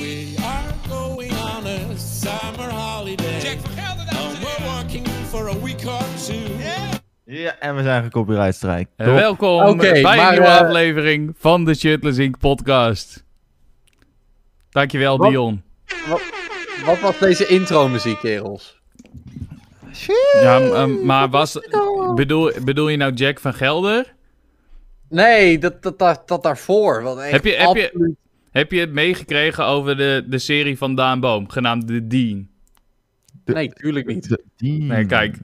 [0.00, 3.40] We are going on a summer holiday.
[3.40, 6.58] Jack van Gelder, dames en And we're working for a week or two.
[7.24, 8.86] Ja, en we zijn gecopyright strike.
[8.96, 12.38] Eh, welkom bij maar, een nieuwe eh, aflevering van de Shitless Inc.
[12.38, 13.24] podcast.
[14.70, 15.30] Dankjewel, Wat?
[15.30, 15.62] Dion.
[16.08, 16.20] Wat,
[16.84, 18.80] wat was deze intro-muziek, kerels?
[20.40, 21.58] Ja, maar was,
[22.14, 24.14] bedoel, bedoel je nou Jack van Gelder?
[25.08, 27.02] Nee, dat, dat, dat, dat daarvoor.
[27.02, 28.14] Wat echt Heb je- heb je-
[28.50, 32.48] Heb je het meegekregen over de, de serie van Daan Boom, genaamd The Dean?
[33.44, 34.28] Nee, tuurlijk niet.
[34.28, 35.38] De- die- Nee, kijk.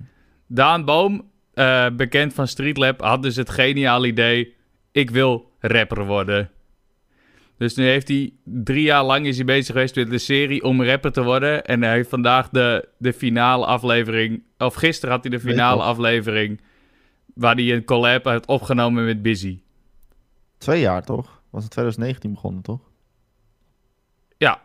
[0.47, 4.55] Daan Boom, eh, bekend van Streetlab, had dus het geniale idee...
[4.93, 6.51] ik wil rapper worden.
[7.59, 10.83] Dus nu heeft hij drie jaar lang is hij bezig geweest met de serie om
[10.83, 11.65] rapper te worden.
[11.65, 14.43] En hij heeft vandaag de, de finale aflevering...
[14.59, 16.61] Of gisteren had hij de finale aflevering...
[17.35, 19.61] waar hij een collab had opgenomen met Busy.
[20.59, 21.43] Twee jaar toch?
[21.51, 22.80] Was het 2019 begonnen toch?
[24.37, 24.63] Ja.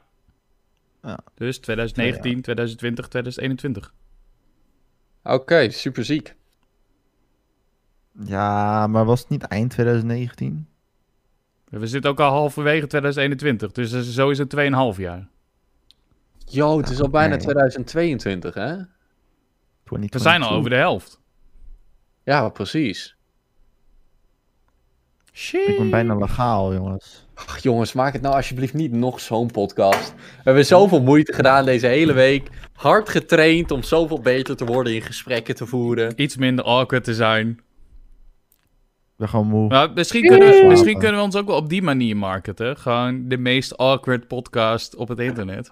[1.01, 1.19] Ja.
[1.35, 3.93] Dus 2019, 2020, 2021.
[5.23, 6.35] Oké, super ziek.
[8.23, 10.67] Ja, maar was het niet eind 2019?
[11.69, 13.71] We zitten ook al halverwege 2021.
[13.71, 14.45] Dus dat is sowieso
[14.93, 15.27] 2,5 jaar.
[16.45, 17.43] Yo, het is al bijna nee.
[17.43, 18.77] 2022, hè?
[19.83, 21.19] We zijn al over de helft.
[22.23, 23.15] Ja, precies.
[25.51, 27.27] Ik ben bijna legaal, jongens.
[27.47, 30.13] Ach, jongens, maak het nou alsjeblieft niet nog zo'n podcast.
[30.13, 32.49] We hebben zoveel moeite gedaan deze hele week.
[32.73, 36.13] Hard getraind om zoveel beter te worden in gesprekken te voeren.
[36.15, 37.59] Iets minder awkward te zijn.
[39.17, 39.67] Ben gewoon moe.
[39.67, 42.77] Maar misschien kunnen, we, misschien kunnen we ons ook wel op die manier marketen.
[42.77, 45.71] Gewoon de meest awkward podcast op het internet.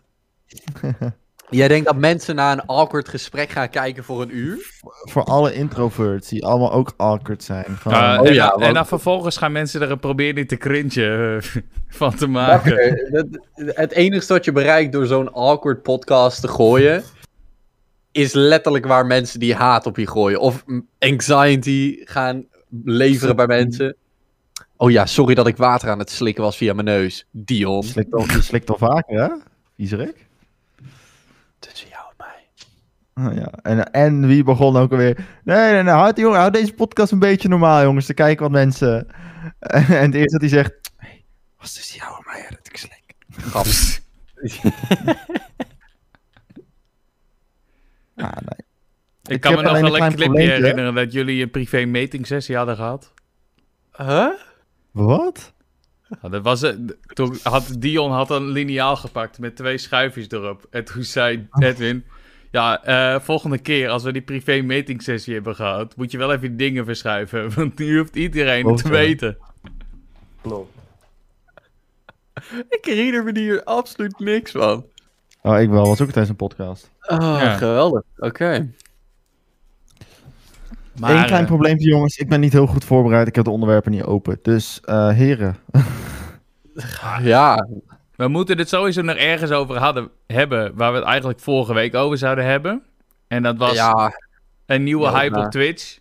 [1.50, 4.72] Jij denkt dat mensen naar een awkward gesprek gaan kijken voor een uur?
[5.04, 7.66] Voor alle introverts die allemaal ook awkward zijn.
[7.88, 10.58] Uh, oh en, ja, dan- en want- dan vervolgens gaan mensen er proberen niet te
[10.58, 13.12] cringen eh, van te maken.
[13.12, 17.04] Dat- Het enige wat je bereikt door zo'n awkward podcast te gooien,
[18.12, 20.40] is letterlijk waar mensen die haat op je gooien.
[20.40, 20.64] Of
[21.00, 22.46] anxiety gaan
[22.84, 23.96] leveren bij mensen.
[24.78, 27.26] Oh ja, sorry dat ik water aan het slikken was via mijn neus.
[27.32, 27.82] Dion.
[27.82, 29.28] je, slikt al, je slikt al vaker, hè?
[29.76, 30.28] Viezerik.
[31.60, 32.48] Tussen jou en mij.
[33.28, 33.52] Oh, ja.
[33.62, 35.28] en, en wie begon ook alweer?
[35.44, 38.06] Nee, nee, nee, houd, jongen, houd deze podcast een beetje normaal, jongens.
[38.06, 39.08] Te kijken wat mensen...
[39.60, 40.92] en het eerste dat hij zegt...
[40.96, 41.26] Hey,
[41.58, 43.16] was tussen jou en mij dat ik slik?
[43.30, 44.00] Grappig.
[48.20, 48.66] Ah, nee.
[49.24, 52.56] Ik Ik kan me nog wel een clipje herinneren dat jullie een privé meeting sessie
[52.56, 53.14] hadden gehad.
[53.92, 54.30] Huh?
[54.92, 55.54] Wat?
[56.22, 56.98] Ja, dat was, het.
[57.14, 60.68] toen had Dion had een liniaal gepakt met twee schuifjes erop.
[60.70, 62.04] En toen zei Edwin...
[62.52, 65.96] Ja, eh, volgende keer als we die privé meeting sessie hebben gehad...
[65.96, 67.52] moet je wel even dingen verschuiven.
[67.56, 69.38] Want nu hoeft iedereen Klopt, te weten.
[70.42, 70.72] Klopt.
[72.70, 74.86] Ik herinner me hier absoluut niks van.
[75.42, 75.86] Oh, ik wel.
[75.88, 76.92] Was ook tijdens een podcast.
[77.08, 77.56] Oh, Ja.
[77.58, 78.02] geweldig.
[78.18, 78.70] Oké.
[81.00, 82.18] Maar, Eén klein eh, probleempje, jongens.
[82.18, 83.28] Ik ben niet heel goed voorbereid.
[83.28, 84.40] Ik heb de onderwerpen niet open.
[84.42, 85.56] Dus, eh, heren.
[87.22, 87.68] Ja.
[88.16, 90.72] we moeten het sowieso nog ergens over hadden, hebben...
[90.76, 92.84] waar we het eigenlijk vorige week over zouden hebben.
[93.28, 94.12] En dat was Ja.
[94.66, 95.98] een nieuwe Ja, hype op Twitch.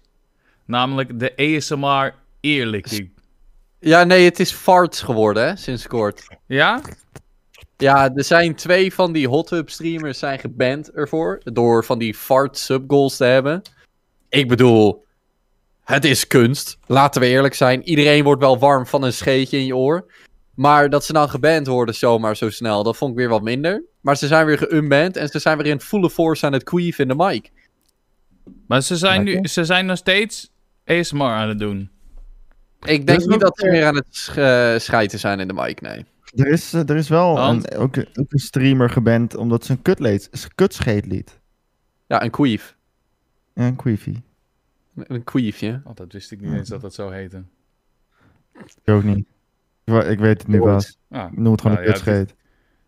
[0.64, 3.10] Namelijk de ASMR eerlijking.
[3.78, 6.28] ja, nee, het is farts geworden, hè, sinds kort.
[6.46, 6.80] Ja?
[7.76, 11.40] Ja, er zijn twee van die hot streamers zijn geband ervoor.
[11.44, 13.62] Door van die fart subgoals te hebben.
[14.28, 15.04] Ik bedoel,
[15.84, 16.78] het is kunst.
[16.86, 17.82] Laten we eerlijk zijn.
[17.82, 20.12] Iedereen wordt wel warm van een scheetje in je oor.
[20.54, 23.82] Maar dat ze dan geband worden zomaar zo snel, dat vond ik weer wat minder.
[24.00, 26.98] Maar ze zijn weer geunband en ze zijn weer in volle force aan het queef
[26.98, 27.50] in de mic.
[28.66, 30.50] Maar ze zijn, nu, ze zijn nog steeds
[30.84, 31.90] ASMR aan het doen.
[32.86, 35.54] Ik denk is niet dat ze meer aan het sch- eh, schijten zijn in de
[35.54, 36.04] mic, nee.
[36.34, 37.72] Er is, eh, er is wel Want?
[37.72, 41.38] een, ook, een- ook een streamer geband omdat ze een kutleed, een kutscheet liet.
[42.06, 42.76] Ja, een queef.
[43.58, 44.14] Ja, een queefy.
[44.94, 45.80] Een queefje.
[45.84, 47.42] Oh, dat wist ik niet eens dat dat zo heette.
[48.54, 49.26] Ik ook niet.
[49.84, 50.98] Ik, weet het nu pas.
[51.10, 52.34] Ah, Ik noem het gewoon Nou een ja, kutscheet.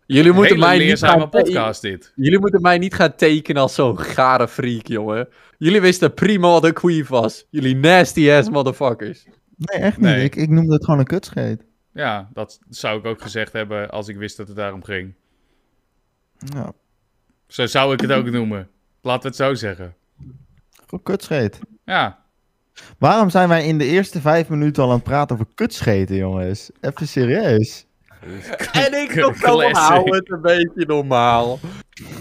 [0.05, 2.13] Jullie moeten, mij niet gaan podcast dit.
[2.15, 5.27] Jullie moeten mij niet gaan tekenen als zo'n gare freak, jongen.
[5.57, 7.47] Jullie wisten prima wat een queef was.
[7.49, 9.25] Jullie nasty ass motherfuckers.
[9.55, 10.05] Nee, echt niet.
[10.05, 10.23] Nee.
[10.23, 11.65] Ik, ik noemde het gewoon een kutscheet.
[11.93, 15.13] Ja, dat zou ik ook gezegd hebben als ik wist dat het daarom ging.
[16.37, 16.73] Ja,
[17.47, 18.69] Zo zou ik het ook noemen.
[19.01, 19.95] Laten we het zo zeggen.
[20.91, 21.59] Gewoon kutscheet.
[21.85, 22.19] Ja,
[22.97, 26.69] Waarom zijn wij in de eerste vijf minuten al aan het praten over kutscheten, jongens?
[26.81, 27.85] Even serieus.
[28.71, 31.59] En ik nog van, hou het een beetje normaal.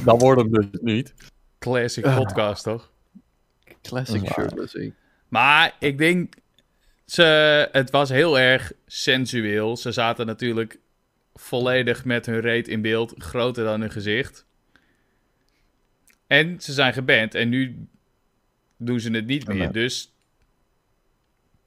[0.05, 1.14] Dan wordt het dus niet.
[1.58, 2.17] classic Ah.
[2.17, 2.90] podcast toch?
[3.82, 4.49] Classic Dat is waar.
[4.49, 4.76] shirtless.
[5.28, 6.34] Maar ik denk,
[7.05, 9.76] ze, het was heel erg sensueel.
[9.76, 10.78] Ze zaten natuurlijk
[11.34, 14.44] volledig met hun reet in beeld, groter dan hun gezicht.
[16.26, 17.87] En ze zijn geband en nu
[18.81, 19.73] doen ze het niet meer.
[19.73, 20.12] Dus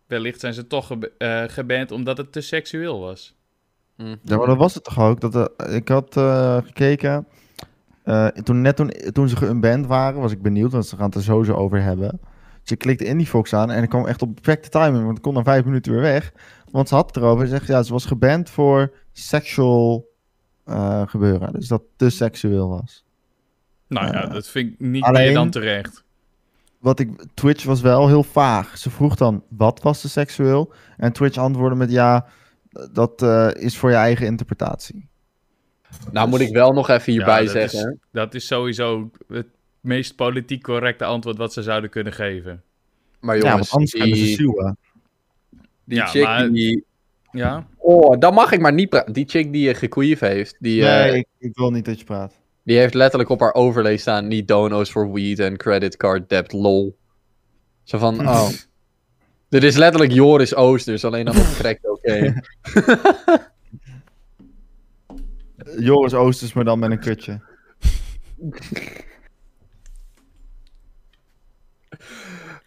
[0.08, 3.36] wellicht zijn ze toch eh, geband omdat het te seksueel was.
[3.96, 4.16] Hm.
[4.24, 5.22] Ja, maar dat was het toch ook?
[5.22, 7.28] Dat, eh, ik had eh, gekeken.
[8.04, 11.16] eh, toen, net toen, toen ze geunband waren, was ik benieuwd, want ze gaan het
[11.16, 12.20] er sowieso over hebben.
[12.62, 15.34] Dus ik klikte Indiefox aan en ik kwam echt op perfecte timing, want ik kon
[15.34, 16.32] na vijf minuten weer weg.
[16.72, 17.46] Want ze had het erover.
[17.48, 20.06] Ze zegt, ja, ze was geband voor sexual
[20.66, 21.54] eh, gebeuren.
[21.54, 23.04] Dus dat te seksueel was.
[23.88, 26.04] Nou ja, dat vind ik niet alleen- meer dan terecht.
[26.84, 28.78] Wat ik, Twitch was wel heel vaag.
[28.78, 30.74] Ze vroeg dan, wat was te seksueel?
[30.98, 32.28] En Twitch antwoordde met, ja,
[32.92, 35.08] dat eh, is voor je eigen interpretatie.
[36.12, 37.92] Nou moet ik wel nog even hierbij Ja, dat zeggen.
[37.92, 39.48] Is, dat is sowieso het
[39.80, 42.64] meest politiek correcte antwoord wat ze zouden kunnen geven.
[43.20, 44.78] Maar ja, jongens, want anders kunnen ze die, suwen.
[45.84, 46.84] die Ja, chick maar- die...
[47.32, 47.68] Ja?
[47.78, 49.14] Oh, dan mag ik maar niet praten.
[49.14, 52.06] Die chick die je gequeef heeft, die, eh, Nee, ik, ik wil niet dat je
[52.06, 52.34] praat.
[52.64, 54.28] Die heeft letterlijk op haar overlay staan...
[54.28, 56.98] Niet donos for weed en credit card debt, lol.
[57.84, 58.50] Zo van, oh...
[59.50, 62.34] Dit is letterlijk Joris Oosters, alleen dan op crack oké.
[65.80, 67.42] Joris Oosters, maar dan met een kutje.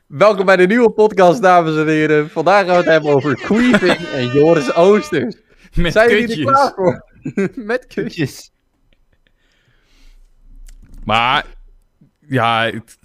[0.07, 2.31] Welkom bij de nieuwe podcast, dames en heren.
[2.31, 5.37] Vandaag gaan we het hebben over queefing en Joris Oosters.
[5.75, 6.45] Met Zijn jullie er kutjes.
[6.45, 7.05] klaar voor?
[7.73, 8.53] Met kutjes.
[11.07, 11.45] Maar,
[12.29, 12.99] ja, het-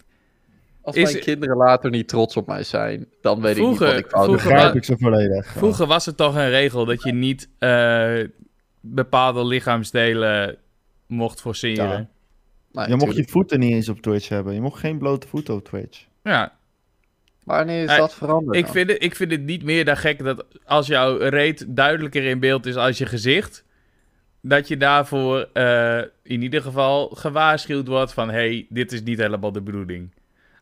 [0.83, 4.12] Als Is- mijn kinderen later niet trots op mij zijn, dan weet Vroeger- ik niet
[4.12, 4.50] wat ik fout heb.
[4.51, 5.45] Begrijp ik zo volledig.
[5.48, 8.19] vroeger was het toch een regel dat je niet eh,
[8.80, 10.57] bepaalde lichaamsdelen
[11.07, 11.86] mocht forceren.
[11.86, 11.92] Ja.
[11.92, 12.07] Ja.
[12.71, 14.53] Nee, je mocht je voeten niet eens op Twitch hebben.
[14.53, 16.06] Je mocht geen blote voeten op Twitch.
[17.44, 18.57] Wanneer is dat veranderd?
[18.57, 18.71] ik, dan?
[18.74, 22.39] vind het, ik vind het niet meer dan gek dat als jouw reet duidelijker in
[22.39, 23.63] beeld is als je gezicht,
[24.41, 29.51] dat je daarvoor eh, in ieder geval gewaarschuwd wordt van, hey, dit is niet helemaal
[29.51, 30.13] de bedoeling.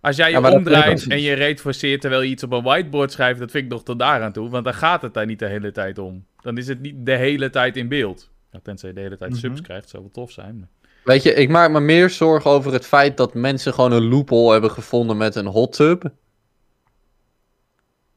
[0.02, 3.12] Als jij je Ja, omdraait en je reet forceert terwijl je iets op een whiteboard
[3.12, 5.40] schrijft, dat vind ik nog tot daar aan toe, want dan gaat het daar niet
[5.40, 6.26] de hele tijd om.
[6.42, 8.30] Dan is het niet de hele tijd in beeld.
[8.64, 9.40] Tenzij je de hele tijd Mhm.
[9.40, 10.58] subs krijgt, zou wel tof zijn.
[10.60, 10.68] maar-
[11.04, 14.52] Weet je, ik maak me meer zorgen over het feit dat mensen gewoon een loophole
[14.52, 16.12] hebben gevonden met een hot tub.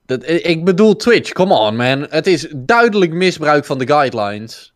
[0.07, 2.07] Dat, ik bedoel Twitch, come on man.
[2.11, 4.72] Het is duidelijk misbruik van de guidelines.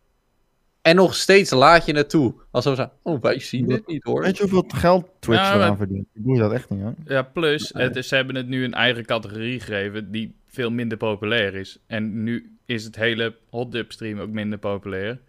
[0.87, 2.33] En nog steeds laat je het toe.
[2.51, 4.21] Alsof ze, oh wij zien dit niet hoor.
[4.21, 6.07] Weet je hoeveel geld Twitch Ja, eraan maar- verdient?
[6.13, 6.93] Ik doe je dat echt niet, hoor.
[7.05, 10.97] Ja, plus, het is, ze hebben het nu een eigen categorie gegeven die veel minder
[10.97, 11.79] populair is.
[11.87, 15.19] En nu is het hele hot dub stream ook minder populair.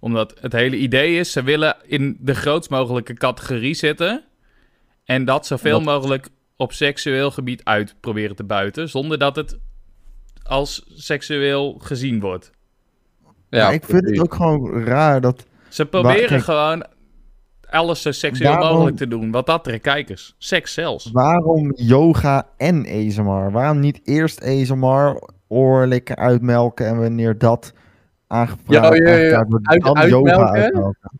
[0.00, 4.24] Omdat het hele idee is, ze willen in de grootst mogelijke categorie zitten.
[5.04, 8.88] En dat zoveel mogelijk op seksueel gebied uit proberen te buiten.
[8.88, 9.58] Zonder dat het
[10.42, 12.50] als seksueel gezien wordt.
[13.48, 15.44] Ja, ik vind het ook gewoon raar dat...
[15.68, 16.86] Ze proberen kijk- gewoon
[17.70, 19.30] alles zo seksueel Waarom- mogelijk te doen.
[19.30, 20.34] Wat dat trekt kijkers.
[20.38, 21.10] Seks zelfs.
[21.12, 23.50] Waarom yoga en ASMR?
[23.50, 27.72] Waarom niet eerst ASMR, oorlikken uitmelken en wanneer dat
[28.26, 29.44] aangevraagd Ja, ja, ja, ja.
[29.48, 30.30] wordt, Uit- dan uitmelken?
[30.32, 31.10] yoga uitmelken?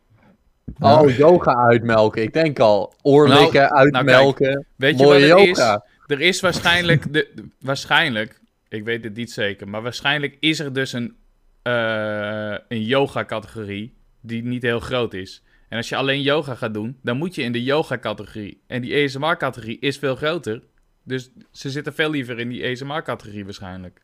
[0.79, 1.01] Ja.
[1.01, 2.23] Oh, yoga uitmelken.
[2.23, 2.95] Ik denk al.
[3.03, 4.67] Oorlikken, uitmelken.
[4.77, 5.75] Weet je Mooie wat yoga.
[6.07, 6.15] is?
[6.15, 10.73] Er is waarschijnlijk, de, de- waarschijnlijk, ik weet het niet zeker, maar waarschijnlijk is er
[10.73, 11.17] dus een,
[11.67, 15.43] eh, een yoga-categorie die niet heel groot is.
[15.69, 18.63] En als je alleen yoga gaat doen, dan moet je in de yoga-categorie.
[18.67, 20.63] En die ASMR-categorie is veel groter.
[21.03, 24.03] Dus ze zitten veel liever in die ASMR-categorie waarschijnlijk.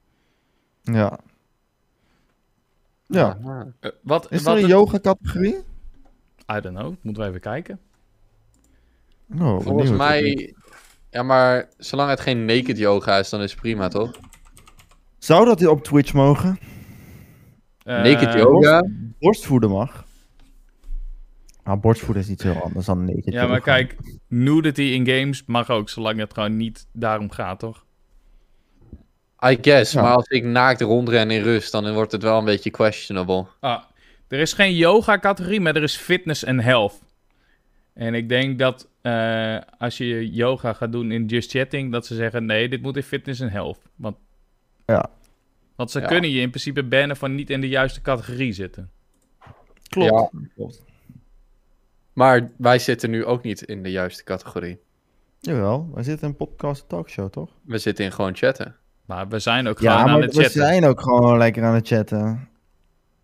[0.82, 1.18] Ja.
[3.06, 3.38] Ja.
[3.80, 5.54] Eh, wat, Is er wat een het- yoga-categorie?
[6.56, 7.80] I don't know, moeten we even kijken.
[9.38, 10.54] Oh, Volgens mij...
[11.10, 14.10] Ja, maar zolang het geen naked yoga is, dan is het prima, toch?
[15.18, 16.58] Zou dat op Twitch mogen?
[17.84, 18.84] Eh, naked yoga?
[19.18, 20.04] Borstvoeden mag.
[21.64, 23.46] Nou, borstvoeden is iets heel anders dan naked Ja, yoga.
[23.46, 23.96] maar kijk,
[24.28, 27.84] nudity in games mag ook, zolang het gewoon niet daarom gaat, toch?
[29.46, 30.02] I guess, Ja.
[30.02, 33.46] maar als ik naakt rondren in rust, dan wordt het wel een beetje questionable.
[33.60, 33.82] Ah,
[34.28, 37.00] er is geen yoga-categorie, maar er is fitness en health.
[37.94, 42.14] En ik denk dat eh, als je yoga gaat doen in Just Chatting, dat ze
[42.14, 43.78] zeggen: nee, dit moet in fitness en health.
[43.96, 44.16] Want,
[44.86, 45.10] Ja.
[45.76, 46.06] Want ze Ja.
[46.06, 48.90] kunnen je in principe bannen van niet in de juiste categorie zitten.
[49.88, 50.10] Klopt.
[50.32, 50.40] Ja.
[50.54, 50.82] Klopt.
[52.12, 54.78] Maar wij zitten nu ook niet in de juiste categorie.
[55.40, 57.50] Jawel, wij zitten in een podcast talkshow, toch?
[57.64, 58.76] We zitten in gewoon chatten.
[59.06, 60.60] Maar we zijn ook gewoon Ja, aan maar het we chatten.
[60.60, 62.48] zijn ook gewoon lekker aan het chatten.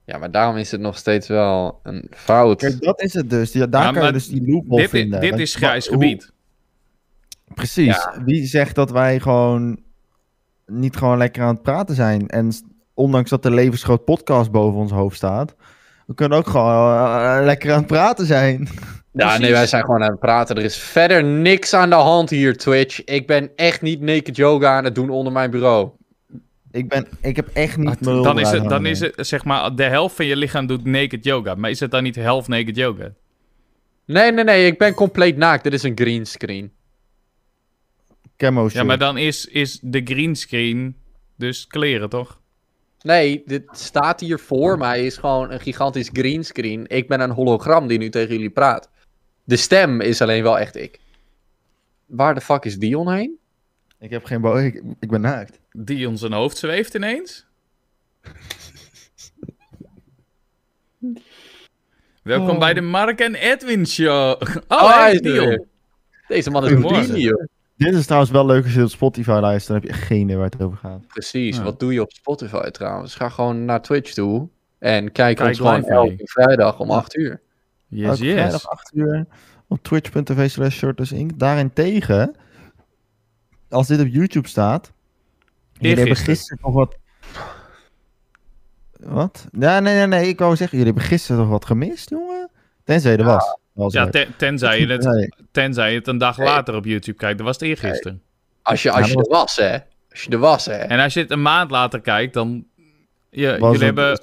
[0.04, 2.58] Ja, maar daarom is het nog steeds wel een fout.
[2.60, 3.52] Kijk, dat is het dus.
[3.52, 5.20] Ja, daar Ja, kan je dus die loophole Dit, i- vinden.
[5.20, 6.32] dit is grijs hoe- gebied.
[7.54, 7.86] Precies.
[7.86, 8.22] Ja.
[8.24, 9.82] Wie zegt dat wij gewoon
[10.70, 12.28] niet gewoon lekker aan het praten zijn?
[12.28, 12.52] En
[12.94, 15.54] ondanks dat de levensgroot podcast boven ons hoofd staat,
[16.06, 18.68] We kunnen ook gewoon eh, lekker aan het praten zijn.
[19.12, 19.42] Ja, Precies.
[19.42, 20.56] nee, wij zijn gewoon aan het praten.
[20.56, 23.04] Er is verder niks aan de hand hier, Twitch.
[23.04, 25.90] Ik ben echt niet naked yoga aan het doen onder mijn bureau.
[26.70, 29.82] Ik, ben, ik heb echt niet Dan is, het, dan is het, zeg maar, de
[29.82, 31.54] helft van je lichaam doet naked yoga.
[31.54, 33.12] Maar is het dan niet helft naked yoga?
[34.04, 35.64] Nee, nee, nee, ik ben compleet naakt.
[35.64, 36.72] Dit is een green screen.
[38.38, 40.96] Camo Ja, maar dan is, is de greenscreen
[41.36, 42.40] dus kleren, toch?
[43.02, 46.86] Nee, dit staat hier voor mij is gewoon een gigantisch green screen.
[46.88, 48.90] Ik ben een hologram die nu tegen jullie praat.
[49.44, 51.00] De stem is alleen wel echt ik.
[52.06, 53.38] Waar de fuck is Dion heen?
[53.98, 55.60] Ik heb geen ik, ik ben naakt.
[55.72, 57.46] Die zijn hoofd zweeft ineens.
[62.22, 62.58] Welkom Oh.
[62.58, 64.40] bij de Mark en Edwin show.
[64.42, 65.20] Oh, Oh, hij is.
[65.20, 65.66] Dion.
[66.28, 67.48] Deze man is Goedemorgen.
[67.78, 69.66] Dit is trouwens wel leuk als je op Spotify luistert.
[69.66, 71.06] Dan heb je geen idee waar het over gaat.
[71.06, 71.62] Precies, Ja.
[71.62, 73.14] wat doe je op Spotify trouwens?
[73.14, 77.40] Ga gewoon naar Twitch toe en kijk, Kijk ons gewoon elke vrijdag om 8 uur.
[77.86, 78.32] Yes, Elke yes.
[78.34, 79.26] vrijdag 8 uur
[79.68, 81.38] op twitch.tv slash shortlestinc.
[81.38, 82.34] Daarentegen,
[83.68, 84.92] als dit op YouTube staat...
[85.72, 86.96] Jullie hebben gisteren nog wat...
[88.92, 89.46] Wat?
[89.58, 90.28] Ja, nee, nee, nee.
[90.28, 92.50] Ik wou zeggen, jullie hebben gisteren nog wat gemist, jongen?
[92.84, 93.57] Tenzij er was.
[93.86, 97.38] Ja, ten- tenzij, je het, tenzij je het een dag later op YouTube kijkt.
[97.38, 98.22] Dat was het eergisteren.
[98.62, 99.78] Als je, als Ja, je er was, hè.
[100.10, 100.72] Als je er was, hè.
[100.76, 102.64] En als je het een maand later kijkt, dan...
[103.30, 104.20] Ja, jullie hebben,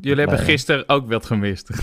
[0.00, 1.70] jullie hebben gisteren ook wat gemist.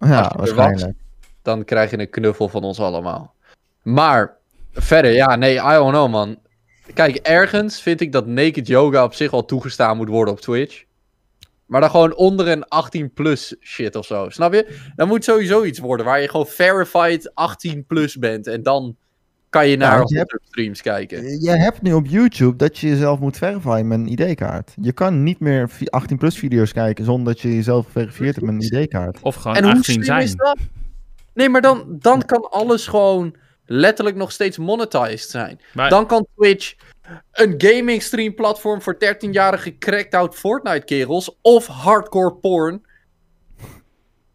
[0.00, 0.50] Ja, was.
[0.50, 0.98] waarschijnlijk.
[1.42, 3.34] Dan krijg je een knuffel van ons allemaal.
[3.82, 4.36] Maar,
[4.72, 6.38] verder, ja, nee, I don't know, man.
[6.94, 10.84] Kijk, ergens vind ik dat naked yoga op zich al toegestaan moet worden op Twitch.
[11.68, 14.28] Maar dan gewoon onder een 18-plus shit of zo.
[14.28, 14.76] Snap je?
[14.96, 18.46] Dan moet sowieso iets worden waar je gewoon verified 18-plus bent.
[18.46, 18.96] En dan
[19.50, 21.40] kan je naar want je hebt- hot-tub streams kijken.
[21.40, 24.72] Je hebt nu op YouTube dat je jezelf moet verifyen met een ID-kaart.
[24.80, 25.70] Je kan niet meer
[26.02, 29.18] 18-plus video's kijken zonder dat je jezelf geverifieerd hebt met een ID-kaart.
[29.22, 30.22] Of gewoon En hoe 18 slim zijn.
[30.22, 30.58] is dat?
[31.34, 33.34] Nee, maar dan, dan kan alles gewoon
[33.64, 35.60] letterlijk nog steeds monetized zijn.
[35.74, 36.74] Maar- Dan kan Twitch
[37.32, 42.82] een gaming stream platform voor 13-jarige cracked out Fortnite kerels of hardcore porn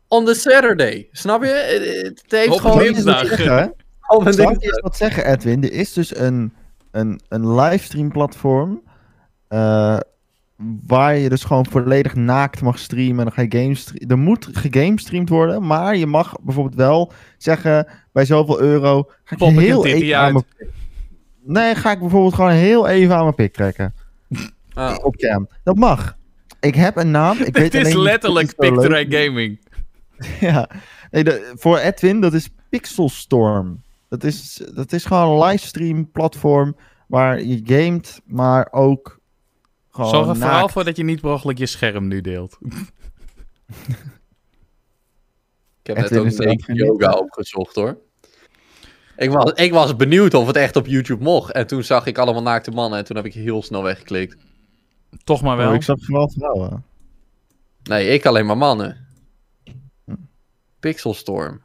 [0.08, 1.08] on the Saturday.
[1.12, 1.50] Snap je?
[1.50, 2.78] Het- Het heeft Op gewoon...
[2.80, 3.28] een dinsdag.
[3.28, 5.64] Zeggen, Al mijn Zal ik eens wat zeggen, Edwin?
[5.64, 6.54] Er is dus een,
[6.92, 8.82] een, een livestream platform
[9.48, 9.98] eh,
[10.86, 13.18] waar je dus gewoon volledig naakt mag streamen.
[13.18, 17.88] En dan ga je games Er moet gegamestreamd worden, maar je mag bijvoorbeeld wel zeggen
[18.12, 20.34] bij zoveel euro ga ik Pop heel titty even aan uit.
[20.58, 20.72] mijn...
[21.44, 23.94] Nee, ga ik bijvoorbeeld gewoon heel even aan mijn pik trekken.
[24.74, 25.06] Ah.
[25.06, 25.48] Op cam.
[25.64, 26.18] Dat mag.
[26.60, 27.38] Ik heb een naam.
[27.38, 29.60] Ik weet Het is letterlijk Picture Gaming.
[30.40, 30.70] ja,
[31.12, 33.82] nee, de, voor Edwin, dat is Pixelstorm.
[34.10, 36.76] Dat is, dat is gewoon een livestream platform
[37.08, 39.20] waar je gamet, maar ook
[39.90, 42.58] gewoon Zorg er vooral voor dat je niet ongeluk je scherm nu deelt.
[45.84, 47.98] Ik heb Edwin net ook yoga opgezocht hoor.
[49.24, 51.52] Ik was, ik was benieuwd of het echt op YouTube mocht.
[51.52, 54.36] En toen zag ik allemaal naakte mannen en toen heb ik heel snel weggeklikt.
[55.24, 55.70] Toch maar wel.
[55.70, 56.84] Oh, ik zag vooral vrouwen.
[57.84, 59.08] Nee, ik alleen maar mannen.
[60.80, 61.62] Pixelstorm.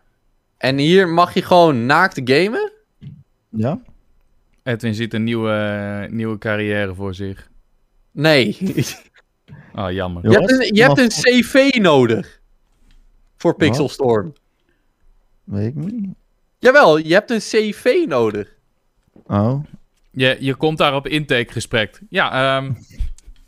[0.56, 2.72] En hier mag je gewoon naakt gamen?
[3.48, 3.80] Ja?
[4.62, 7.50] Edwin ziet een nieuwe, nieuwe carrière voor zich.
[8.10, 8.56] Nee.
[9.72, 10.22] Ah, jammer.
[10.24, 12.40] Jo- je hebt een, je hebt een CV nodig.
[13.36, 14.32] Voor Pixelstorm.
[15.44, 16.14] Weet ik niet.
[16.58, 18.54] Jawel, je hebt een CV nodig.
[19.26, 19.64] Oh.
[20.10, 22.00] Je, je komt daar op intakegesprek.
[22.08, 22.72] Ja, ehm,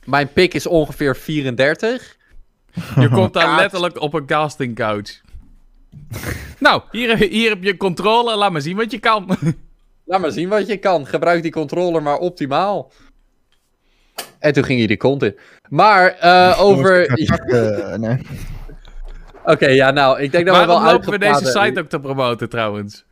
[0.04, 2.16] Mijn pik is ongeveer 34.
[2.96, 5.20] je komt daar letterlijk op een casting couch.
[6.58, 8.36] nou, hier, hier heb je controle.
[8.36, 9.36] Laat maar zien wat je kan.
[10.04, 11.06] Laat maar zien wat je kan.
[11.06, 12.92] Gebruik die controller maar optimaal.
[14.38, 15.38] En toen ging hij de kont in.
[15.68, 17.06] Maar eh, over...
[19.44, 22.00] Oké, ja, nou, ik denk dat we Waarom wel lopen we deze site ook te
[22.00, 23.04] promoten trouwens?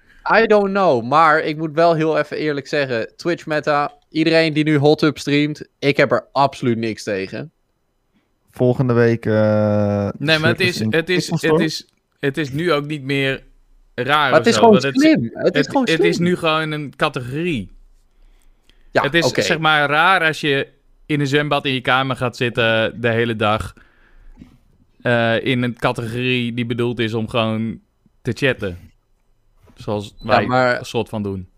[0.43, 3.13] I don't know, maar ik moet wel heel even eerlijk zeggen.
[3.17, 7.51] Twitch meta, iedereen die nu hot up streamt, ik heb er absoluut niks tegen.
[8.51, 9.27] Volgende week...
[9.27, 13.43] eh, Nee, maar het is, het, is, het, is, het is nu ook niet meer
[13.95, 15.31] raar Maar het is zo, gewoon slim.
[15.33, 16.07] Het is Het, gewoon het slim.
[16.09, 17.71] is nu gewoon een categorie.
[18.91, 20.69] ja, het is zeg maar raar als je
[21.07, 23.75] in een zwembad in je kamer gaat zitten de hele dag.
[25.09, 27.81] Eh, in een categorie die bedoeld is om gewoon
[28.23, 28.79] te chatten.
[29.75, 31.49] Zoals wij maar- een soort van doen.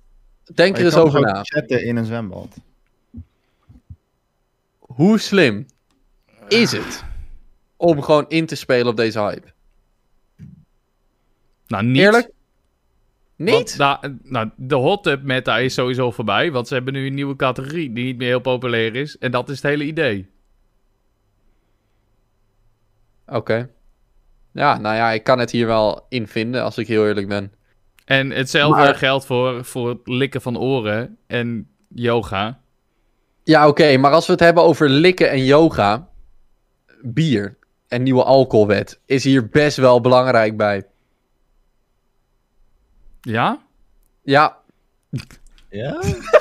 [0.54, 1.42] Denk er je eens over na.
[1.42, 2.57] chatten in een zwembad.
[4.78, 5.66] Hoe slim
[6.49, 7.04] is het
[7.76, 9.52] om gewoon in te spelen op deze hype?
[11.66, 12.02] Nou, niet.
[12.02, 12.30] Eerlijk?
[13.37, 13.75] Want, Niet?
[13.78, 16.52] nou, nou, de hot tub meta is sowieso voorbij.
[16.52, 19.19] Want ze hebben nu een nieuwe categorie die niet meer heel populair is.
[19.19, 20.26] En dat is het hele idee.
[23.30, 23.68] Oké.
[24.52, 27.52] Ja, nou ja, ik kan het hier wel in vinden, als ik heel eerlijk ben.
[28.04, 32.60] En hetzelfde Maar- geldt voor, voor het likken van oren en yoga.
[33.44, 36.08] Ja, oké, maar als we het hebben over likken en yoga,
[37.02, 37.56] bier
[37.88, 40.87] en nieuwe alcoholwet is hier best wel belangrijk bij.
[43.20, 43.62] Ja?
[44.22, 44.56] Ja,
[45.70, 46.00] Ja?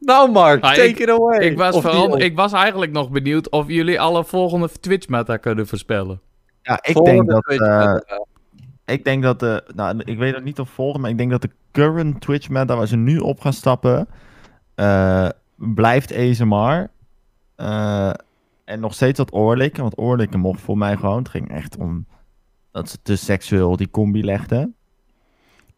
[0.00, 1.38] nou Mark, Ah, take ik- it away.
[1.38, 6.20] Ik was, vooral, ik was eigenlijk nog benieuwd of jullie alle volgende Twitch-meta kunnen voorspellen.
[6.62, 7.42] Ja, ik volgende denk dat...
[7.44, 8.00] Twitch eh, eh,
[8.84, 9.62] ik denk dat de...
[9.74, 12.76] Nou, ik weet nog niet of volgende, maar ik denk dat de current Twitch meta
[12.76, 14.08] waar ze nu op gaan stappen...
[14.74, 16.90] eh, blijft ASMR.
[17.56, 18.10] eh,
[18.64, 19.82] en nog steeds dat oorlikken.
[19.82, 21.18] Want oorlikken mocht voor mij gewoon.
[21.18, 22.06] Het ging echt om...
[22.72, 24.74] Dat ze te seksueel die combi legden.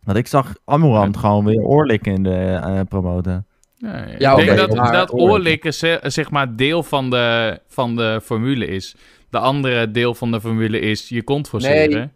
[0.05, 2.81] Want ik zag Amorant gewoon weer oorlikken in de eh,
[4.19, 8.21] Ja, ik denk dat, maar- dat oorlikken ze- zeg maar deel van de, van de
[8.23, 8.95] formule is.
[9.31, 11.91] De andere deel van de formule is je kont forceren.
[11.99, 12.09] Nee.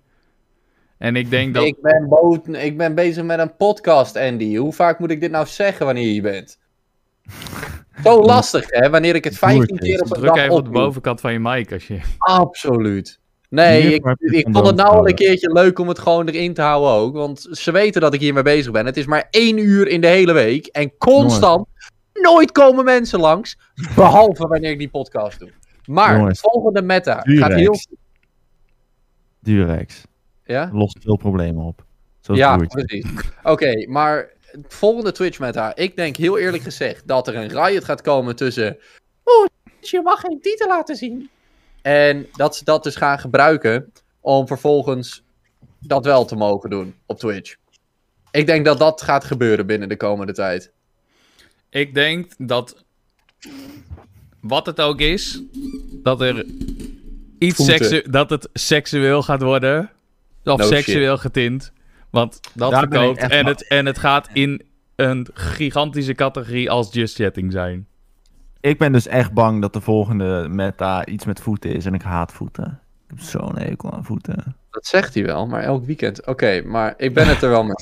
[0.99, 1.65] En ik denk dat...
[1.65, 4.57] Ik, ben ik ben bezig met een podcast, Andy.
[4.57, 6.59] Hoe vaak moet ik dit nou zeggen wanneer je bent?
[8.05, 8.91] Zo lastig, hè?
[8.91, 11.39] Wanneer ik het 15 keer op een Druk dag even op de bovenkant van je
[11.39, 12.01] mic als je...
[12.19, 13.21] Absoluut.
[13.57, 16.63] Nee, ik, ik vond het nou al een keertje leuk om het gewoon erin te
[16.63, 17.15] houden ook.
[17.15, 18.87] Want ze weten dat ik hiermee bezig ben.
[18.87, 20.67] Het is maar één uur in de hele week.
[20.67, 21.67] En constant,
[22.13, 23.59] nooit komen mensen langs.
[23.95, 25.51] Behalve wanneer ik die podcast doe.
[25.87, 27.77] Maar, Jongens, volgende meta gaat heel...
[29.41, 30.03] Durex.
[30.45, 30.71] Ja?
[30.73, 31.85] Lost veel problemen op.
[32.21, 33.07] Ja, precies.
[33.43, 34.31] Oké, maar
[34.69, 35.77] volgende Twitch meta.
[35.77, 38.79] Ik denk heel eerlijk gezegd dat er een riot gaat komen tussen...
[39.25, 39.47] Oeh,
[39.81, 41.31] je mag geen titel laten zien.
[41.87, 45.23] En dat ze dat dus gaan gebruiken om vervolgens
[45.81, 47.57] dat wel te mogen doen op Twitch.
[48.31, 50.73] Ik denk dat dat gaat gebeuren binnen de komende tijd.
[51.71, 52.85] Ik denk dat...
[54.41, 55.43] Wat het ook is,
[56.03, 56.45] dat er
[57.39, 57.77] iets Voeten.
[57.77, 59.91] seksu dat het seksueel gaat worden.
[60.45, 61.73] Of No seksueel getint.
[62.11, 63.19] Want dat Daar verkoopt.
[63.19, 64.63] En het, en het gaat in
[64.97, 67.87] een gigantische categorie als just chatting zijn.
[68.67, 71.87] Ik ben dus echt bang dat de volgende meta iets met voeten is.
[71.87, 72.81] En ik haat voeten.
[73.05, 74.57] Ik heb zo'n hekel aan voeten.
[74.71, 76.27] Dat zegt hij wel, maar elk weekend.
[76.27, 77.75] Oké, maar ik ben het er wel mee.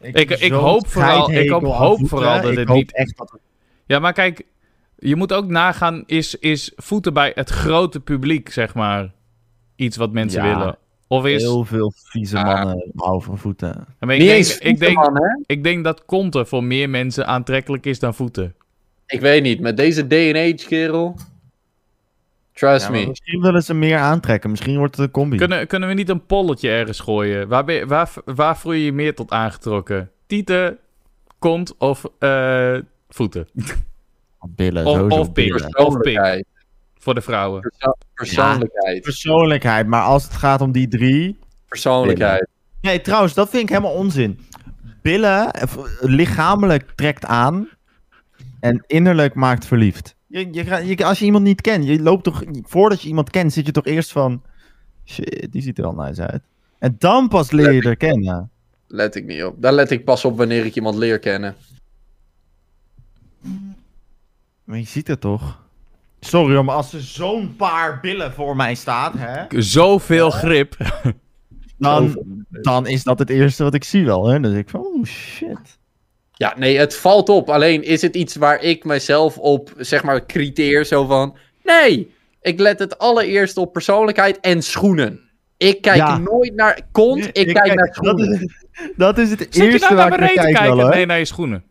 [0.00, 3.30] Ik- ik hoop vooral- ik hoop- hoop vooral dat ik het hoop niet- echt dat
[3.30, 3.40] het
[3.86, 4.42] Ja, maar kijk,
[4.96, 9.12] je moet ook nagaan, is, is voeten bij het grote publiek, zeg maar,
[9.76, 10.56] iets wat mensen Ja.
[10.56, 10.76] willen?
[11.08, 11.42] Of is...
[11.42, 12.44] heel veel vieze Ah.
[12.44, 13.86] mannen houden van voeten.
[14.00, 15.42] Ik, Niet denk, eens ik, denk, man, hè?
[15.46, 18.54] ik denk dat konten voor meer mensen aantrekkelijk is dan voeten.
[19.06, 21.16] Ik weet niet, met deze age, kerel.
[22.52, 23.06] Trust Ja, me.
[23.06, 24.50] misschien willen ze meer aantrekken.
[24.50, 25.36] Misschien wordt het een combi.
[25.36, 27.48] Kunnen, kunnen we niet een polletje ergens gooien?
[27.48, 30.10] Waar, ben je- waar, waar voel je je meer tot aangetrokken?
[30.26, 30.78] Tieten,
[31.38, 33.48] kont of eh, voeten?
[34.48, 36.44] Billen, Of- sowieso of pik.
[37.08, 37.60] Voor de vrouwen.
[37.60, 39.02] Perso- persoonlijkheid.
[39.02, 41.38] Persoonlijkheid, maar als het gaat om die drie...
[41.68, 42.48] Persoonlijkheid.
[42.80, 44.40] Nee, trouwens, dat vind ik helemaal onzin.
[45.02, 47.68] Billen, eh, lichamelijk trekt aan
[48.60, 50.14] en innerlijk maakt verliefd.
[50.26, 53.66] Je, je, als je iemand niet kent, je loopt toch, voordat je iemand kent, zit
[53.66, 54.42] je toch eerst van,
[55.04, 56.42] shit, die ziet er wel nice uit.
[56.78, 58.50] En dan pas leer je er kennen.
[58.86, 59.62] Let ik niet op.
[59.62, 61.54] Daar let ik pas op wanneer ik iemand leer kennen.
[64.64, 65.66] Maar je ziet het toch?
[66.20, 70.76] Sorry, hoor, maar als er zo'n paar billen voor mij staat, hè, Zoveel grip.
[71.78, 72.18] dan,
[72.50, 74.26] dan is dat het eerste wat ik zie wel.
[74.26, 74.40] Hè?
[74.40, 75.78] Dan denk ik van, oh shit.
[76.32, 77.50] Ja, nee, het valt op.
[77.50, 80.84] Alleen is het iets waar ik mezelf op, zeg maar, criteer.
[80.84, 85.20] Zo van, nee, ik let het allereerst op persoonlijkheid en schoenen.
[85.56, 86.18] Ik kijk Ja.
[86.18, 88.32] nooit naar kont, ik, kijk, naar dat, schoenen.
[88.32, 88.52] is,
[88.96, 90.76] dat is het Zit je eerste nou waar naar ik naar kijk kijken?
[90.76, 91.64] wel, nee, naar je schoenen.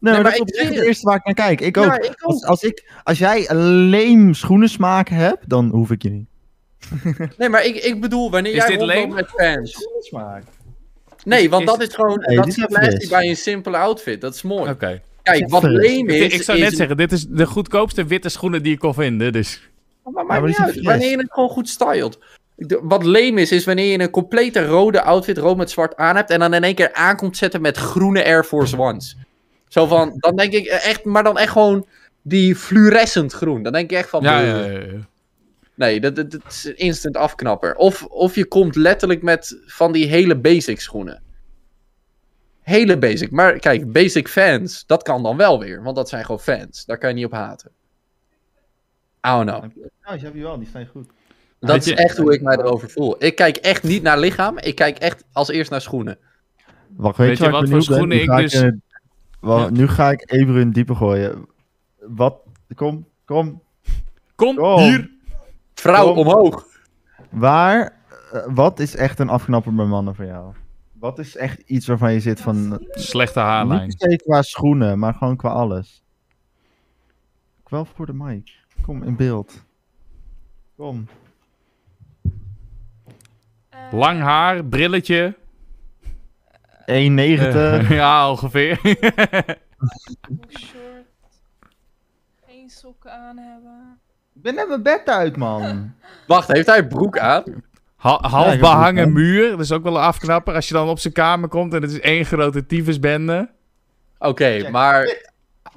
[0.00, 1.60] Nee, Nee, maar, dat ik is het eerste waar ik naar kijk.
[1.60, 1.84] Ik ook.
[1.84, 2.20] Ja, ik ook.
[2.20, 6.26] Als, als, ik, als jij een leem schoenensmaak hebt, dan hoef ik je niet.
[7.38, 9.14] Nee, maar ik, ik bedoel, wanneer Is jij dit leem?
[9.14, 9.72] met fans.
[9.72, 10.42] Schoenensmaak?
[11.24, 14.20] Nee, want is- dat is gewoon, Nee, dat is even bij een simpele outfit.
[14.20, 14.70] Dat is mooi.
[14.70, 15.00] Oké.
[15.22, 18.28] Kijk, wat leem is, Ik, ik zou is net zeggen, dit is de goedkoopste witte
[18.28, 19.32] schoenen die ik kon vinden.
[19.32, 19.68] Dus.
[20.04, 20.80] Maar maar niet uit.
[20.82, 22.18] Wanneer je het gewoon goed stylt.
[22.54, 26.16] De- Wat leem is, is wanneer je een complete rode outfit, rood met zwart aan
[26.16, 26.30] hebt.
[26.30, 29.16] En dan in één keer aankomt zetten met groene Air Force Ones.
[29.68, 31.86] Zo van, dan denk ik echt, maar dan echt gewoon
[32.22, 33.62] die fluorescent groen.
[33.62, 35.08] Dan denk ik echt van, Ja, ja, ja, ja.
[35.74, 37.74] nee, dat, dat, dat is een instant afknapper.
[37.76, 41.22] Of, of je komt letterlijk met van die hele basic schoenen.
[42.62, 43.30] Hele basic.
[43.30, 45.82] Maar kijk, basic fans, dat kan dan wel weer.
[45.82, 46.84] Want dat zijn gewoon fans.
[46.84, 47.70] Daar kan je niet op haten.
[49.26, 49.62] I don't know.
[50.02, 51.06] Nou, heb je wel, die staan goed.
[51.60, 53.24] Dat is echt hoe ik mij erover voel.
[53.24, 54.58] Ik kijk echt niet naar lichaam.
[54.58, 56.18] Ik kijk echt als eerst naar schoenen.
[56.96, 57.82] Wacht, weet, Weet je wat ik voor ben?
[57.82, 58.72] schoenen Nu ik dus-
[59.40, 59.68] Ja.
[59.70, 61.46] Nu ga ik even in het diepe gooien.
[61.98, 62.40] Wat?
[62.74, 63.62] Kom, kom,
[64.34, 64.78] Kom kom.
[64.78, 65.10] hier.
[65.74, 66.16] Vrouw Kom.
[66.26, 66.66] omhoog.
[67.30, 67.92] Waar,
[68.32, 70.52] eh, wat is echt een afknapper bij mannen voor jou?
[70.92, 72.72] Wat is echt iets waarvan je zit van...
[72.72, 73.94] eh, Slechte Niet haarlijn.
[73.98, 76.02] per se qua schoenen, maar gewoon qua alles.
[77.62, 78.50] Ik wel voor de mic.
[78.82, 79.64] Kom in beeld.
[80.76, 81.06] Kom.
[83.92, 85.36] Lang haar, brilletje.
[86.88, 86.92] 1,90.
[86.92, 88.78] Eh, ja, ongeveer.
[90.48, 91.06] short.
[92.46, 93.98] Geen sokken aan hebben.
[94.34, 95.92] Ik ben net mijn bed uit, man.
[96.26, 97.42] Wacht, heeft hij een broek aan?
[97.96, 99.50] Ha- half behangen muur.
[99.50, 100.54] Dat is ook wel een afknapper.
[100.54, 103.50] Als je dan op zijn kamer komt en het is één grote tyfusbende.
[104.18, 105.22] Oké, maar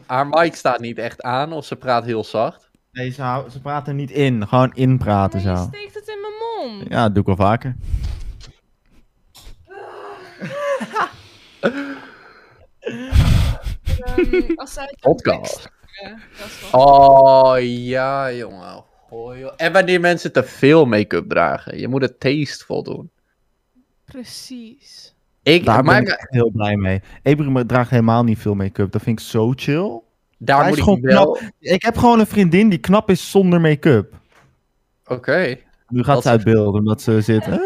[0.05, 2.69] haar mic staat niet echt aan of ze praat heel zacht.
[2.91, 4.47] Nee, ze, praten niet in.
[4.47, 5.63] Gewoon inpraten Maar je zo.
[5.67, 6.89] steekt het in mijn mond.
[6.89, 7.75] Ja, dat doe ik wel vaker.
[11.61, 11.73] Ehm,
[14.55, 15.69] als zij Podcast.
[16.71, 18.83] wel- Oh ja, jongen.
[19.09, 19.53] Oh, joh.
[19.57, 21.79] En wanneer mensen te veel make-up dragen.
[21.79, 23.09] Je moet het tasteful doen.
[24.05, 25.15] Precies.
[25.43, 27.01] Ik, Daar maar, ben ik echt heel blij mee.
[27.23, 28.91] Ebru draagt helemaal niet veel make-up.
[28.91, 30.01] Dat vind ik zo chill.
[30.37, 31.39] daar Hij moet ik wel...
[31.59, 34.13] Ik heb gewoon een vriendin die knap is zonder make-up.
[35.05, 35.57] Oké.
[35.87, 37.47] Nu gaat Dat ze uit beeld omdat ze zit.
[37.47, 37.57] eh.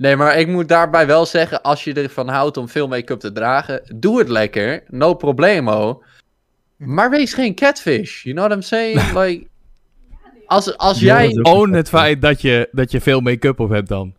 [0.00, 3.32] Nee, maar ik moet daarbij wel zeggen, als je ervan houdt om veel make-up te
[3.32, 6.02] dragen, doe het lekker, no problemo.
[6.76, 9.12] Maar wees geen catfish, you know what I'm saying?
[9.12, 9.46] Like,
[10.46, 13.88] als, als Ja, jij, Own het feit dat je, dat je veel make-up op hebt
[13.88, 14.14] dan.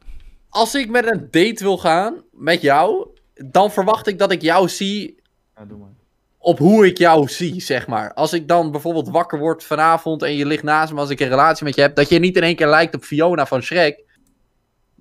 [0.49, 3.07] als ik met een date wil gaan, met jou,
[3.45, 5.19] dan verwacht ik dat ik jou zie
[5.55, 5.89] Ja, doe maar.
[6.37, 8.13] op hoe ik jou zie, zeg maar.
[8.13, 11.27] Als ik dan bijvoorbeeld wakker word vanavond en je ligt naast me als ik een
[11.29, 14.03] relatie met je heb, dat je niet in één keer lijkt op Fiona van Shrek,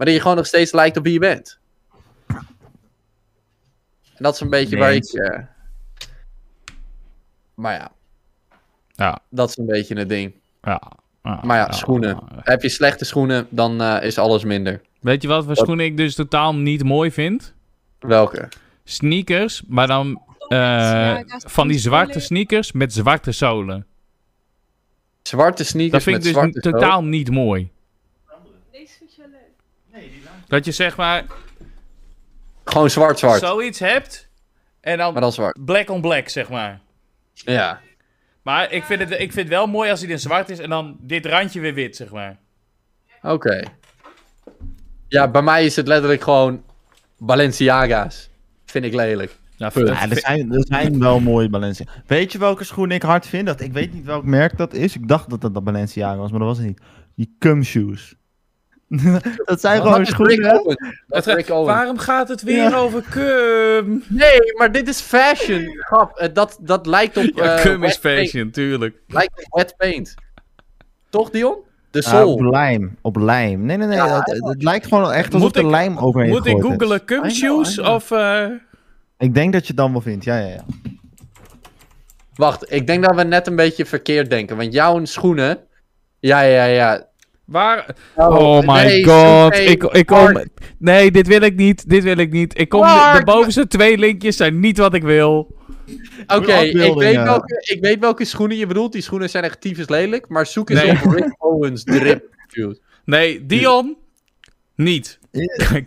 [0.01, 1.59] maar dat je gewoon nog steeds lijkt op wie je bent.
[2.27, 5.05] En dat is een beetje waar ik...
[5.05, 5.39] Eh,
[7.55, 7.93] Maar ja,
[8.95, 10.35] Ja, dat is een beetje het ding.
[10.63, 10.83] ja.
[11.23, 12.19] ja, Maar ja, schoenen.
[12.35, 14.81] Heb je slechte schoenen, dan eh, is alles minder.
[15.01, 17.55] Weet je wat voor schoenen ik dus totaal niet mooi vind?
[17.99, 18.49] Welke?
[18.85, 23.87] Sneakers, maar dan eh, van die zwarte sneakers met zwarte zolen.
[25.23, 27.71] Zwarte sneakers Dat vind ik dus totaal niet mooi.
[28.71, 29.51] Deze vind je leuk.
[30.51, 31.25] Dat je zeg maar
[32.65, 33.41] Gewoon zwart, zwart.
[33.41, 34.29] zoiets hebt
[34.81, 35.65] en dan, Maar dan zwart.
[35.65, 36.81] black on black, zeg maar.
[37.33, 37.81] Ja.
[38.43, 40.71] Maar ik vind, het, ik vind het wel mooi als hij in zwart is en
[40.71, 42.39] dan dit randje weer wit, zeg maar.
[43.23, 43.63] Oké.
[45.09, 46.63] Ja, bij mij is het letterlijk gewoon
[47.19, 48.31] Balenciaga's.
[48.65, 49.39] Vind ik lelijk.
[49.57, 52.03] Ja, Ja, er zijn, er zijn wel mooie Balenciaga.
[52.07, 53.47] Weet je welke schoen ik hard vind?
[53.47, 54.95] Dat, ik weet niet welk merk dat is.
[54.97, 56.81] Ik dacht dat dat, dat Balenciaga was, maar dat was het niet.
[57.17, 58.15] Die cum shoes.
[59.44, 60.76] dat zijn gewoon schoenen.
[61.46, 62.76] Waarom gaat het weer Ja.
[62.76, 64.03] over cum?
[64.09, 65.76] Nee, maar dit is fashion.
[65.79, 67.24] Grap, eh, dat, dat lijkt op...
[67.35, 68.20] Ja, eh, cum is paint.
[68.31, 68.96] fashion, tuurlijk.
[69.07, 70.14] Lijkt op wet paint.
[71.09, 71.57] Toch, Dion?
[71.90, 72.50] De op sol.
[72.50, 72.96] lijm.
[73.03, 73.64] Op lijm.
[73.64, 73.96] Nee, nee, nee.
[73.96, 77.05] Ja, het, het lijkt gewoon echt alsof Moet er ik- lijm overheen Moet ik googelen
[77.05, 78.11] cum shoes of...
[78.11, 78.46] eh,
[79.18, 80.24] Ik denk dat je het dan wel vindt.
[80.24, 80.64] Ja, ja, ja.
[82.35, 84.57] Wacht, ik denk dat we net een beetje verkeerd denken.
[84.57, 85.59] Want jouw schoenen...
[86.18, 87.09] Ja, ja, ja.
[87.51, 87.97] Waar...
[88.17, 89.51] Oh my nee, god.
[89.53, 90.43] nee, ik, ik kom...
[90.79, 91.89] Nee, dit wil ik niet.
[91.89, 92.59] Dit wil ik niet.
[92.59, 92.81] Ik kom...
[92.81, 93.19] Mark.
[93.19, 95.57] De bovenste twee linkjes zijn niet wat ik wil.
[96.27, 98.93] Oké, ik, weet welke, ik weet welke schoenen je bedoelt.
[98.93, 100.29] Die schoenen zijn echt tyfus lelijk.
[100.29, 100.91] Maar zoek eens Nee.
[101.05, 102.81] op Rick Owens drip shoes.
[103.05, 103.97] Nee, Dion...
[104.77, 105.19] Niet.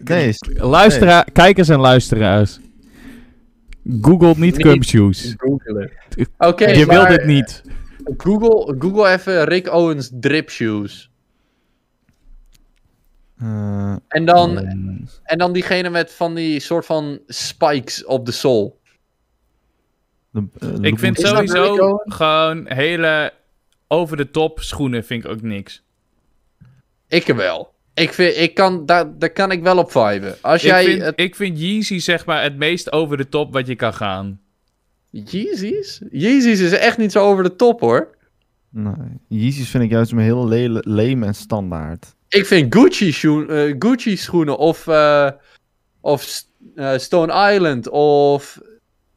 [0.04, 2.60] Nee, is- Luisteraar, kijkers en luisteraars.
[4.02, 4.62] Google niet Niet.
[4.62, 5.34] cum shoes.
[5.38, 5.92] Googelen.
[6.38, 7.62] Oké, Je wil maar dit niet.
[8.18, 11.12] Google, Google even Rick Owens drip shoes.
[13.44, 14.74] Eh, En dan, eh,
[15.24, 18.80] en dan diegene met van die soort van spikes op de sol.
[20.30, 23.34] de- eh, Ik vind sowieso gewoon hele
[23.88, 25.84] over de top schoenen vind ik ook niks.
[27.08, 27.72] Ik wel.
[27.94, 30.36] Ik vind, ik kan, daar, daar kan ik wel op viben.
[30.42, 31.20] Als Ik jij vind, het...
[31.20, 34.42] ik vind Yeezy zeg maar het meest over de top wat je kan gaan.
[35.10, 36.02] Yeezys?
[36.12, 38.16] Yeezys is echt niet zo over de top hoor.
[38.70, 38.94] Nee.
[39.28, 42.16] Yeezys vind ik juist maar heel le leem en standaard.
[42.34, 45.30] Ik vind Gucci, schoen, eh, Gucci schoenen of, eh,
[46.02, 46.44] of
[46.76, 48.60] eh, Stone Island of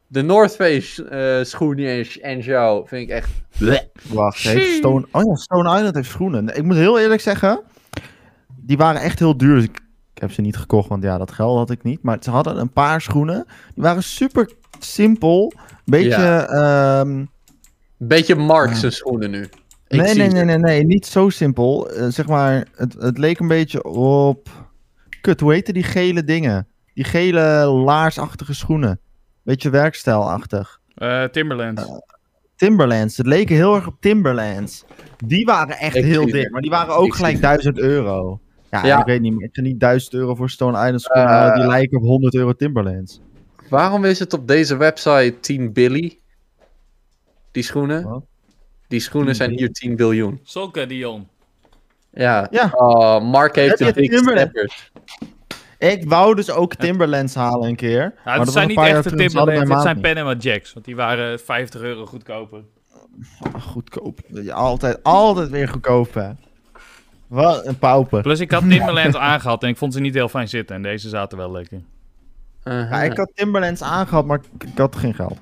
[0.07, 2.85] de North Face eh, schoenen en, en zo.
[2.85, 3.31] Vind ik echt...
[3.59, 3.81] bleh.
[4.09, 5.07] Wacht, heeft Stone...
[5.11, 6.57] Oh ja, Stone Island heeft schoenen.
[6.57, 7.61] Ik moet heel eerlijk zeggen,
[8.57, 9.55] die waren echt heel duur.
[9.55, 9.81] Dus ik,
[10.14, 12.02] ik heb ze niet gekocht, want ja, dat geld had ik niet.
[12.02, 13.46] Maar ze hadden een paar schoenen.
[13.74, 15.52] Die waren super simpel.
[15.85, 16.09] Beetje...
[16.09, 16.46] Ja.
[16.46, 17.24] ehm,
[17.98, 19.48] Beetje zijn schoenen nu.
[19.88, 21.90] Ik nee, nee, nee, nee, nee, niet zo simpel.
[21.90, 24.49] Eh, zeg maar, het, het leek een beetje op...
[25.20, 26.66] Kut, hoe heette die gele dingen?
[26.94, 29.01] Die gele laarsachtige schoenen.
[29.42, 30.81] Beetje werkstijlachtig.
[30.94, 32.03] Eh Timberland.
[32.57, 33.16] Timberlands.
[33.16, 34.85] Het leken heel erg op Timberlands.
[35.25, 38.40] Die waren echt Ik heel dik, maar die waren ook gelijk zie 1000 euro.
[38.70, 39.01] Ja, Ja.
[39.01, 39.44] ik weet niet meer.
[39.44, 41.55] Ik ga niet 1000 euro voor Stone Island schoenen Eh.
[41.55, 43.20] Die lijken op 100 euro Timberlands.
[43.68, 46.18] Waarom is het op deze website 10 billy?
[47.51, 48.03] Die schoenen?
[48.03, 48.25] Wat?
[48.88, 50.40] Die schoenen 10 zijn hier 10 biljoen.
[50.42, 51.29] Sokken, Dion.
[52.11, 52.46] Ja.
[52.51, 52.70] Ja.
[52.72, 54.90] Oh, Mark heeft de big steppers.
[55.79, 58.01] Ik wou dus ook Timberlands halen een keer.
[58.01, 60.72] Ja, maar het dat zijn niet echte Timberlands, het zijn Panama Jacks.
[60.72, 62.62] Want die waren 50 euro goedkoper.
[63.61, 64.20] Goedkoop.
[64.51, 66.31] Altijd, altijd weer goedkoop, hè.
[67.27, 68.22] Wat een pauper.
[68.22, 70.77] Plus ik had Timberlands aangehad en ik vond ze niet heel fijn zitten.
[70.77, 71.81] En deze zaten wel lekker.
[72.64, 72.90] Uh-huh.
[72.90, 75.38] Ja, ik had Timberlands aangehad, maar ik had geen geld.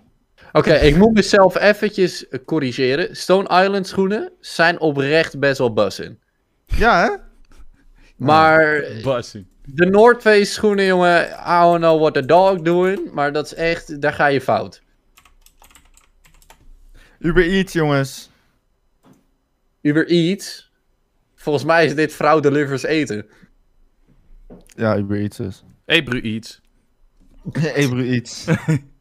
[0.57, 3.17] Oké, ik moet mezelf eventjes eh, corrigeren.
[3.17, 6.19] Stone Island schoenen zijn oprecht best wel buzzing.
[6.67, 7.17] Ja, hè?
[8.17, 9.47] Maar Bassie.
[9.65, 13.11] de North Face schoenen, jongen, I don't know what the dog doing.
[13.13, 14.83] Maar dat is echt, daar ga je fout.
[17.19, 18.31] Uber Eats, jongens.
[19.81, 20.73] Uber Eats.
[21.35, 23.27] Volgens mij is dit vrouw delivers eten.
[24.67, 25.65] Ja, Uber Eats dus.
[25.85, 26.61] Ebru iets.
[27.77, 28.47] Uber Eats.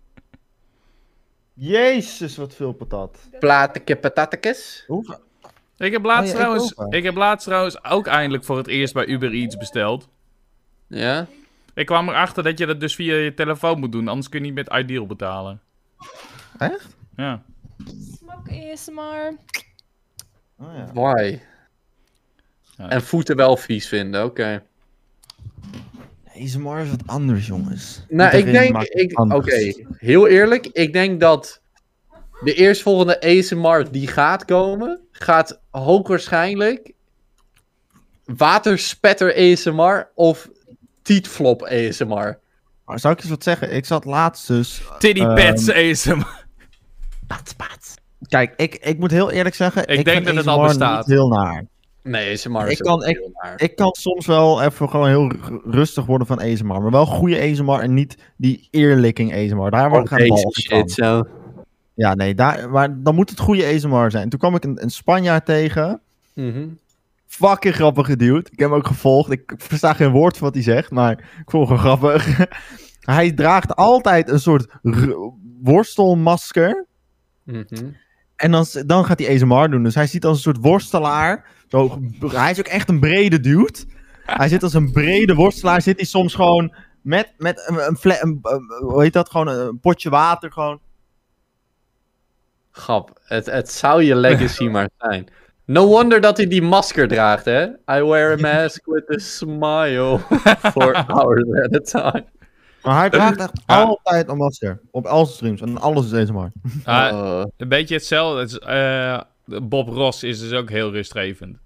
[1.54, 3.30] Jezus, wat veel patat.
[3.39, 4.84] Plateke patatjes.
[4.88, 5.20] Hoeveel?
[5.78, 8.68] Ik heb, laatst Oh ja, trouwens, ook, ik, heb laatst trouwens ook eindelijk voor het
[8.68, 10.10] eerst bij Uber Eats besteld.
[10.88, 11.28] Ja?
[11.74, 14.46] Ik kwam erachter dat je dat dus via je telefoon moet doen, anders kun je
[14.46, 15.62] niet met Ideal betalen.
[16.58, 16.96] Echt?
[17.16, 17.44] Ja.
[18.18, 19.38] Smak ASMR.
[20.58, 20.89] Oh ja.
[20.94, 21.39] Why?
[22.78, 22.89] Ja.
[22.89, 24.63] En voeten wel vies vinden, oké.
[26.41, 28.06] ASMR is wat anders, jongens.
[28.10, 31.62] Nou, ik denk, ik, oké, heel eerlijk, ik denk dat
[32.43, 36.93] de eerstvolgende ASMR die gaat komen, gaat hoogwaarschijnlijk
[38.26, 40.50] waterspetter ASMR of
[41.02, 42.39] tietflop ASMR.
[42.86, 43.74] Maar zou ik eens wat zeggen?
[43.74, 44.82] Ik zat laatst dus...
[44.98, 46.46] Tiddy ehm, Pets ASMR.
[48.28, 49.88] Kijk, ik, ik moet heel eerlijk zeggen...
[49.88, 51.08] Ik denk vind dat het al bestaat.
[51.08, 51.65] niet heel naar.
[52.04, 53.62] Nee, ASMR is Ik kan- ik- heel naar.
[53.62, 55.32] Ik kan soms wel even gewoon heel
[55.66, 56.82] rustig worden van ASMR.
[56.82, 59.72] Maar wel goede ASMR en niet die earlicking ASMR.
[59.72, 60.89] Daar word ik Oh, deze bal shit, van.
[60.89, 61.24] zo.
[61.94, 64.30] Ja, nee, daar, maar dan moet het goede ASMR zijn.
[64.30, 66.02] Toen kwam ik een, een Spanjaard tegen.
[66.34, 66.68] Mhm.
[67.28, 68.48] Fucking grappig geduwd.
[68.52, 69.32] Ik heb hem ook gevolgd.
[69.32, 72.38] Ik versta geen woord van wat hij zegt, maar ik vond hem grappig.
[73.00, 75.13] hij draagt altijd een soort r-
[75.62, 76.86] worstelmasker.
[77.44, 77.63] Mhm.
[78.43, 79.84] En dan, dan gaat hij ASMR doen.
[79.84, 81.45] Dus hij ziet als een soort worstelaar.
[81.67, 83.79] Zo, hij is ook echt een brede dude.
[84.25, 85.82] Hij zit als een brede worstelaar.
[85.82, 89.29] Zit hij soms gewoon met, met een, een, fle- een, een- hoe heet dat?
[89.29, 90.51] Gewoon een potje water.
[90.51, 90.79] Gewoon.
[92.71, 95.27] Grap, het, het zou je legacy maar zijn.
[95.65, 97.63] No wonder dat hij die masker draagt, hè?
[97.65, 100.19] I wear a mask with a smile
[100.73, 102.25] for hours at a time.
[102.84, 103.82] Maar hij draagt echt Ja.
[103.82, 104.80] altijd een masker.
[104.91, 105.62] Op al zijn streams.
[105.62, 106.52] En alles is ASMR.
[106.84, 108.39] Ah, Uh, Een beetje hetzelfde.
[108.39, 109.22] Het is, eh,
[109.63, 111.58] Bob Ross is dus ook heel rustgevend.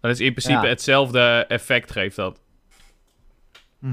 [0.00, 0.68] Dat is in principe Ja.
[0.68, 2.40] hetzelfde effect geeft dat.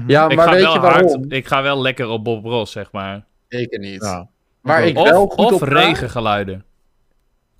[0.06, 1.24] ja, ik, maar ga weet wel je hard, waarom?
[1.32, 3.24] ik ga wel lekker op Bob Ross, zeg maar.
[3.48, 4.02] Zeker niet.
[4.02, 4.28] Ja.
[4.60, 6.64] Waar ik Of, wel goed of op regengeluiden.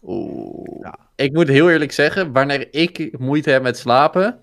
[0.02, 0.88] Oeh.
[1.16, 4.38] Ik moet heel eerlijk zeggen, wanneer ik moeite heb met slapen,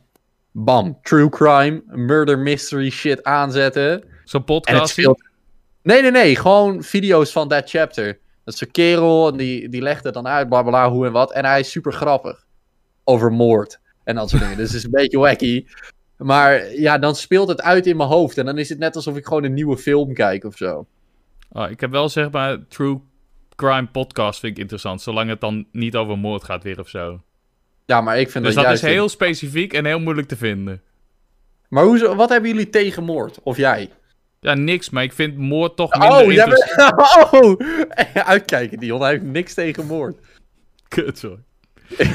[0.52, 4.04] bam, true crime, murder mystery shit aanzetten.
[4.30, 4.98] Zo'n podcast.
[5.84, 8.20] Nee, nee, nee, gewoon video's van that chapter.
[8.44, 11.06] Dat is een kerel en die, die legt het dan uit, bla bla bla, hoe
[11.06, 11.32] en wat.
[11.34, 12.46] En hij is super grappig.
[13.04, 14.58] Over moord en dat soort dingen.
[14.58, 15.66] Dus het is een beetje wacky.
[16.18, 18.38] Maar ja, dan speelt het uit in mijn hoofd.
[18.38, 20.88] En dan is het net alsof ik gewoon een nieuwe film kijk of zo.
[21.52, 23.00] Oh, ik heb wel zeg maar true
[23.56, 25.02] crime podcast vind ik interessant.
[25.02, 27.22] Zolang het dan niet over moord gaat weer of zo.
[27.86, 30.82] Ja, maar ik vind Dus dat dat is heel specifiek en heel moeilijk te vinden.
[31.70, 33.40] Maar hoezo, wat hebben jullie tegen moord?
[33.44, 33.90] Of jij?
[34.48, 36.96] Ja, niks, maar ik vind moord toch minder Oh, jij interessant.
[37.32, 37.44] bent...
[37.44, 38.28] Oh!
[38.28, 39.02] Uitkijken, Dion.
[39.02, 40.18] Hij heeft niks tegen moord.
[40.88, 41.38] Kut, sorry.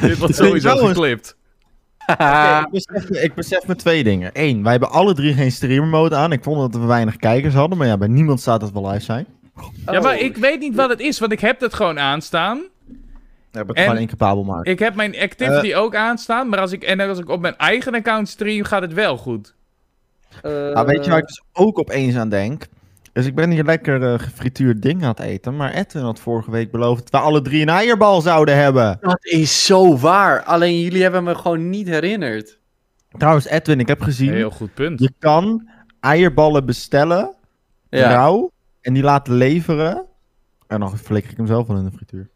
[0.00, 1.36] Dit wordt sowieso geklipt.
[2.06, 4.30] ik, besef, me- ik besef me twee dingen.
[4.32, 6.32] Eén, wij hebben alle drie geen streamer mode aan.
[6.32, 7.78] Ik vond dat we weinig kijkers hadden.
[7.78, 9.26] Maar ja, bij niemand staat dat we live zijn.
[9.86, 10.20] Ja, maar Oh.
[10.20, 12.62] ik weet niet wat het is, want ik heb het gewoon aanstaan.
[13.50, 14.72] Ja, heb ik gewoon incapabel maken.
[14.72, 17.94] Ik heb mijn activity ook aanstaan, maar als ik, en als ik op mijn eigen
[17.94, 19.54] account stream, gaat het wel goed.
[20.42, 22.66] Eh, Nou, weet je waar ik dus ook opeens aan denk?
[23.12, 25.56] Dus ik ben hier lekker eh, gefrituurd ding aan het eten.
[25.56, 28.98] Maar Edwin had vorige week beloofd dat we alle drie een eierbal zouden hebben.
[29.00, 30.42] Dat is zo waar.
[30.42, 32.58] Alleen jullie hebben me gewoon niet herinnerd.
[33.18, 34.32] Trouwens, Edwin, ik heb gezien.
[34.32, 35.00] Heel goed punt.
[35.00, 35.68] Je kan
[36.00, 37.34] eierballen bestellen,
[37.88, 38.10] Ja.
[38.10, 40.04] rauw, en die laten leveren.
[40.66, 42.28] En dan flikker ik hem zelf wel in de frituur.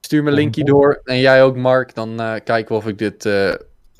[0.00, 1.00] Stuur me een linkje door.
[1.04, 1.94] En jij ook, Mark.
[1.94, 3.26] Dan eh, kijken we of ik dit...
[3.26, 3.52] eh,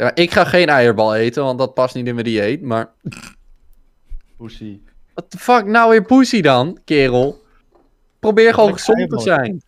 [0.02, 2.62] Ja, ik ga geen eierbal eten, want dat past niet in mijn dieet.
[2.62, 2.90] Maar...
[4.36, 4.80] Pussy.
[5.14, 7.42] What the fuck nou weer pussy dan, kerel?
[8.18, 9.62] Probeer gewoon gezond te zijn.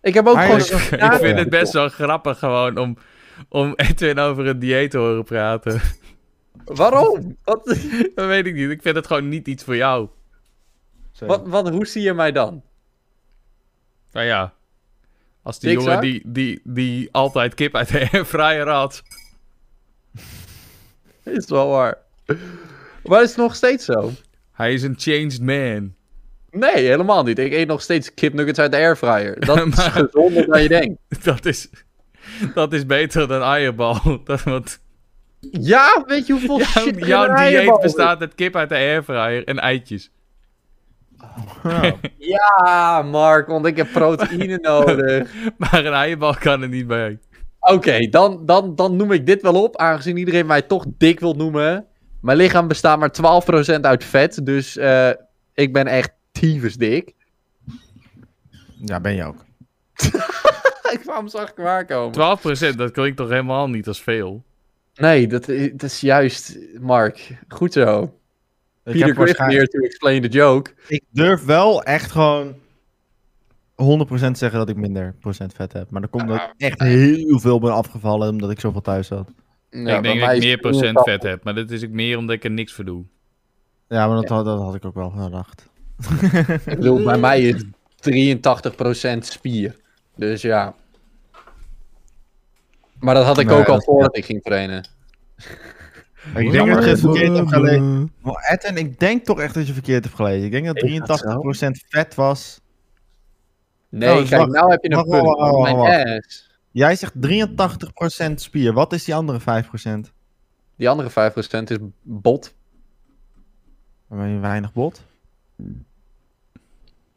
[0.00, 0.58] Ik heb ook gewoon...
[1.10, 2.96] ik vind het best wel grappig gewoon om,
[3.48, 5.80] om Edwin over een dieet te horen praten.
[6.64, 7.36] Waarom?
[7.44, 7.64] Wat,
[8.14, 8.70] Dat weet ik niet.
[8.70, 10.08] Ik vind het gewoon niet iets voor jou.
[11.18, 12.62] wat, wat, hoe zie je mij dan?
[14.12, 14.54] Nou ja.
[15.44, 19.02] Als die jongen die, die, die altijd kip uit de airfryer had.
[21.22, 21.98] Is wel waar.
[23.04, 24.12] Maar is het nog steeds zo?
[24.52, 25.94] Hij is een changed man.
[26.50, 27.38] Nee, helemaal niet.
[27.38, 29.40] Ik eet nog steeds kipnuggets uit de airfryer.
[29.40, 31.24] Dat is gezonder dan je denkt.
[31.24, 31.68] Dat is,
[32.54, 34.20] dat is beter dan eierbal.
[34.24, 34.80] Dat, want
[35.40, 39.58] Ja, weet je hoeveel jouw, shit jouw dieet bestaat uit kip uit de airfryer en
[39.58, 40.10] eitjes.
[42.18, 45.30] Ja, Mark, want ik heb proteïne nodig.
[45.58, 47.18] Maar een eierbal kan er niet bij.
[47.60, 51.34] Oké, dan, dan, dan noem ik dit wel op, aangezien iedereen mij toch dik wil
[51.34, 51.86] noemen.
[52.20, 53.42] Mijn lichaam bestaat maar
[53.76, 55.10] 12% uit vet, dus eh,
[55.54, 57.14] ik ben echt tyfus dik.
[58.84, 59.44] Ja, ben je ook.
[60.96, 62.38] ik wou hem zacht klaarkomen.
[62.72, 64.44] 12% dat klinkt toch helemaal niet als veel?
[64.94, 65.48] Nee, dat
[65.82, 67.38] is juist, Mark.
[67.48, 68.18] Goed zo.
[68.84, 70.70] Ik, Peter Griffin here to explain the joke.
[70.88, 72.54] ik durf wel echt gewoon
[73.82, 75.90] 100% zeggen dat ik minder procent vet heb.
[75.90, 79.28] Maar dan komt dat ik echt heel veel ben afgevallen omdat ik zoveel thuis had.
[79.70, 81.04] Ja, ik denk dat ik meer procent 83.
[81.12, 81.44] vet heb.
[81.44, 83.04] Maar dat is ook meer omdat ik er niks voor doe.
[83.88, 85.68] Ja, maar dat, had- dat had ik ook wel gedacht.
[86.66, 89.76] Ik bedoel, bij mij is 83% spier.
[90.16, 90.74] Dus ja.
[92.98, 94.88] Maar dat had ik Nee, ook al dat- voordat ik ging trainen.
[96.34, 98.12] Ik denk dat je het verkeerd hebt gelezen.
[98.22, 100.44] Maar Edwin, ik denk toch echt dat je verkeerd hebt gelezen.
[100.44, 102.60] Ik denk dat 83% vet was.
[103.88, 104.50] Nee, Oh, kijk, wacht.
[104.52, 105.62] nou heb je een punt.
[105.62, 106.04] Mijn wacht.
[106.04, 106.50] ass.
[106.70, 108.72] Jij zegt 83% spier.
[108.72, 110.12] Wat is die andere 5%?
[110.76, 112.54] Die andere 5% is bot.
[114.08, 115.02] Ben je weinig bot.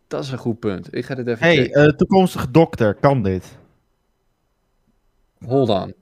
[0.08, 0.96] Dat is een goed punt.
[0.96, 3.58] Ik ga dit even hey, eh, toekomstige dokter, kan dit?
[5.46, 5.94] Hold on.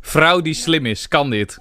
[0.00, 1.58] Vrouw die slim is, kan dit.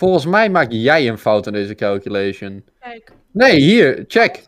[0.00, 2.64] Volgens mij maak jij een fout in deze calculation.
[2.78, 4.46] Kijk, Nee, hier, check.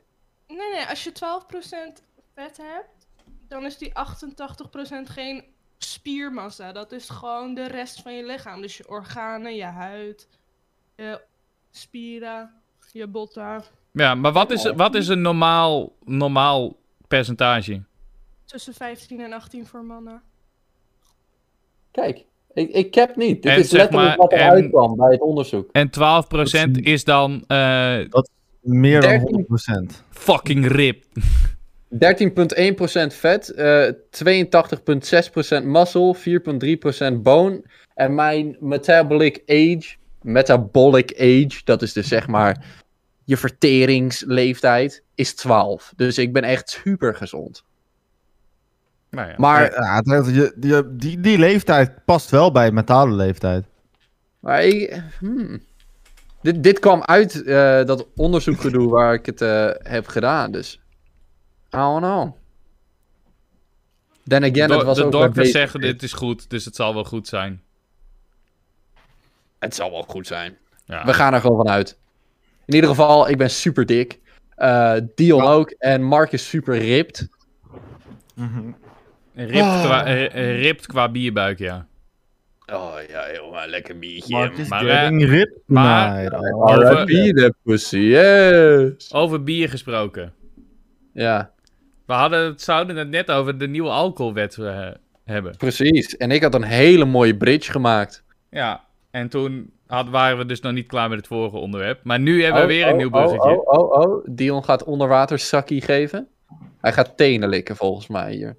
[0.49, 2.03] nee, nee, als je 12%
[2.35, 3.07] vet hebt,
[3.49, 5.45] dan is die 88% geen
[5.79, 6.73] spiermassa.
[6.73, 8.61] Dat is gewoon de rest van je lichaam.
[8.61, 10.29] Dus je organen, je huid,
[10.97, 11.21] je
[11.71, 12.63] spieren,
[12.93, 13.65] je botten.
[13.93, 16.77] Ja, maar wat is, wat is een normaal, normaal
[17.09, 17.83] percentage?
[18.45, 20.23] Tussen 15 en 18 voor mannen.
[21.91, 23.43] Kijk, ik, ik heb niet.
[23.43, 25.69] Dit En is zeg letterlijk maar, wat eruit kwam bij het onderzoek.
[25.73, 25.91] En
[26.69, 27.99] 12% is dan eh,
[28.61, 29.47] Meer dan 13.
[29.91, 30.05] 100%.
[30.11, 31.05] fucking rip.
[31.93, 31.99] 13,1%
[33.09, 36.17] vet, eh 82,6% muscle,
[37.13, 37.63] 4,3% bone.
[37.95, 42.65] En mijn metabolic age, metabolic age, dat is dus zeg maar
[43.25, 45.93] je verteringsleeftijd, is 12.
[45.97, 47.65] Dus ik ben echt super gezond.
[49.13, 49.35] Nou ja.
[49.37, 53.65] Maar, Ja, het- het- je- die, die, die leeftijd past wel bij mentale leeftijd.
[54.39, 55.61] maar ik, hmm.
[56.43, 60.75] dit, dit kwam uit eh, dat onderzoekgedoe waar ik het eh, heb gedaan, dus
[61.75, 62.37] I don't know.
[64.27, 66.77] Then again, Do- het was de ook bij dokters zeggen dit is goed, dus het
[66.77, 67.63] zal wel goed zijn.
[69.59, 70.57] Het zal wel goed zijn.
[70.85, 71.05] Ja.
[71.05, 71.99] We gaan er gewoon vanuit.
[72.65, 74.21] In ieder geval, ik ben super dik.
[74.55, 75.71] Eh Dion ook.
[75.71, 77.29] En Mark is super ripped.
[79.35, 81.87] Ript, qua, eh, eh, ript qua bierbuik, ja.
[82.73, 84.35] Oh ja, heel lekker biertje.
[84.35, 86.33] Mark is maar, getting ripped maar-.
[86.55, 89.15] Over- the pussy, yes.
[89.15, 90.33] Over bier gesproken.
[91.13, 91.51] Ja,
[92.07, 94.89] We hadden, het- zouden het net over de nieuwe alcoholwet eh,
[95.25, 95.57] hebben.
[95.57, 96.17] precies.
[96.17, 98.25] En ik had een hele mooie bridge gemaakt.
[98.51, 102.01] Ja, en toen had, waren we dus nog niet klaar met het vorige onderwerp.
[102.05, 103.51] Maar nu hebben we Oh, weer een oh, nieuw bruggetje.
[103.51, 104.25] Oh, oh, oh, oh.
[104.31, 106.29] Dion gaat onderwater sakkie geven.
[106.81, 108.57] Hij gaat tenen likken volgens mij hier.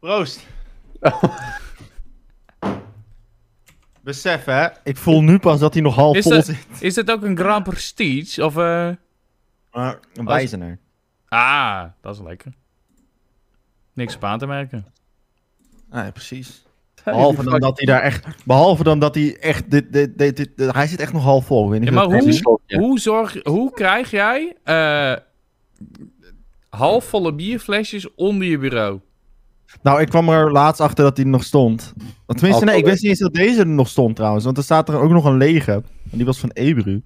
[0.00, 0.46] Proost.
[4.02, 6.66] Besef hè, ik voel nu pas dat hij nog half Is vol dat- zit.
[6.80, 8.44] Is dit ook een Grand Prestige?
[8.44, 8.90] Of, eh...
[9.72, 10.78] Maar een wijzener.
[11.28, 12.52] Ah, dat is lekker.
[13.92, 14.86] Niks op aan te merken.
[15.90, 16.66] Nee, precies.
[17.04, 18.26] Behalve dan dat hij daar echt...
[18.44, 19.70] Behalve dan dat hij echt...
[19.70, 21.64] Dit, dit, dit, dit- dit- hij zit echt nog half vol.
[21.64, 22.78] Ik weet niet Ja, of maar dat hoe-.
[22.80, 25.14] Hoe, zorg, hoe krijg jij eh
[26.68, 29.00] halfvolle bierflesjes onder je bureau?
[29.82, 31.92] Nou, ik kwam er laatst achter dat hij nog stond.
[32.26, 34.44] Tenminste, nee, ik wist niet eens dat deze er nog stond trouwens.
[34.44, 35.72] Want er staat er ook nog een lege.
[36.10, 37.02] En die was van Ebru.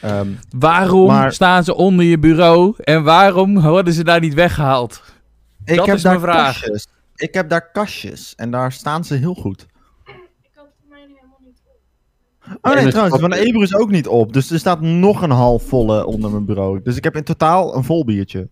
[0.00, 5.02] Ehm, Waarom Maar- staan ze onder je bureau en waarom worden ze daar niet weggehaald?
[5.64, 6.44] ik Dat heb is daar mijn vraag.
[6.60, 6.86] kastjes.
[7.16, 8.34] Ik heb daar kastjes.
[8.36, 9.66] En daar staan ze heel goed.
[10.06, 12.58] Ik had mij helemaal niet op.
[12.70, 13.48] Oh nee, trouwens, van stokje.
[13.48, 14.32] Ebru is ook niet op.
[14.32, 16.80] Dus er staat nog een half volle onder mijn bureau.
[16.82, 18.48] Dus ik heb in totaal een vol biertje.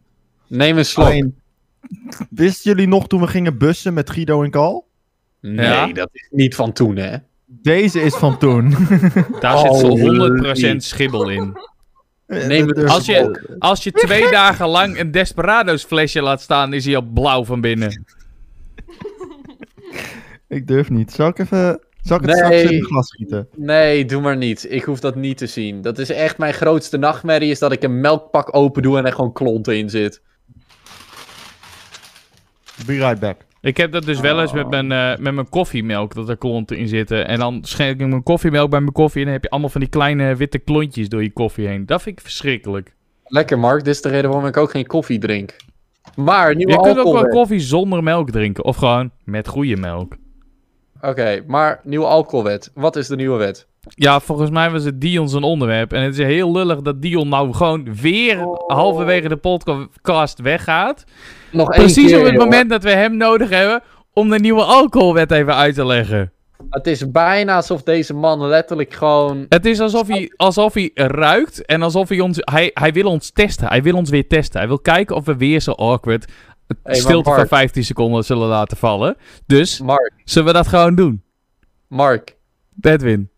[0.46, 1.06] Neem een slok.
[1.06, 1.39] Alleen,
[2.30, 4.86] Wisten jullie nog toen we gingen bussen met Guido en Cal?
[5.40, 5.86] Nee, Ja?
[5.92, 7.16] dat is niet van toen, hè?
[7.46, 8.70] Deze is van toen.
[9.40, 10.72] Daar zit zo'n Holy.
[10.72, 11.56] 100% schibbel in.
[12.26, 16.84] Neem het Als je, als je twee dagen lang een Desperados flesje laat staan, is
[16.84, 18.04] hij al blauw van binnen.
[20.48, 21.12] Ik durf niet.
[21.12, 21.80] Zal ik even...
[22.02, 22.44] Zal ik het Nee.
[22.44, 23.48] straks in het glas schieten?
[23.56, 24.66] Nee, doe maar niet.
[24.72, 25.82] Ik hoef dat niet te zien.
[25.82, 29.12] Dat is echt mijn grootste nachtmerrie, is dat ik een melkpak open doe en er
[29.12, 30.22] gewoon klonten in zit.
[32.86, 33.36] Be right back.
[33.60, 36.76] Ik heb dat dus wel eens met mijn, eh, met mijn koffiemelk, dat er klonten
[36.76, 37.28] in zitten.
[37.28, 39.80] En dan schenk ik mijn koffiemelk bij mijn koffie en dan heb je allemaal van
[39.80, 41.86] die kleine witte klontjes door je koffie heen.
[41.86, 42.94] Dat vind ik verschrikkelijk.
[43.24, 43.84] Lekker, Mark.
[43.84, 45.56] Dit is de reden waarom ik ook geen koffie drink.
[46.16, 48.64] Maar, nieuwe Je kunt ook wel koffie zonder melk drinken.
[48.64, 50.16] Of gewoon met goede melk.
[51.00, 52.70] Oké, maar nieuwe alcoholwet.
[52.74, 53.66] Wat is de nieuwe wet?
[53.88, 55.92] Ja, volgens mij was het Dion zijn onderwerp.
[55.92, 59.36] En het is heel lullig dat Dion nou gewoon weer halverwege de
[60.02, 61.04] podcast weggaat.
[61.52, 63.82] Nog één Precies keer, op het moment dat we hem nodig hebben
[64.12, 66.32] om de nieuwe alcoholwet even uit te leggen.
[66.70, 69.46] Het is bijna alsof deze man letterlijk gewoon...
[69.48, 72.36] Het is alsof hij, alsof hij ruikt en alsof hij ons...
[72.40, 73.68] Hij, hij wil ons testen.
[73.68, 74.58] Hij wil ons weer testen.
[74.58, 76.26] Hij wil kijken of we weer zo awkward
[76.82, 79.16] maar stilte van Bart- 15 seconden zullen laten vallen.
[79.46, 81.22] Dus, Mark, zullen we dat gewoon doen?
[81.86, 82.36] Mark.
[82.80, 83.30] Edwin.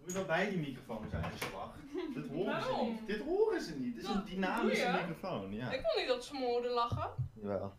[0.00, 1.74] Moet je wel bij die microfoon zijn, slag.
[2.14, 2.88] Dit horen ze Waarom?
[2.88, 2.95] niet.
[3.06, 3.94] Dit horen ze niet.
[3.94, 4.98] Dit is een dynamische doe je?
[5.06, 5.52] microfoon.
[5.54, 5.70] Ja.
[5.72, 7.10] Ik wil niet dat ze me horen lachen.
[7.42, 7.72] Jawel.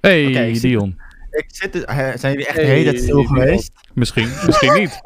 [0.00, 1.00] Hey, Oké, ik zie- Dion.
[1.30, 3.72] Ik zit, dus- eh, zijn jullie echt de hele tijd stil geweest?
[3.94, 5.00] Misschien, misschien niet.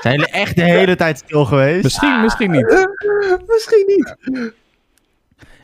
[0.00, 1.82] Zijn jullie echt de hele tijd stil geweest?
[1.82, 2.88] Misschien, misschien niet.
[3.46, 4.16] Misschien niet.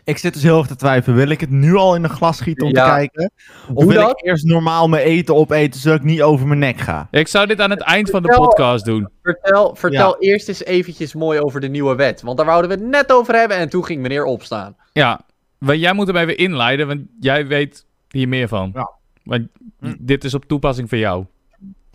[0.06, 1.16] Ik zit dus heel erg te twijfelen.
[1.16, 2.84] Wil ik het nu al in een glas schieten om Ja.
[2.84, 3.30] te kijken?
[3.74, 4.10] Of wil dat?
[4.10, 7.08] ik eerst normaal mijn eten opeten, zodat ik niet over mijn nek ga?
[7.10, 9.08] Ik zou dit aan het eind van de podcast doen.
[9.22, 12.22] Vertel, vertel eerst eens eventjes mooi over de nieuwe wet.
[12.22, 14.76] Want daar wouden we het net over hebben en toen ging meneer opstaan.
[14.92, 15.20] Ja,
[15.58, 18.70] want jij moet hem even inleiden, want jij weet hier meer van.
[18.74, 18.90] Ja.
[19.24, 19.46] Want
[19.80, 19.94] Hm.
[19.98, 21.24] dit is op toepassing voor jou.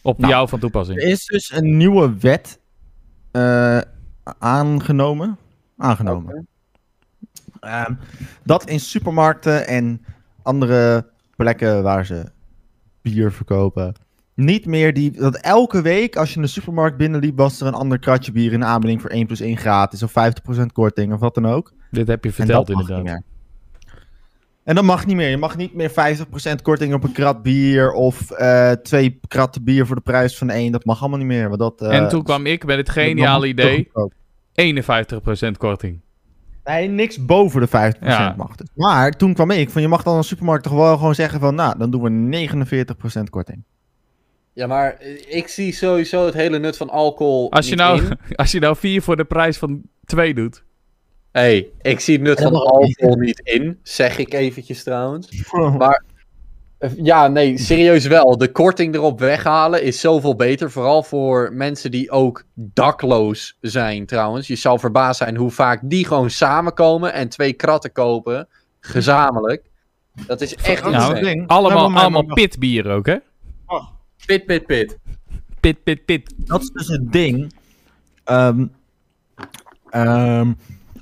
[0.02, 1.02] Op Nou, jou van toepassing.
[1.02, 2.60] Er is dus een nieuwe wet
[3.32, 3.78] eh,
[4.40, 5.38] aangenomen.
[5.78, 6.48] Aangenomen.
[7.62, 7.94] Ehm,
[8.44, 10.06] dat in supermarkten en
[10.44, 12.24] andere plekken waar ze
[13.02, 13.94] bier verkopen.
[14.34, 15.12] Niet meer die.
[15.12, 18.54] Dat elke week als je in de supermarkt binnenliep, was er een ander kratje bier
[18.54, 20.04] in de aanbieding voor 1 plus 1 gratis.
[20.04, 21.74] Of 50% korting of wat dan ook.
[21.92, 23.14] Dit heb je En verteld dat mag inderdaad.
[23.16, 23.30] niet meer.
[24.64, 25.30] En dat mag niet meer.
[25.30, 27.92] Je mag niet meer 50% korting op een krat bier.
[27.92, 30.72] Of eh, twee kratten bier voor de prijs van één.
[30.72, 31.58] Dat mag allemaal niet meer.
[31.58, 34.14] Dat, eh, en toen kwam ik met het geniale idee: goedkoop.
[34.54, 36.02] 51% korting.
[36.64, 38.34] Nee, niks boven de 50% Ja.
[38.38, 38.68] mag dus.
[38.76, 41.56] Maar toen kwam ik van je mag dan een supermarkt toch wel gewoon zeggen van
[41.56, 43.64] nou, dan doen we 49% korting.
[44.54, 48.18] Ja, maar ik zie sowieso het hele nut van alcohol Als je, niet nou, in.
[48.36, 50.64] als je nou vier voor de prijs van twee doet.
[51.32, 55.52] hey, ik zie het nut van alcohol niet in, zeg ik eventjes trouwens.
[55.78, 56.04] Maar
[56.96, 58.38] ja, nee, serieus wel.
[58.38, 60.72] De korting erop weghalen is zoveel beter.
[60.72, 64.48] Vooral voor mensen die ook dakloos zijn trouwens.
[64.48, 68.48] Je zou verbaasd zijn hoe vaak die gewoon samenkomen en twee kratten kopen.
[68.80, 69.70] Gezamenlijk.
[70.28, 71.48] Dat is echt dat ding.
[71.48, 73.18] Allemaal, Maar- maar- allemaal pitbier ook, hè?
[74.26, 74.98] Pit, pit, pit.
[75.60, 76.34] Pit, pit, pit.
[76.38, 77.54] Dat is dus het ding.
[78.24, 78.66] Ehm,
[79.90, 80.54] ehm,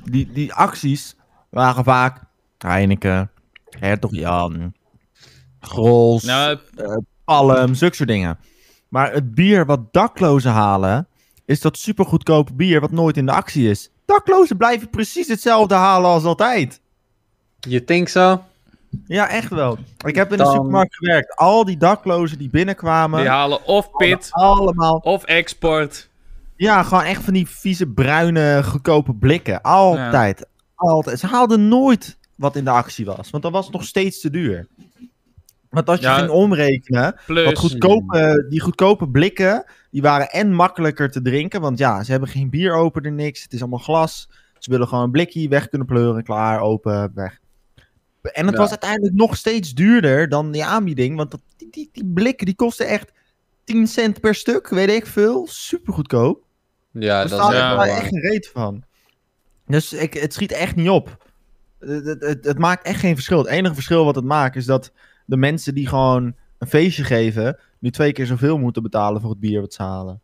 [0.03, 1.15] die, die acties
[1.49, 2.23] waren vaak
[2.57, 3.31] Heineken,
[3.69, 4.73] Hertog Jan,
[5.59, 6.57] Grols, Nou,
[7.25, 8.37] Palm, zulke soort dingen.
[8.87, 11.07] Maar het bier wat daklozen halen,
[11.45, 13.89] is dat supergoedkope bier wat nooit in de actie is.
[14.05, 16.81] Daklozen blijven precies hetzelfde halen als altijd.
[17.59, 18.43] Je think zo?
[19.05, 19.77] Ja, echt wel.
[20.05, 21.35] Ik heb in de Dan- supermarkt gewerkt.
[21.35, 26.09] Al die daklozen die binnenkwamen, die halen of pit, allemaal of export.
[26.55, 29.61] Ja, gewoon echt van die vieze, bruine, goedkope blikken.
[29.61, 30.45] Altijd.
[30.75, 31.19] Altijd.
[31.19, 33.29] Ze haalden nooit wat in de actie was.
[33.29, 34.67] Want dan was het nog steeds te duur.
[35.69, 36.17] Want als je Ja.
[36.17, 41.61] ging omrekenen, Plus, wat goedkope, die goedkope blikken, die waren en makkelijker te drinken.
[41.61, 43.43] Want ja, ze hebben geen bieropener, niks.
[43.43, 44.29] Het is allemaal glas.
[44.57, 47.39] Ze willen gewoon een blikje weg kunnen pleuren, klaar, open, weg.
[48.21, 48.59] En het Ja.
[48.61, 51.15] was uiteindelijk nog steeds duurder dan die aanbieding.
[51.17, 53.11] Want dat, die, die, die blikken, die kosten echt
[53.63, 55.47] 10 cent per stuk, weet ik veel.
[55.47, 56.43] Super goedkoop.
[56.91, 57.85] Ja, Er dat staat is ja.
[57.85, 58.83] echt er geen reet van.
[59.67, 61.25] Dus ik, het schiet echt niet op.
[61.79, 63.37] Het, het, het, het maakt echt geen verschil.
[63.37, 64.91] Het enige verschil wat het maakt is dat
[65.29, 69.39] de mensen die gewoon een feestje geven, nu twee keer zoveel moeten betalen voor het
[69.39, 70.21] bier wat ze halen.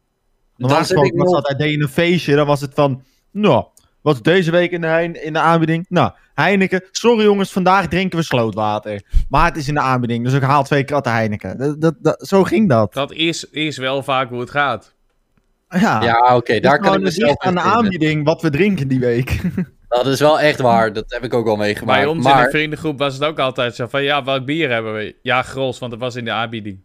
[0.57, 3.01] Normaal gesproken ik was altijd deed je een feestje, dan was het van,
[3.31, 3.65] nou,
[4.01, 5.85] wat is deze week in de, hein- in de aanbieding?
[5.89, 9.01] Nou, Heineken, sorry jongens, vandaag drinken we slootwater.
[9.29, 11.57] Maar het is in de aanbieding, dus ik haal twee kratten Heineken.
[11.57, 12.93] Dat, dat, dat- zo ging dat.
[12.93, 14.93] dat is, is wel vaak hoe het gaat.
[15.69, 18.99] Ja, Ja, oké, Het daar kan ik mezelf aan de aanbieding wat we drinken die
[18.99, 19.41] week.
[19.95, 21.99] Dat is wel echt waar, dat heb ik ook wel meegemaakt.
[21.99, 24.03] Bij ons in maar, de vriendengroep was het ook altijd zo van...
[24.03, 25.15] Ja, welk bier hebben we?
[25.21, 26.79] Ja, Grols, want het was in de aanbieding.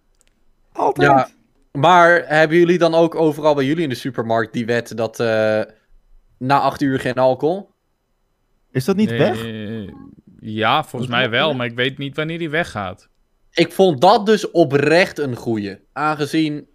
[0.72, 1.10] Altijd.
[1.10, 1.28] ja,
[1.72, 5.60] maar hebben jullie dan ook overal bij jullie in de supermarkt die wet dat eh,
[6.38, 7.70] na acht uur geen alcohol?
[8.70, 9.46] Is dat niet Nee, weg?
[10.40, 13.08] Ja, volgens mij wel, maar ik weet niet wanneer die weggaat.
[13.52, 15.78] Ik vond dat dus oprecht een goeie.
[15.92, 16.66] Aangezien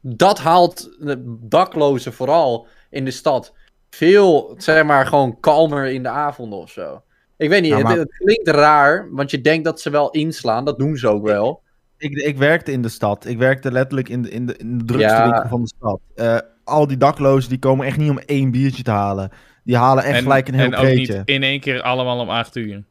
[0.00, 3.54] dat haalt de daklozen vooral in de stad
[3.90, 7.02] veel, zeg maar, gewoon kalmer in de avonden of zo.
[7.36, 10.64] Ik weet niet, maar- het, het klinkt raar, want je denkt dat ze wel inslaan.
[10.64, 11.62] Dat doen ze ook wel.
[11.98, 13.26] Ik, ik werkte in de stad.
[13.26, 15.24] Ik werkte letterlijk in de, in de, in de drukste Ja.
[15.30, 16.00] winkel van de stad.
[16.14, 19.30] Eh, al die daklozen die komen echt niet om één biertje te halen.
[19.64, 21.16] Die halen echt en, gelijk een heel en ook kreetje.
[21.18, 22.82] niet in één keer allemaal om acht uur.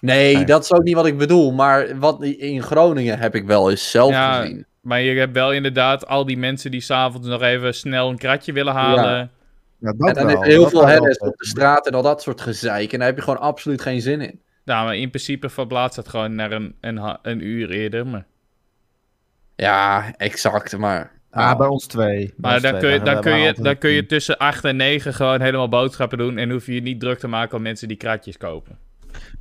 [0.00, 0.44] Nee, Nee.
[0.44, 1.52] dat is ook niet wat ik bedoel.
[1.52, 4.66] Maar wat in Groningen heb ik wel eens zelf Ja, gezien.
[4.80, 8.52] Maar je hebt wel inderdaad al die mensen die s'avonds nog even snel een kratje
[8.52, 9.04] willen halen.
[9.16, 9.30] Ja,
[9.90, 10.34] dat En dan wel.
[10.34, 12.92] is er heel Dat veel herres op de straat en al dat soort gezeik.
[12.92, 14.40] En daar heb je gewoon absoluut geen zin in.
[14.64, 18.06] Nou, maar in principe verplaatst het gewoon naar een, een, een uur eerder.
[18.06, 18.26] Maar,
[19.56, 20.78] Ja, exact.
[20.78, 22.34] Maar Ah, bij ons twee.
[22.36, 22.80] Maar ons dan, twee.
[22.82, 26.18] kun je, dan, kun je, dan kun je tussen 8 en 9 gewoon helemaal boodschappen
[26.18, 26.38] doen.
[26.38, 28.78] En hoef je je niet druk te maken om mensen die kratjes kopen.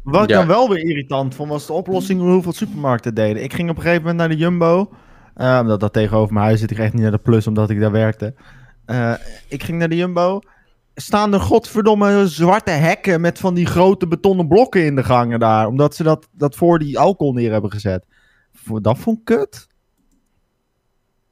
[0.03, 0.37] Wat ik Ja.
[0.37, 3.43] dan wel weer irritant vond, was de oplossing hoe hoeveel supermarkten deden.
[3.43, 4.91] Ik ging op een gegeven moment naar de Jumbo.
[5.35, 6.71] eh, omdat dat tegenover mijn huis zit.
[6.71, 8.33] Ik echt niet naar de plus, omdat ik daar werkte.
[8.85, 9.13] Eh,
[9.47, 10.39] ik ging naar de Jumbo.
[10.95, 15.67] Staan er godverdomme zwarte hekken met van die grote betonnen blokken in de gangen daar.
[15.67, 18.05] Omdat ze dat, dat voor die alcohol neer hebben gezet.
[18.53, 19.67] Voor- Dat vond ik kut.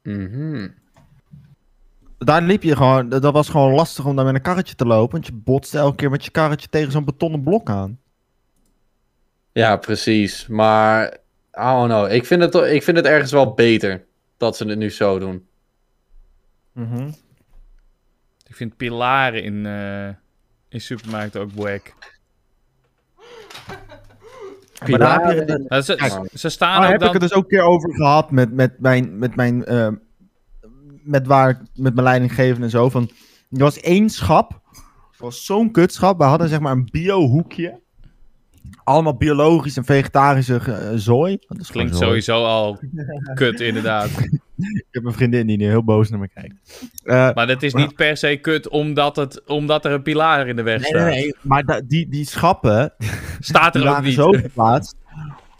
[0.02, 0.68] Mhm.
[2.18, 5.12] Daar liep je gewoon, dat was gewoon lastig om daar met een karretje te lopen.
[5.12, 7.98] Want je botste elke keer met je karretje tegen zo'n betonnen blok aan.
[9.52, 10.46] ja, precies.
[10.46, 11.06] Maar,
[11.58, 12.12] I don't know.
[12.12, 15.46] Ik vind, het, ik vind het ergens wel beter dat ze het nu zo doen.
[16.72, 17.10] Mhm.
[18.50, 20.08] Ik vind pilaren in, eh,
[20.68, 21.94] in supermarkten ook wack.
[24.84, 27.08] Pilaren- Nou, ze, Kijk, ze staan Daar ook heb dan...
[27.08, 29.88] ik het dus ook een keer over gehad met, met mijn, met mijn, eh,
[31.02, 32.88] met waar, met mijn leidinggevende en zo.
[32.90, 33.10] Van,
[33.50, 34.60] er was één schap,
[35.10, 36.18] het was zo'n kutschap.
[36.18, 37.80] We hadden zeg maar een bio-hoekje.
[38.84, 41.38] Allemaal biologisch en vegetarische eh, zooi.
[41.48, 42.06] Dat Klinkt zooi.
[42.06, 42.78] sowieso al
[43.34, 44.10] kut, inderdaad.
[44.62, 46.88] Ik heb een vriendin die nu heel boos naar me kijkt.
[47.04, 50.56] Eh, Maar dat is niet per se kut omdat, het, omdat er een pilaar in
[50.56, 51.06] de weg nee, staat.
[51.06, 51.34] nee, nee.
[51.42, 52.92] Maar da- die, die schappen,
[53.40, 54.18] Staat die er ook waren niet.
[54.18, 54.96] zo geplaatst.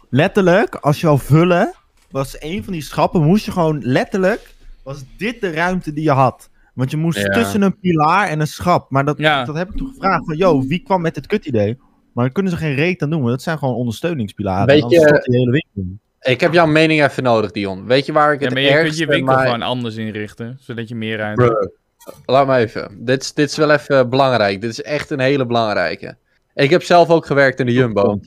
[0.09, 1.73] Letterlijk, als je wou vullen,
[2.11, 6.11] was een van die schappen, moest je gewoon letterlijk, was dit de ruimte die je
[6.11, 6.49] had.
[6.73, 7.23] Want je moest Ja.
[7.33, 8.89] tussen een pilaar en een schap.
[8.91, 9.45] Maar dat, Ja.
[9.45, 11.77] dat heb ik toen gevraagd van, yo, wie kwam met dit kutidee?
[12.13, 14.65] Maar daar kunnen ze geen reet aan doen, want dat zijn gewoon ondersteuningspilaren.
[14.67, 15.97] Weet je- die hele winkel.
[16.21, 17.85] Ik heb jouw mening even nodig, Dion.
[17.85, 20.87] Weet je waar ik Ja, het maar je kunt je winkel gewoon anders inrichten, zodat
[20.87, 21.79] je meer ruimte hebt.
[22.25, 23.05] Laat me even.
[23.05, 24.61] Dit is, dit is wel even belangrijk.
[24.61, 26.15] Dit is echt een hele belangrijke.
[26.53, 28.19] Ik heb zelf ook gewerkt in de Jumbo.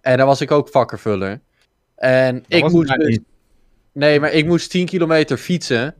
[0.00, 1.40] En daar was ik ook vakkenvuller.
[1.94, 3.18] En ik moest dus...
[3.92, 5.94] Nee, maar ik moest 10 kilometer fietsen.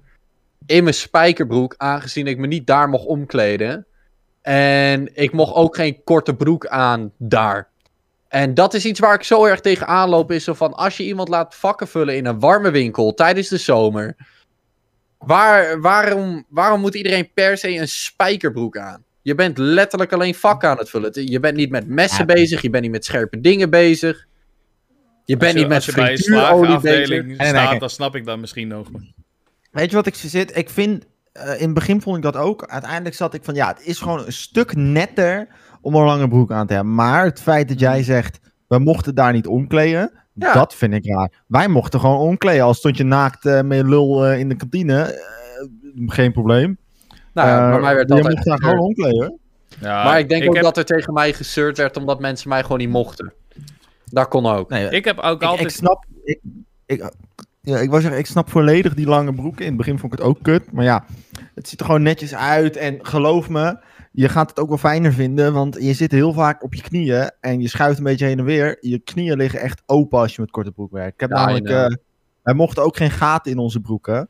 [0.66, 3.86] In mijn spijkerbroek, aangezien ik me niet daar mocht omkleden.
[4.42, 7.68] En ik mocht ook geen korte broek aan daar.
[8.29, 10.33] En dat is iets waar ik zo erg tegen aanloop.
[10.33, 13.57] Is zo van, als je iemand laat vakken vullen in een warme winkel tijdens de
[13.57, 14.16] zomer.
[15.18, 19.05] Waar, waarom, waarom moet iedereen per se een spijkerbroek aan?
[19.22, 21.27] Je bent letterlijk alleen vakken aan het vullen.
[21.31, 22.62] Je bent niet met messen bezig.
[22.62, 24.27] Je bent niet met scherpe dingen bezig.
[25.24, 27.35] Je bent je- niet met Als je bij een frituurolie bezig.
[27.49, 28.89] staat, dan snap ik dat misschien nog.
[29.70, 30.57] Weet je wat ik zit?
[30.57, 32.66] Ik vind, eh, in het begin vond ik dat ook.
[32.66, 35.49] Uiteindelijk zat ik van, ja, het is gewoon een stuk netter
[35.87, 36.95] om een lange broek aan te hebben.
[36.95, 40.53] Maar het feit dat jij zegt, we mochten daar niet omkleden, Ja.
[40.53, 41.30] dat vind ik raar.
[41.47, 42.64] Wij mochten gewoon omkleden.
[42.64, 45.18] Al stond je naakt eh, met je lul eh, in de kantine, eh,
[46.07, 46.78] geen probleem.
[47.32, 49.39] Nou, bij mij werd je altijd mocht daar gewoon omkleden.
[49.80, 52.62] Ja, Maar ik denk ook heb, dat er tegen mij gezeurd werd omdat mensen mij
[52.62, 53.32] gewoon niet mochten.
[54.05, 54.70] Dat kon ook.
[54.70, 55.70] Nee, Ik heb ook ik, altijd...
[55.70, 56.05] ik snap.
[56.24, 56.41] Ik,
[56.87, 57.11] ik,
[57.61, 59.61] ja, ik wou zeggen, ik snap volledig die lange broeken.
[59.61, 60.72] In het begin vond ik het ook kut.
[60.72, 61.05] Maar ja,
[61.55, 62.76] het ziet er gewoon netjes uit.
[62.76, 63.78] En geloof me,
[64.16, 65.52] je gaat het ook wel fijner vinden.
[65.52, 67.30] Want je zit heel vaak op je knieën.
[67.40, 68.76] En je schuift een beetje heen en weer.
[68.80, 71.14] Je knieën liggen echt open als je met korte broek werkt.
[71.14, 71.68] Ik heb Ja, namelijk.
[71.68, 71.96] Eh,
[72.42, 74.28] wij mochten ook geen gaten in onze broeken.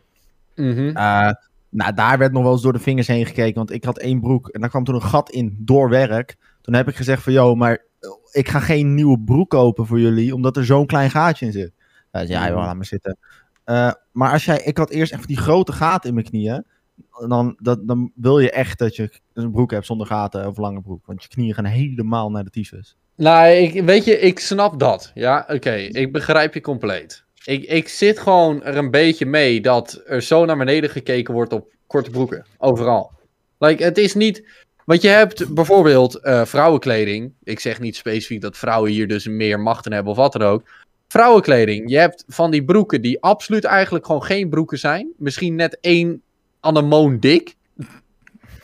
[0.55, 0.89] Mhm.
[0.97, 1.31] Eh,
[1.69, 3.55] nou, daar werd nog wel eens door de vingers heen gekeken.
[3.55, 6.37] Want ik had één broek en daar kwam toen een gat in door werk.
[6.61, 10.01] Toen heb ik gezegd van, joh, maar eh, ik ga geen nieuwe broek kopen voor
[10.01, 11.73] jullie, omdat er zo'n klein gaatje in zit.
[12.11, 13.19] Hij zei, ja, joh, laat maar zitten.
[14.13, 16.65] Maar als jij, ik had eerst echt die grote gaten in mijn knieën.
[17.29, 20.81] Dan, dat, dan wil je echt dat je een broek hebt zonder gaten of lange
[20.81, 21.07] broek.
[21.07, 22.97] Want je knieën gaan helemaal naar de tyfus.
[23.17, 25.11] Nou, ik, weet je, ik snap dat.
[25.15, 25.75] Ja, oké.
[25.75, 27.25] Ik begrijp je compleet.
[27.45, 31.53] Ik, ik zit gewoon er een beetje mee dat er zo naar beneden gekeken wordt
[31.53, 32.47] op korte broeken.
[32.59, 33.13] Overal.
[33.59, 34.65] Like, het is niet...
[34.85, 37.33] Want je hebt bijvoorbeeld eh, vrouwenkleding.
[37.43, 40.63] Ik zeg niet specifiek dat vrouwen hier dus meer machten hebben of wat dan ook.
[41.09, 41.91] Vrouwenkleding.
[41.91, 45.13] Je hebt van die broeken die absoluut eigenlijk gewoon geen broeken zijn.
[45.17, 46.23] Misschien net één
[46.67, 47.57] anemoon dik.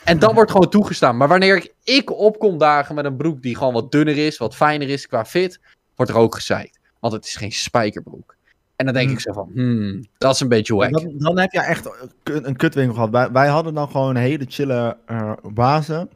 [0.04, 1.16] En dat wordt gewoon toegestaan.
[1.16, 4.56] Maar wanneer ik, ik opkom dagen met een broek die gewoon wat dunner is, wat
[4.56, 5.60] fijner is qua fit,
[5.96, 6.78] wordt er ook gezeikt.
[7.00, 8.36] Want het is geen spijkerbroek.
[8.76, 9.16] En dan denk Hmm.
[9.16, 10.92] ik zo van, hmm, dat is een beetje wack.
[10.92, 11.90] Dan, dan heb je echt
[12.22, 13.10] een, kutwinkel gehad.
[13.10, 16.10] Wij, wij hadden dan gewoon een hele chille eh bazen.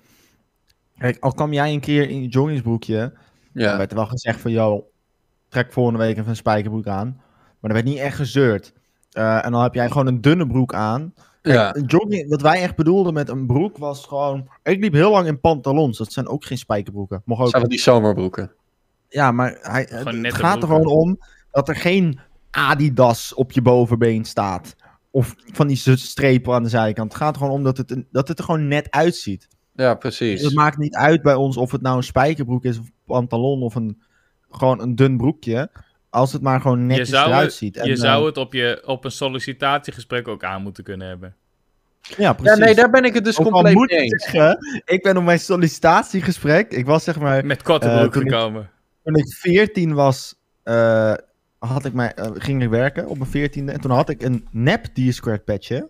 [0.99, 3.13] Kijk, al kwam jij een keer in je joggingsbroekje, dan
[3.53, 4.87] Ja, werd er wel gezegd van, joh,
[5.49, 7.21] trek volgende week even een spijkerbroek aan.
[7.61, 8.73] Maar er werd niet echt gezeurd.
[9.13, 11.15] Eh, en dan heb jij gewoon een dunne broek aan.
[11.53, 11.77] Ja.
[11.77, 14.49] een jogging, wat wij echt bedoelden met een broek was gewoon...
[14.63, 15.99] Ik liep heel lang in pantalons.
[15.99, 17.23] Dat zijn ook geen spijkerbroeken.
[17.25, 18.53] Mocht ook zijn van die zomerbroeken.
[19.09, 21.19] Ja, maar hij, Gewoon het gaat er gewoon om
[21.51, 22.21] dat er geen
[22.51, 24.77] Adidas op je bovenbeen staat.
[25.11, 27.13] Of van die strepen aan de zijkant.
[27.13, 29.49] Het gaat er gewoon om dat het, dat het er gewoon net uitziet.
[29.75, 30.55] Ja, Het precies.
[30.55, 33.75] maakt niet uit bij ons of het nou een spijkerbroek is, of een pantalon of
[33.75, 34.03] een,
[34.51, 35.71] gewoon een dun broekje.
[36.17, 37.75] Als het maar gewoon netjes eruit ziet.
[37.75, 41.35] Je En, zou eh, het op, je, op een sollicitatiegesprek ook aan moeten kunnen hebben.
[42.03, 42.59] Ja, Ja, precies.
[42.59, 44.23] nee, daar ben ik het dus Ook compleet moet mee ik eens.
[44.23, 48.71] zeggen, ik ben op mijn sollicitatiegesprek, ik was zeg maar Met korte Eh, ik- gekomen.
[49.05, 51.15] toen ik 14 was, eh,
[51.59, 53.73] had ik mij, eh, ging ik werken op mijn 14e.
[53.73, 55.89] En toen had ik een nep D-squared patchje.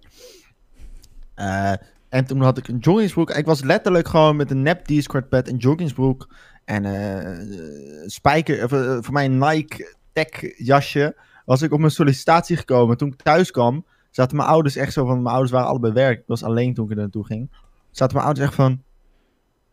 [1.34, 1.72] Eh,
[2.08, 3.30] en toen had ik een joggingsbroek.
[3.30, 6.28] Ik was letterlijk gewoon met een nep D-squared pad, een joggingsbroek
[6.64, 11.16] en eh spijker, of, eh, voor mij een Nike tech jasje.
[11.44, 12.96] Was ik op mijn sollicitatie gekomen.
[12.96, 16.18] Toen ik thuis kwam, zaten mijn ouders echt zo van, mijn ouders waren allebei werk.
[16.18, 17.50] Ik was alleen toen ik er naartoe ging.
[17.90, 18.82] Zaten mijn ouders echt van,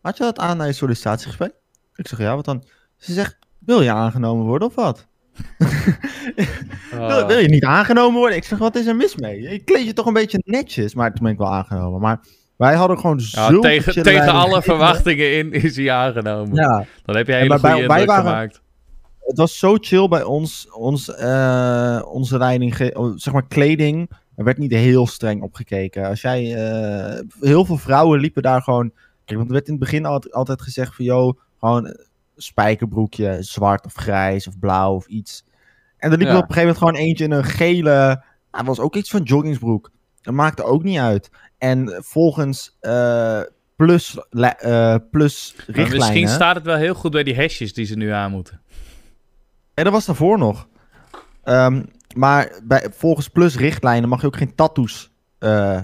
[0.02, 1.52] had je dat aan naar je sollicitatiegesprek?
[1.94, 2.64] Ik zeg, ja, wat dan?
[2.96, 5.06] Ze zegt, wil je aangenomen worden of wat?
[6.92, 7.06] Ah.
[7.06, 8.36] Wil, wil je niet aangenomen worden?
[8.36, 9.40] Ik zeg, wat is er mis mee?
[9.40, 10.94] Je kleed je toch een beetje netjes.
[10.94, 12.00] Maar toen ben ik wel aangenomen.
[12.00, 12.20] Maar
[12.56, 16.54] wij hadden gewoon Ja, zulke tegen tegen alle verwachtingen in is hij aangenomen.
[16.54, 18.62] Ja, Dan heb je een En hele maar goede indruk waren- gemaakt.
[19.24, 20.68] Het was zo chill bij ons.
[20.72, 24.10] ons eh, onze leiding, oh, zeg maar kleding.
[24.36, 26.08] Er werd niet heel streng opgekeken.
[26.08, 28.92] Als jij, eh, heel veel vrouwen liepen daar gewoon.
[29.24, 31.96] Kijk, want er werd in het begin altijd, altijd gezegd van, joh, gewoon
[32.36, 35.44] spijkerbroekje, zwart of grijs of blauw of iets.
[35.96, 36.38] En er liep er Ja.
[36.38, 38.24] op een gegeven moment gewoon eentje in een gele.
[38.50, 39.90] Dat was ook iets van joggingsbroek.
[40.22, 41.30] Dat maakte ook niet uit.
[41.58, 43.40] En volgens eh,
[43.76, 47.96] plus, eh, plus Maar misschien staat het wel heel goed bij die hesjes die ze
[47.96, 48.60] nu aan moeten.
[49.74, 50.68] En dat was daarvoor nog.
[51.42, 51.82] Ehm,
[52.16, 55.80] maar bij, volgens plus richtlijnen mag je ook geen tattoos eh,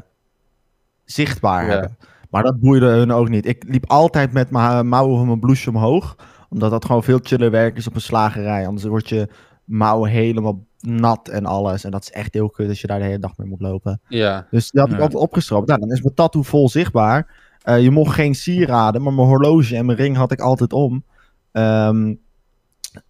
[1.05, 1.71] zichtbaar Ja.
[1.71, 1.97] hebben.
[2.31, 3.47] Maar dat boeide hun ook niet.
[3.47, 6.17] Ik liep altijd met mijn mouwen van mijn blouseje omhoog.
[6.49, 8.67] Omdat dat gewoon veel chiller werk is op een slagerij.
[8.67, 9.29] Anders wordt je
[9.65, 11.85] mouwen helemaal nat en alles.
[11.85, 14.01] En dat is echt heel kut als je daar de hele dag mee moet lopen.
[14.09, 15.03] Ja, Dus die had ik Ja.
[15.03, 15.69] altijd opgestroopt.
[15.69, 17.49] Nou, dan is mijn tattoo vol zichtbaar.
[17.63, 21.05] Eh, je mocht geen sieraden, maar mijn horloge en mijn ring had ik altijd om.
[21.53, 22.15] Ehm,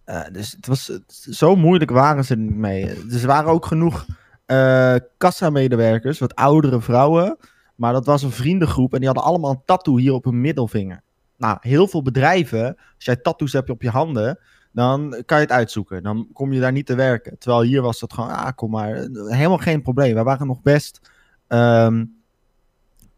[0.03, 3.05] eh, dus het was, zo moeilijk waren ze niet mee.
[3.07, 4.05] Dus er waren ook genoeg
[4.45, 7.37] eh kassamedewerkers, wat oudere vrouwen.
[7.75, 11.01] Maar dat was een vriendengroep en die hadden allemaal een tattoo hier op hun middelvinger.
[11.37, 14.39] Nou, heel veel bedrijven, als jij tattoos hebt op je handen,
[14.71, 16.03] dan kan je het uitzoeken.
[16.03, 17.37] Dan kom je daar niet te werken.
[17.37, 20.13] Terwijl hier was dat gewoon, ah, kom maar, helemaal geen probleem.
[20.13, 21.01] Wij waren nog best
[21.47, 22.05] ehm,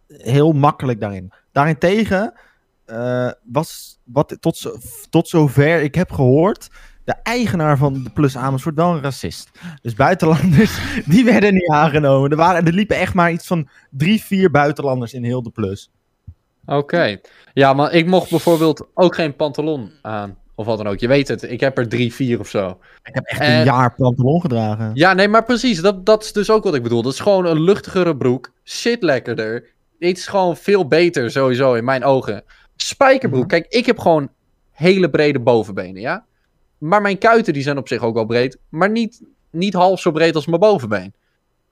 [0.08, 1.34] heel makkelijk daarin.
[1.52, 2.34] Daarentegen
[2.86, 4.80] eh, was, wat tot,
[5.10, 6.70] tot zover ik heb gehoord,
[7.04, 9.50] de eigenaar van de Plus Amersfoort wel een racist.
[9.82, 12.30] Dus buitenlanders, die werden niet aangenomen.
[12.32, 15.90] Er, waren, er liepen echt maar iets van drie, vier buitenlanders in heel de Plus.
[16.66, 17.18] oké.
[17.54, 20.38] Ja, maar ik mocht bijvoorbeeld ook geen pantalon aan.
[20.56, 21.00] Of wat dan ook.
[21.00, 22.78] Je weet het, ik heb er drie, vier of zo.
[23.04, 24.92] Ik heb echt Eh, een jaar pantalon gedragen.
[24.94, 25.82] Ja, nee, maar precies.
[25.82, 27.02] Dat, dat is dus ook wat ik bedoel.
[27.02, 28.52] Dat is gewoon een luchtigere broek.
[28.64, 29.70] Zit lekkerder.
[30.00, 32.44] Dit is gewoon veel beter, sowieso, in mijn ogen.
[32.88, 33.50] Spijkerbroek.
[33.50, 34.30] Kijk, ik heb gewoon
[34.72, 36.26] hele brede bovenbenen, ja?
[36.78, 38.58] Maar mijn kuiten die zijn op zich ook wel breed.
[38.70, 41.14] Maar niet, niet half zo breed als mijn bovenbeen.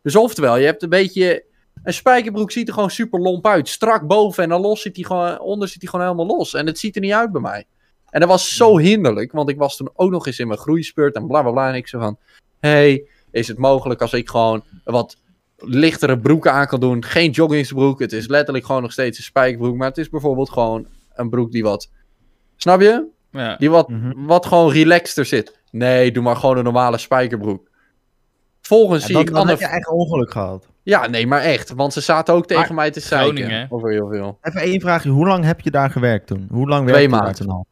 [0.02, 1.44] Dus oftewel, je hebt een beetje...
[1.84, 3.70] Een spijkerbroek ziet er gewoon super lomp uit.
[3.70, 6.54] Strak boven en dan los zit hij gewoon, onder zit hij gewoon helemaal los.
[6.54, 7.66] En het ziet er niet uit bij mij.
[8.10, 11.16] En dat was zo hinderlijk, want ik was toen ook nog eens in mijn groeispurt
[11.16, 11.70] en bla bla bla.
[11.70, 12.18] En ik zei van,
[12.60, 15.18] hey, is het mogelijk als ik gewoon wat
[15.58, 17.04] lichtere broeken aan kan doen?
[17.04, 19.76] Geen joggingsbroek, het is letterlijk gewoon nog steeds een spijkerbroek.
[19.76, 21.92] Maar het is bijvoorbeeld gewoon een broek die wat,
[22.56, 23.06] snap je?
[23.32, 23.56] Ja.
[23.56, 24.26] Die wat, Mhm.
[24.26, 25.60] wat gewoon relaxter zit.
[25.72, 27.70] Nee, doe maar gewoon een normale spijkerbroek.
[28.62, 30.68] Volgens Ja, zie dan, ik dan heb je echt ongeluk gehad.
[30.84, 31.72] Ja, nee, maar echt.
[31.74, 33.68] Want ze zaten ook tegen Maar mij te zeiken.
[33.70, 34.38] Over heel veel.
[34.42, 35.10] Even één vraagje.
[35.10, 36.48] Hoe lang heb je daar gewerkt toen?
[36.52, 37.46] Hoe lang Twee werkte je daar maanden.
[37.46, 37.66] toen al?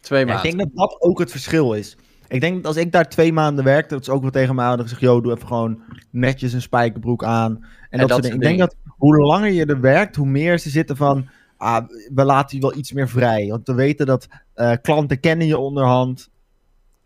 [0.00, 0.56] Twee Ja, ik maanden.
[0.56, 1.96] denk dat dat ook het verschil is.
[2.28, 4.64] Ik denk dat als ik daar twee maanden werkte, dat ze ook wel tegen mij
[4.66, 7.64] hadden gezegd, yo, doe even gewoon netjes een spijkerbroek aan.
[7.90, 8.36] En, dat, dat soort dingen.
[8.36, 12.24] Ik denk dat hoe langer je er werkt, hoe meer ze zitten van, ah, we
[12.24, 13.48] laten je wel iets meer vrij.
[13.48, 16.28] Want we weten dat eh, klanten kennen je onderhand.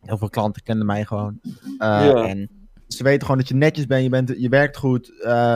[0.01, 1.41] Heel veel klanten kennen mij gewoon.
[1.79, 2.27] Eh, Ja.
[2.27, 2.49] En
[2.89, 5.21] ze weten gewoon dat je netjes bent, je, bent, je werkt goed.
[5.23, 5.55] eh,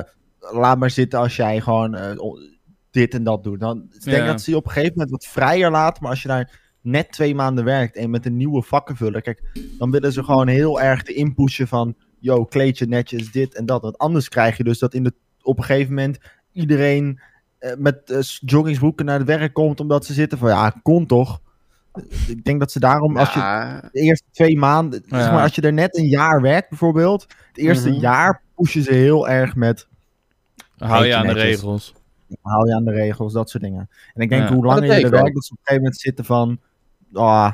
[0.53, 1.97] laat maar zitten als jij gewoon
[2.91, 3.61] dit en dat doet.
[3.61, 4.27] Dan, ik denk Ja.
[4.27, 6.03] dat ze je op een gegeven moment wat vrijer laten.
[6.03, 9.23] Maar als je daar net twee maanden werkt en met een nieuwe vakkenvuller...
[9.23, 9.43] Kijk,
[9.79, 11.95] dan willen ze gewoon heel erg de inpushen van...
[12.19, 13.83] Yo, kleed je netjes, dit en dat.
[13.83, 16.19] Want anders krijg je dus dat in de, op een gegeven moment
[16.53, 17.21] iedereen
[17.79, 19.81] met eh, joggingsbroeken naar het werk komt...
[19.81, 21.41] omdat ze zitten van, ja, kon toch?
[22.27, 23.41] Ik denk dat ze daarom, als je
[23.93, 25.03] de eerste twee maanden...
[25.07, 25.23] Ja.
[25.23, 27.27] Zeg maar, als je er net een jaar werkt bijvoorbeeld...
[27.49, 28.01] Het eerste Mhm.
[28.01, 29.87] jaar pushen ze heel erg met...
[30.79, 31.95] Hou je aan de regels.
[32.43, 33.89] Hou je aan de regels, dat soort dingen.
[34.15, 34.55] En ik denk Ja.
[34.55, 36.59] hoe langer je er werkt, dat ze op een gegeven moment zitten van...
[37.13, 37.53] ah,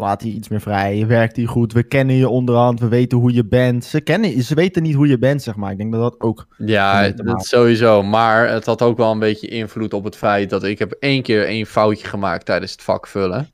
[0.00, 3.18] laat hij iets meer vrij, je werkt hier goed, we kennen je onderhand, we weten
[3.18, 3.84] hoe je bent.
[3.84, 5.70] Ze, kennen, ze weten niet hoe je bent, zeg maar.
[5.70, 6.46] Ik denk dat dat ook...
[6.56, 8.02] ja dat sowieso.
[8.02, 11.22] Maar het had ook wel een beetje invloed op het feit dat ik heb één
[11.22, 13.50] keer één foutje gemaakt tijdens het vakvullen.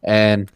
[0.00, 0.46] En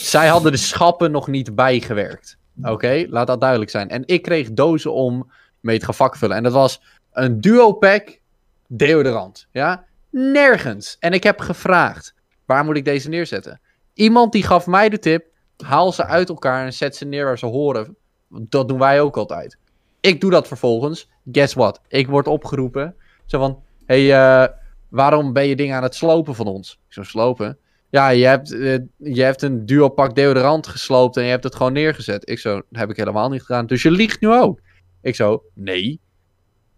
[0.00, 2.36] zij hadden de schappen nog niet bijgewerkt.
[2.62, 3.88] Oké, laat dat duidelijk zijn.
[3.88, 5.30] En ik kreeg dozen om
[5.60, 6.36] mee te gaan vakvullen.
[6.36, 6.82] En dat was
[7.12, 8.18] een duo pack
[8.66, 9.46] deodorant.
[9.50, 10.96] Ja, nergens.
[11.00, 12.14] En ik heb gevraagd,
[12.44, 13.60] waar moet ik deze neerzetten?
[13.94, 15.26] Iemand die gaf mij de tip,
[15.56, 17.96] haal ze uit elkaar en zet ze neer waar ze horen.
[18.28, 19.58] Dat doen wij ook altijd.
[20.00, 21.08] Ik doe dat vervolgens.
[21.32, 21.80] Guess what?
[21.88, 22.94] Ik word opgeroepen.
[23.26, 24.48] Zo van, hey, eh,
[24.88, 26.80] waarom ben je dingen aan het slopen van ons?
[26.86, 27.58] Ik zo, slopen?
[27.90, 31.54] Ja, je hebt, eh, je hebt een duo pak deodorant gesloopt en je hebt het
[31.54, 32.28] gewoon neergezet.
[32.28, 33.66] Ik zo, heb ik helemaal niet gedaan.
[33.66, 34.60] Dus je liegt nu ook.
[35.02, 36.00] Ik zo, nee.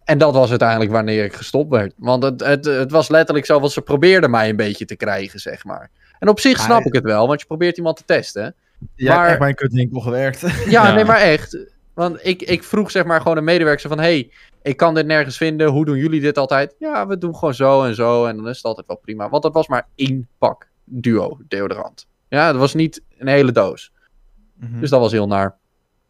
[0.05, 1.95] En dat was uiteindelijk wanneer ik gestopt werd.
[1.97, 5.41] Want het, het, het was letterlijk zo, want ze probeerden mij een beetje te krijgen,
[5.41, 5.91] zeg maar.
[6.19, 8.55] En op zich snap ik het wel, want je probeert iemand te testen.
[8.95, 10.41] Jij Maar- hebt echt kutwinkel gewerkt.
[10.71, 10.95] Ja, Ja.
[10.95, 11.59] nee, maar echt.
[11.95, 13.99] Want ik, ik vroeg zeg maar gewoon een medewerker van...
[13.99, 14.31] hey,
[14.63, 15.69] ik kan dit nergens vinden.
[15.69, 16.75] Hoe doen jullie dit altijd?
[16.79, 18.25] Ja, we doen gewoon zo en zo.
[18.27, 19.29] En dan is het altijd wel prima.
[19.29, 22.07] Want dat was maar één pak duo deodorant.
[22.29, 23.93] Ja, dat was niet een hele doos.
[24.61, 24.81] Mhm.
[24.81, 25.57] Dus dat was heel naar.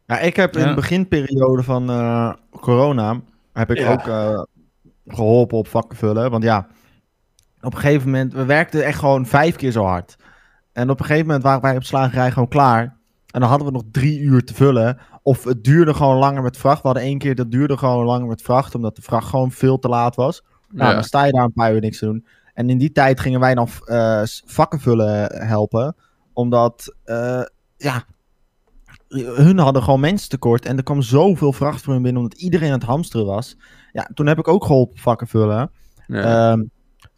[0.06, 0.68] Ja, ik heb in Ja.
[0.68, 3.20] de beginperiode van eh, corona...
[3.52, 3.92] heb ik Ja.
[3.92, 4.42] ook eh,
[5.06, 6.30] geholpen op vakken vullen.
[6.30, 6.66] Want ja,
[7.66, 8.32] op een gegeven moment...
[8.32, 10.16] We werkten echt gewoon vijf keer zo hard.
[10.72, 12.82] En op een gegeven moment waren wij op slagerij gewoon klaar.
[13.30, 14.98] En dan hadden we nog drie uur te vullen.
[15.22, 16.80] Of het duurde gewoon langer met vracht.
[16.82, 18.74] We hadden één keer, dat duurde gewoon langer met vracht.
[18.74, 20.42] Omdat de vracht gewoon veel te laat was.
[20.70, 20.94] Nou, Ja.
[20.94, 22.26] dan sta je daar een paar uur niks te doen.
[22.54, 23.68] En in die tijd gingen wij dan
[24.24, 25.96] s- vakken vullen helpen.
[26.32, 27.42] Omdat, eh,
[27.76, 28.04] ja,
[29.08, 30.66] hun hadden gewoon mensen tekort.
[30.66, 33.56] En er kwam zoveel vracht voor hun binnen, omdat iedereen aan het hamsteren was.
[33.92, 35.70] Ja, toen heb ik ook geholpen vakken vullen.
[36.06, 36.50] Ja.
[36.52, 36.62] Ehm,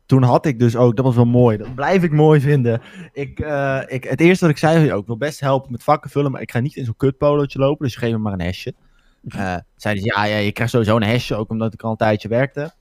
[0.08, 2.80] toen had ik dus ook, dat was wel mooi, dat blijf ik mooi vinden.
[3.12, 6.10] Ik, eh, ik, het eerste wat ik zei, ja, ik wil best helpen met vakken
[6.10, 8.74] vullen, maar ik ga niet in zo'n kutpolootje lopen, dus geef me maar een hesje.
[9.28, 11.96] Eh zeiden ze, ja, ja, je krijgt sowieso een hesje, ook omdat ik al een
[11.96, 12.74] tijdje werkte.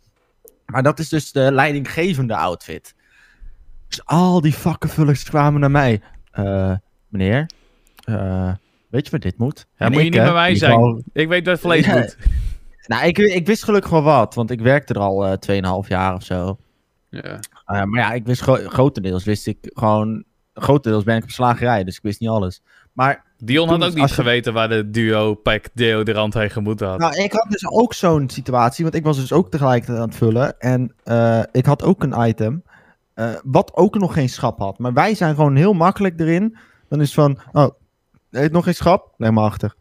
[0.66, 2.96] Maar dat is dus de leidinggevende outfit.
[3.88, 6.02] Dus al die vakkenvullers kwamen naar mij.
[6.32, 6.74] Eh,
[7.08, 7.50] meneer,
[8.04, 8.54] eh,
[8.90, 9.68] weet je waar dit moet?
[9.78, 11.04] Ja, En moet je niet bij mij zijn.
[11.14, 12.18] Ik weet dat vlees moet.
[12.88, 16.14] Nou, ik, ik wist gelukkig wel wat, want ik werkte er al eh 2,5 jaar
[16.14, 16.58] of zo.
[17.24, 17.40] Ja.
[17.80, 20.24] Uh, maar ja, ik wist gro- grotendeels wist ik gewoon.
[20.54, 22.62] Grotendeels ben ik op slagerij, dus ik wist niet alles.
[22.94, 27.00] Maar Dion had ook niet geweten waar de duo pack deodorant heen gemoeten had.
[27.00, 30.16] nou, ik had dus ook zo'n situatie, want ik was dus ook tegelijkertijd aan het
[30.18, 30.60] vullen.
[30.60, 32.64] En eh, ik had ook een item,
[33.14, 34.80] eh, wat ook nog geen schap had.
[34.80, 36.58] Maar wij zijn gewoon heel makkelijk erin.
[36.90, 37.68] Dan is van, oh,
[38.30, 39.14] heeft nog geen schap?
[39.18, 39.76] Leg maar achter.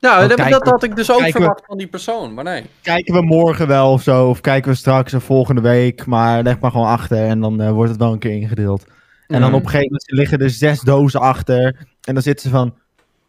[0.00, 2.34] Nou, dat, dat had ik dus ook we- verwacht van die persoon.
[2.34, 2.64] Maar nee.
[2.82, 6.06] Kijken we morgen wel of zo, of kijken we straks of volgende week.
[6.06, 8.84] Maar leg maar gewoon achter en dan eh, wordt het wel een keer ingedeeld.
[9.26, 9.54] En dan Mhm.
[9.54, 11.86] op een gegeven moment liggen er zes dozen achter.
[12.04, 12.74] En dan zitten ze van.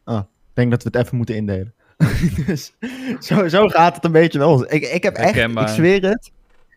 [0.05, 1.73] Oh, ik denk dat we het even moeten indelen.
[2.45, 2.73] dus
[3.19, 4.73] zo, zo gaat het een beetje wel.
[4.73, 5.63] Ik, ik heb echt, Herkenbaar.
[5.69, 6.31] ik zweer het.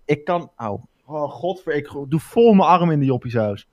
[0.05, 0.51] Ik kan.
[0.57, 0.81] Au.
[1.07, 1.75] Oh, godver.
[1.75, 3.69] Ik doe vol mijn arm in de joppiesaus.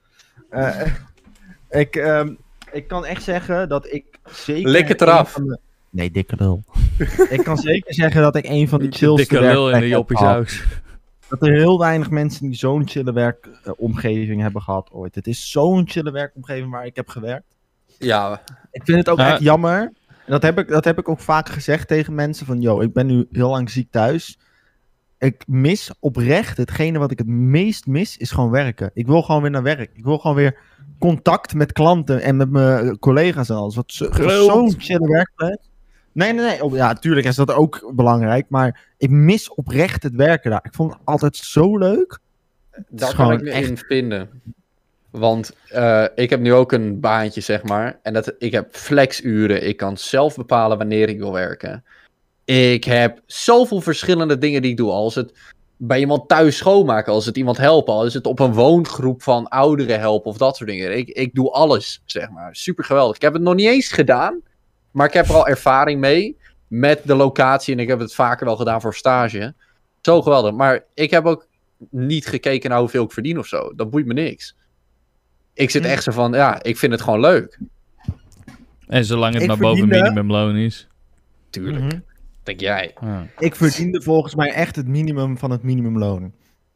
[0.50, 0.82] Eh
[1.70, 2.34] ik, ehm,
[2.72, 4.70] ik kan echt zeggen dat ik zeker.
[4.70, 5.32] Lik het eraf.
[5.32, 5.60] van de-
[5.90, 6.64] Nee, dikke lul.
[7.30, 9.98] ik kan zeker zeggen dat ik een van de chillste Dikke lul in de werkplekken
[9.98, 10.38] heb gehad.
[10.38, 10.82] joppiesaus.
[11.30, 15.16] Dat er heel weinig mensen die zo'n chille werkomgeving hebben gehad ooit.
[15.16, 17.56] Het is zo'n chille werkomgeving waar ik heb gewerkt.
[17.98, 19.32] Ja, Ik vind het ook Ja.
[19.32, 19.80] echt jammer.
[20.08, 22.46] En dat heb, ik, dat heb ik ook vaak gezegd tegen mensen.
[22.46, 24.40] Van, yo, ik ben nu heel lang ziek thuis.
[25.18, 28.92] Ik mis oprecht, hetgene wat ik het meest mis, is gewoon werken.
[28.94, 29.92] Ik wil gewoon weer naar werk.
[29.94, 30.58] Ik wil gewoon weer
[31.00, 33.76] contact met klanten en met mijn collega's en alles.
[33.76, 35.60] Wat zo'n chille werkplek.
[36.18, 36.64] Nee, nee, nee.
[36.64, 38.46] Oh, Ja, tuurlijk is dat ook belangrijk.
[38.50, 40.60] Maar ik mis oprecht het werken daar.
[40.64, 42.20] Ik vond het altijd zo leuk.
[42.90, 44.42] daar kan ik me echt- in vinden.
[45.10, 48.00] Want eh, ik heb nu ook een baantje, zeg maar.
[48.04, 49.68] En dat, ik heb flexuren.
[49.68, 51.84] Ik kan zelf bepalen wanneer ik wil werken.
[52.46, 54.92] Ik heb zoveel verschillende dingen die ik doe.
[54.92, 55.34] Als het
[55.78, 60.00] bij iemand thuis schoonmaken, als het iemand helpen, als het op een woongroep van ouderen
[60.00, 60.98] helpen of dat soort dingen.
[60.98, 62.56] Ik, ik doe alles, zeg maar.
[62.56, 63.16] Super geweldig.
[63.16, 64.42] Ik heb het nog niet eens gedaan,
[64.92, 68.46] maar ik heb er al ervaring mee met de locatie en ik heb het vaker
[68.46, 69.54] wel gedaan voor stage.
[70.02, 70.54] Zo geweldig.
[70.54, 71.48] Maar ik heb ook
[71.90, 73.74] niet gekeken naar hoeveel ik verdien of zo.
[73.76, 74.56] Dat boeit me niks.
[75.54, 77.60] Ik zit echt zo van, ja, ik vind het gewoon leuk.
[78.88, 80.88] En zolang het Ik maar boven verdiende- minimumloon is.
[81.50, 81.84] Tuurlijk.
[81.84, 82.00] Mhm.
[82.44, 82.94] Denk jij.
[83.02, 83.26] Ja.
[83.40, 86.34] Ik verdiende volgens mij echt het minimum van het minimumloon.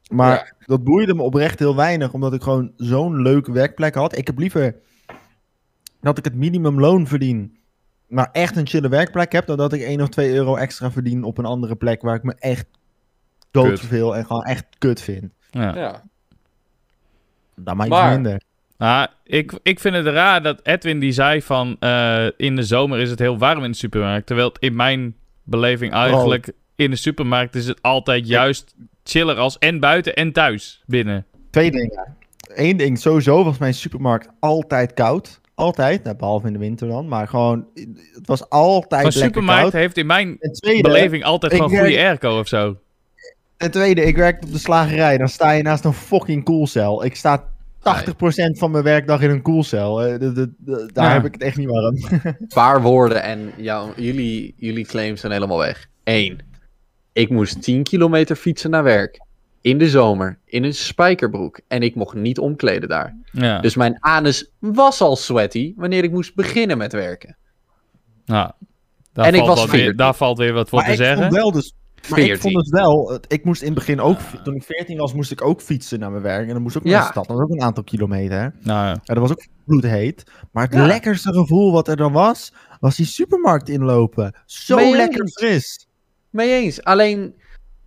[0.09, 0.65] Maar Ja.
[0.65, 4.17] dat boeide me oprecht heel weinig, omdat ik gewoon zo'n leuke werkplek had.
[4.17, 4.75] Ik heb liever
[6.01, 7.57] dat ik het minimumloon verdien,
[8.11, 11.23] maar echt een chille werkplek heb, dan dat ik 1 of 2 euro extra verdien
[11.23, 12.65] op een andere plek waar ik me echt
[13.51, 13.79] dood Kut.
[13.79, 15.31] verveel en gewoon echt kut vind.
[15.49, 15.75] Ja.
[15.75, 16.01] Ja.
[17.55, 18.41] Dan Maar- iets minder.
[18.77, 22.99] Ah, ik, ik vind het raar dat Edwin die zei van eh, in de zomer
[22.99, 24.25] is het heel warm in de supermarkt.
[24.27, 29.57] Terwijl het in mijn beleving eigenlijk in de supermarkt is het altijd juist chiller als
[29.57, 31.25] en buiten en thuis binnen.
[31.49, 32.15] Twee dingen.
[32.47, 35.40] Eén ding, sowieso was mijn supermarkt altijd koud.
[35.61, 37.65] Altijd, nou, behalve in de winter dan, maar gewoon,
[38.13, 39.73] het was altijd Een lekker supermarkt koud.
[39.73, 42.77] heeft in mijn tweede, beleving altijd gewoon goede werk- airco of zo.
[43.57, 45.17] Ten tweede, ik werk op de slagerij.
[45.17, 47.05] Dan sta je naast een fucking koelcel.
[47.05, 47.43] Ik sta
[47.79, 50.03] 80% van mijn werkdag in een koelcel.
[50.03, 50.19] Eh,
[50.93, 51.13] daar Ja.
[51.13, 51.97] heb ik het echt niet warm.
[52.53, 55.87] paar woorden en jou, jullie, jullie claims zijn helemaal weg.
[56.03, 56.39] Eén.
[57.13, 59.19] Ik moest 10 kilometer fietsen naar werk.
[59.61, 60.39] In de zomer.
[60.45, 61.59] In een spijkerbroek.
[61.67, 63.17] En ik mocht niet omkleden daar.
[63.31, 63.59] Ja.
[63.59, 67.37] Dus mijn anus was al sweaty wanneer ik moest beginnen met werken.
[68.25, 68.55] ja.
[69.13, 69.97] Daar En ik valt was wat weer, 14.
[69.97, 71.17] daar valt weer wat voor maar te ik zeggen.
[71.21, 71.73] vond wel dus...
[72.09, 72.41] Maar ik 14.
[72.51, 73.19] vond het wel...
[73.27, 74.17] Ik moest in het begin ook...
[74.43, 76.47] Toen ik 14 was, moest ik ook fietsen naar mijn werk.
[76.47, 77.05] En dan moest ik ook naar Ja.
[77.05, 77.27] de stad.
[77.27, 78.37] Dat was ook een aantal kilometer.
[78.39, 78.47] hè.
[78.61, 78.87] Nou, ja.
[78.89, 80.23] Ja, dat was ook bloedheet.
[80.51, 80.85] Maar het Ja.
[80.85, 82.53] lekkerste gevoel wat er dan was...
[82.79, 84.35] was die supermarkt inlopen.
[84.45, 85.33] Zo Mee lekker eens.
[85.33, 85.87] fris.
[86.29, 86.83] Mee eens.
[86.83, 87.35] Alleen,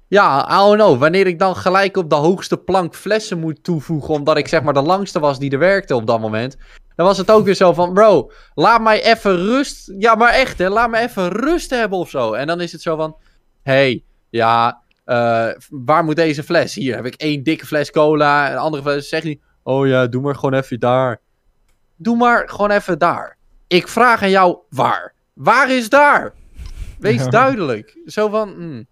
[0.09, 0.99] ja, I don't know.
[0.99, 4.75] Wanneer ik dan gelijk op de hoogste plank flessen moet toevoegen, omdat ik zeg maar
[4.75, 6.57] de langste was die er werkte op dat moment.
[6.97, 9.93] Dan was het ook weer zo van, bro, laat mij even rust.
[9.99, 12.33] Ja, maar echt hè, laat me even rust hebben of zo.
[12.33, 13.17] En dan is het zo van,
[13.63, 16.75] hey, ja, eh, waar moet deze fles?
[16.75, 19.09] Hier heb ik één dikke fles cola, een andere fles.
[19.09, 21.21] Zeg niet, oh ja, doe maar gewoon even daar.
[21.97, 23.37] Doe maar gewoon even daar.
[23.67, 25.15] Ik vraag aan jou, waar?
[25.33, 26.35] Waar is daar?
[26.99, 27.29] Wees Ja.
[27.41, 27.99] duidelijk.
[28.07, 28.87] Zo van, mm,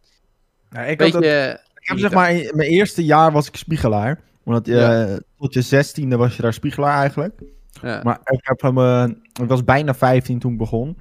[0.72, 1.12] Ja, ik, beetje...
[1.12, 2.32] dat- ik heb zeg maar...
[2.32, 4.20] In mijn eerste jaar was ik spiegelaar.
[4.44, 5.18] Omdat eh, Ja.
[5.38, 7.42] tot je zestiende was je daar spiegelaar eigenlijk.
[7.82, 8.00] Ja.
[8.02, 9.04] Maar ik, heb hem, eh,
[9.42, 10.98] ik was bijna 15 toen ik begon.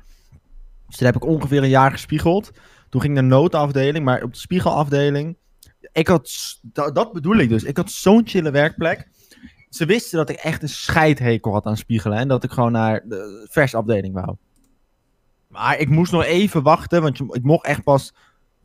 [0.88, 2.52] Dus toen heb ik ongeveer een jaar gespiegeld.
[2.90, 5.38] Toen ging ik naar de noodafdeling, maar op de spiegelafdeling.
[5.92, 7.64] Ik had, dat, dat bedoel ik dus.
[7.64, 9.08] Ik had zo'n chille werkplek.
[9.70, 12.18] Ze wisten dat ik echt een scheidhekel had aan spiegelen.
[12.18, 14.36] En dat ik gewoon naar de versafdeling wou.
[15.48, 18.14] Maar ik moest nog even wachten, want je, ik mocht echt pas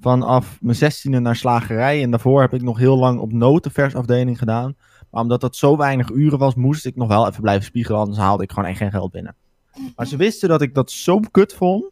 [0.01, 2.03] vanaf mijn 16e naar slagerij.
[2.03, 4.77] En daarvoor heb ik nog heel lang op nood de versafdeling gedaan.
[5.11, 8.01] Maar omdat dat zo weinig uren was, moest ik nog wel even blijven spiegelen.
[8.01, 9.37] Anders haalde ik gewoon echt geen geld binnen.
[9.97, 11.91] Maar ze wisten dat ik dat zo kut vond.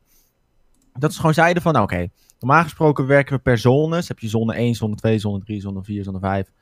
[0.93, 2.09] Dat ze gewoon zeiden van, nou oké.
[2.39, 4.09] normaal gesproken werken we per zones.
[4.09, 6.53] Heb je zone 1, zone 2, zone 3, zone 4, zone 5.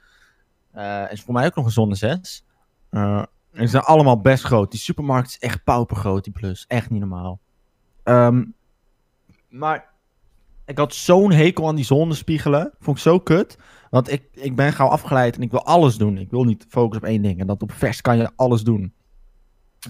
[0.73, 2.45] Eh en is voor mij ook nog een zone 6.
[2.91, 3.23] Eh,
[3.53, 4.71] en ze zijn allemaal best groot.
[4.71, 6.65] Die supermarkt is echt paupergroot, die plus.
[6.69, 7.41] Echt niet normaal.
[8.03, 8.45] Ehm,
[9.49, 9.92] maar
[10.73, 12.73] ik had zo'n hekel aan die zones spiegelen.
[12.79, 13.59] Vond ik zo kut.
[13.91, 16.19] Want ik, ik ben gauw afgeleid en ik wil alles doen.
[16.19, 17.41] Ik wil niet focussen op één ding.
[17.41, 18.93] En dat op vers kan je alles doen.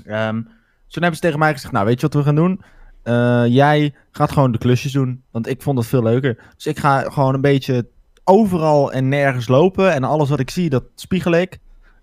[0.04, 2.60] Ehm, dus toen hebben ze tegen mij gezegd, nou weet je wat we gaan doen?
[3.02, 5.22] Eh, jij gaat gewoon de klusjes doen.
[5.30, 6.50] Want ik vond het veel leuker.
[6.56, 7.88] Dus ik ga gewoon een beetje
[8.24, 9.92] overal en nergens lopen.
[9.92, 11.58] En alles wat ik zie, dat spiegel ik.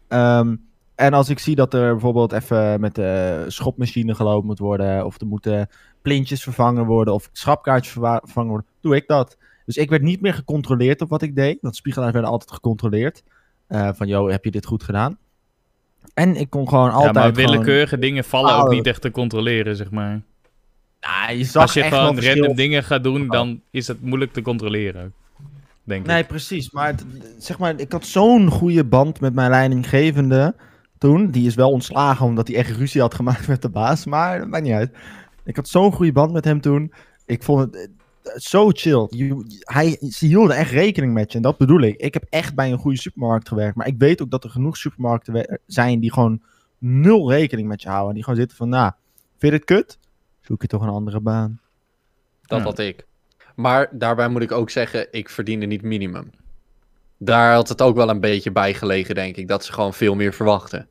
[0.08, 0.56] Ehm,
[1.00, 5.06] en als ik zie dat er bijvoorbeeld even met de schopmachine gelopen moet worden.
[5.06, 5.70] Of er moeten
[6.02, 7.14] plintjes vervangen worden.
[7.14, 8.68] Of schrapkaartjes verwa- vervangen worden.
[8.82, 9.38] Doe ik dat.
[9.66, 11.58] Dus ik werd niet meer gecontroleerd op wat ik deed.
[11.62, 13.24] Want spiegelaars werden altijd gecontroleerd.
[13.68, 15.18] Eh, van, joh, heb je dit goed gedaan?
[16.14, 18.70] En ik kon gewoon altijd ja, maar gewoon- willekeurige dingen vallen ook Oh.
[18.70, 20.22] niet echt te controleren, zeg maar.
[21.02, 22.36] Nou, je zag Als je echt gewoon verschil.
[22.36, 25.14] random dingen gaat doen, dan is het moeilijk te controleren.
[25.84, 26.28] Denk Nee, ik.
[26.28, 26.72] precies.
[26.72, 27.06] Maar, het-
[27.38, 30.56] zeg maar ik had zo'n goede band met mijn leidinggevende
[31.00, 31.32] toen.
[31.32, 34.06] Die is wel ontslagen omdat hij echt ruzie had gemaakt met de baas.
[34.06, 34.98] Maar dat maakt niet uit.
[35.44, 36.94] Ik had zo'n goede band met hem toen.
[37.26, 37.76] Ik vond het
[38.24, 39.08] eh, zo chill.
[39.10, 41.38] Je- hij, ze hielden echt rekening met je.
[41.38, 41.96] En dat bedoel ik.
[42.00, 43.76] Ik heb echt bij een goede supermarkt gewerkt.
[43.76, 46.42] Maar ik weet ook dat er genoeg supermarkten zijn die gewoon
[46.78, 48.14] nul rekening met je houden.
[48.14, 48.92] Die gewoon zitten van, nou,
[49.38, 49.98] vind je het kut?
[50.42, 51.60] Zoek je toch een andere baan.
[52.42, 52.64] Dat Ja.
[52.66, 53.08] had ik.
[53.56, 56.30] Maar daarbij moet ik ook zeggen, ik verdiende niet minimum.
[57.22, 59.48] Daar had het ook wel een beetje bij gelegen, denk ik.
[59.48, 60.88] Dat ze gewoon veel meer verwachten.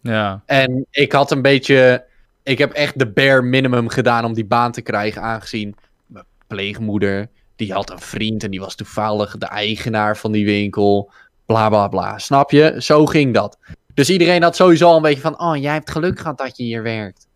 [0.00, 0.42] Ja.
[0.46, 2.04] En ik had een beetje.
[2.42, 5.22] Ik heb echt de bare minimum gedaan om die baan te krijgen.
[5.22, 7.28] Aangezien mijn pleegmoeder.
[7.56, 11.10] Die had een vriend en die was toevallig de eigenaar van die winkel.
[11.46, 12.18] Bla bla bla.
[12.18, 12.74] Snap je?
[12.78, 13.58] Zo ging dat.
[13.94, 15.40] Dus iedereen had sowieso al een beetje van.
[15.40, 17.28] Oh, jij hebt geluk gehad dat je hier werkt.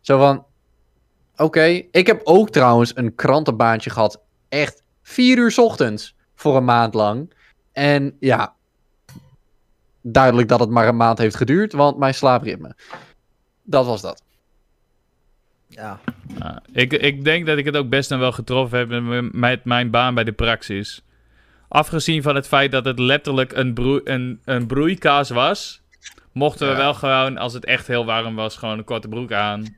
[0.00, 0.44] Zo van.
[1.36, 1.82] Oké.
[1.90, 4.20] Ik heb ook trouwens een krantenbaantje gehad.
[4.48, 6.14] Echt vier uur 's ochtends.
[6.34, 7.32] Voor een maand lang.
[7.72, 8.54] En ja.
[10.00, 11.72] Duidelijk dat het maar een maand heeft geduurd.
[11.72, 12.74] Want mijn slaapritme.
[13.62, 14.22] Dat was dat.
[15.68, 16.00] Ja.
[16.38, 19.64] Ja, ik, ik denk dat ik het ook best dan wel getroffen heb met- met
[19.64, 21.02] mijn baan bij de praxis.
[21.68, 25.82] Afgezien van het feit dat het letterlijk een, broei, een, een broeikaas was,
[26.32, 26.78] mochten we Ja.
[26.78, 29.76] wel gewoon, als het echt heel warm was, gewoon een korte broek aan.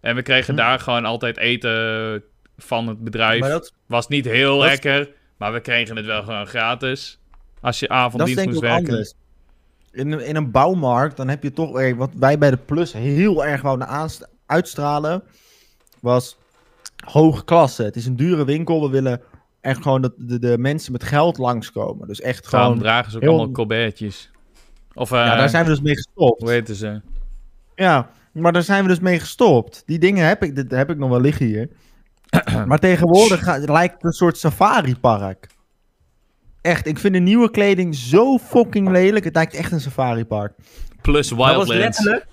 [0.00, 0.60] En we kregen Hm.
[0.60, 2.22] daar gewoon altijd eten
[2.58, 3.40] van het bedrijf.
[3.40, 5.08] Maar dat, Was niet heel lekker,
[5.38, 7.18] maar we kregen het wel gewoon gratis.
[7.60, 8.88] Als je dat is avonddienst denk ik moest ook werken.
[8.90, 9.14] anders.
[9.92, 11.78] In, een- in een bouwmarkt, dan heb je toch...
[11.78, 15.22] eh, Wat wij bij de Plus heel erg wouden aanst- uitstralen,
[16.00, 16.38] was
[17.04, 17.82] hoge klasse.
[17.82, 18.82] Het is een dure winkel.
[18.82, 19.20] We willen
[19.60, 22.06] echt gewoon dat de, de mensen met geld langskomen.
[22.08, 22.84] Dus echt Daarom gewoon...
[22.84, 24.30] dragen ze ook heel- allemaal colbertjes.
[24.94, 26.40] Of, eh, Ja, daar zijn we dus mee gestopt.
[26.40, 27.00] hoe heten ze?
[27.74, 29.82] Ja, maar daar zijn we dus mee gestopt.
[29.86, 31.68] Die dingen heb ik, dit heb ik nog wel liggen hier.
[32.66, 35.46] maar tegenwoordig ga- lijkt het een soort safari-park.
[36.60, 39.24] Echt, ik vind de nieuwe kleding zo fucking lelijk.
[39.24, 40.52] Het lijkt echt een safari-park.
[41.02, 41.70] Plus Dat was Wildlands.
[41.84, 42.26] letterlijk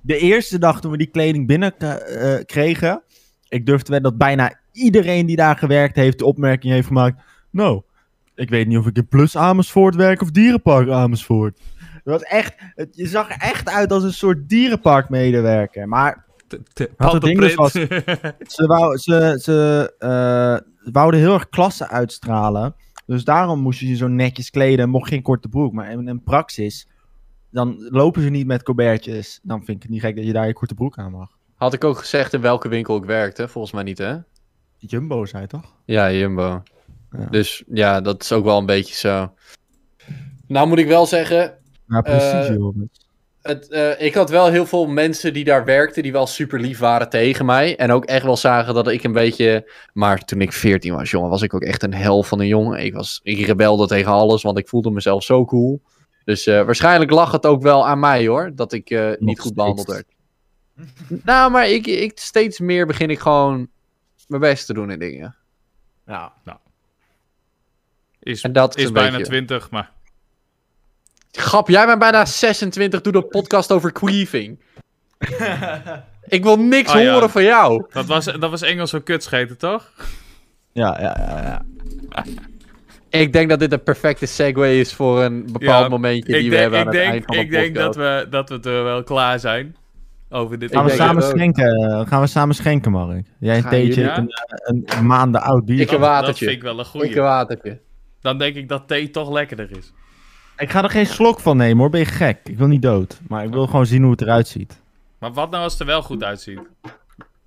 [0.00, 3.02] de eerste dag toen we die kleding binnen eh, kregen.
[3.48, 7.22] Ik durf te wedden dat bijna iedereen die daar gewerkt heeft de opmerking heeft gemaakt.
[7.50, 7.82] Nou,
[8.34, 11.60] ik weet niet of ik in Plus Amersfoort werk of Dierenpark Amersfoort.
[12.04, 15.88] Dat was echt, het, je zag er echt uit als een soort dierenparkmedewerker.
[15.88, 16.24] Maar
[16.96, 17.72] Wat het ding dus was-
[18.56, 22.74] ze, wou, ze, ze eh, wouden heel erg klasse uitstralen.
[23.06, 25.72] Dus daarom moest je je zo netjes kleden en mocht geen korte broek.
[25.72, 26.88] Maar in een praxis,
[27.50, 29.40] dan lopen ze niet met colbertjes.
[29.42, 31.30] Dan vind ik het niet gek dat je daar je korte broek aan mag.
[31.54, 33.48] Had ik ook gezegd in welke winkel ik werkte?
[33.48, 34.16] Volgens mij niet, hè?
[34.76, 35.74] Jumbo zei toch?
[35.84, 36.62] Ja, Jumbo.
[37.10, 37.26] Ja.
[37.30, 39.32] Dus ja, dat is ook wel een beetje zo.
[40.46, 42.56] Nou moet ik wel zeggen, Ja, precies Eh.
[43.42, 46.78] Het, eh, ik had wel heel veel mensen die daar werkten die wel super lief
[46.78, 47.76] waren tegen mij.
[47.76, 49.70] En ook echt wel zagen dat ik een beetje...
[49.92, 52.84] Maar toen ik 14 was, jongen, was ik ook echt een hel van een jongen.
[52.84, 55.82] Ik, was, ik rebelde tegen alles, want ik voelde mezelf zo cool.
[56.24, 58.52] Dus eh, waarschijnlijk lag het ook wel aan mij, hoor.
[58.54, 59.52] Dat ik eh, niet goed steeds.
[59.52, 60.06] behandeld werd.
[61.24, 63.68] nou, maar ik, ik, steeds meer begin ik gewoon
[64.26, 65.36] mijn best te doen in dingen.
[66.06, 66.32] Ja.
[68.18, 69.92] Is, En dat is bijna beetje- 20, maar
[71.38, 74.58] Grap, jij bent bijna 26, doe de podcast over queefing.
[76.28, 77.12] ik wil niks Oh, ja.
[77.12, 77.84] horen van jou.
[77.92, 79.90] dat was, dat was Engels voor kutscheten, toch?
[80.72, 81.62] Ja, ja, ja, ja.
[83.10, 86.42] Ik denk dat dit een perfecte segue is voor een bepaald Ja, momentje die Ik
[86.44, 88.48] we denk, hebben aan ik het denk, eind van de ik denk dat, we, dat
[88.48, 89.76] we er wel klaar zijn
[90.30, 91.76] over dit Gaan we samen schenken?
[91.90, 93.26] eh, Gaan we samen schenken, Mark?
[93.38, 95.80] Jij een theetje, ik een, eh, een maanden oud bier.
[95.80, 97.16] Ik een dat, vind ik wel een Ik goeie.
[97.16, 97.80] een watertje.
[98.20, 99.92] Dan denk ik dat thee toch lekkerder is.
[100.62, 102.38] Ik ga er geen slok van nemen hoor, ben je gek?
[102.44, 104.80] Ik wil niet dood, maar ik wil gewoon zien hoe het eruit ziet.
[105.18, 106.60] Maar wat nou als het er wel goed uitziet?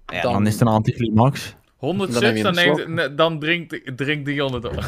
[0.05, 1.55] Ja, Dan- dan is het een anticlimax.
[1.76, 4.84] 100 Dan subs, dan, neemt, ne- dan drinkt, drinkt Dion het op.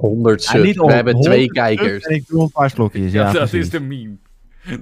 [0.00, 0.76] 100 Ja, subs.
[0.76, 2.04] we hebben twee kijkers.
[2.04, 3.58] En ik doe een paar slokjes, ja, Ja, dat precies.
[3.60, 4.16] is de meme.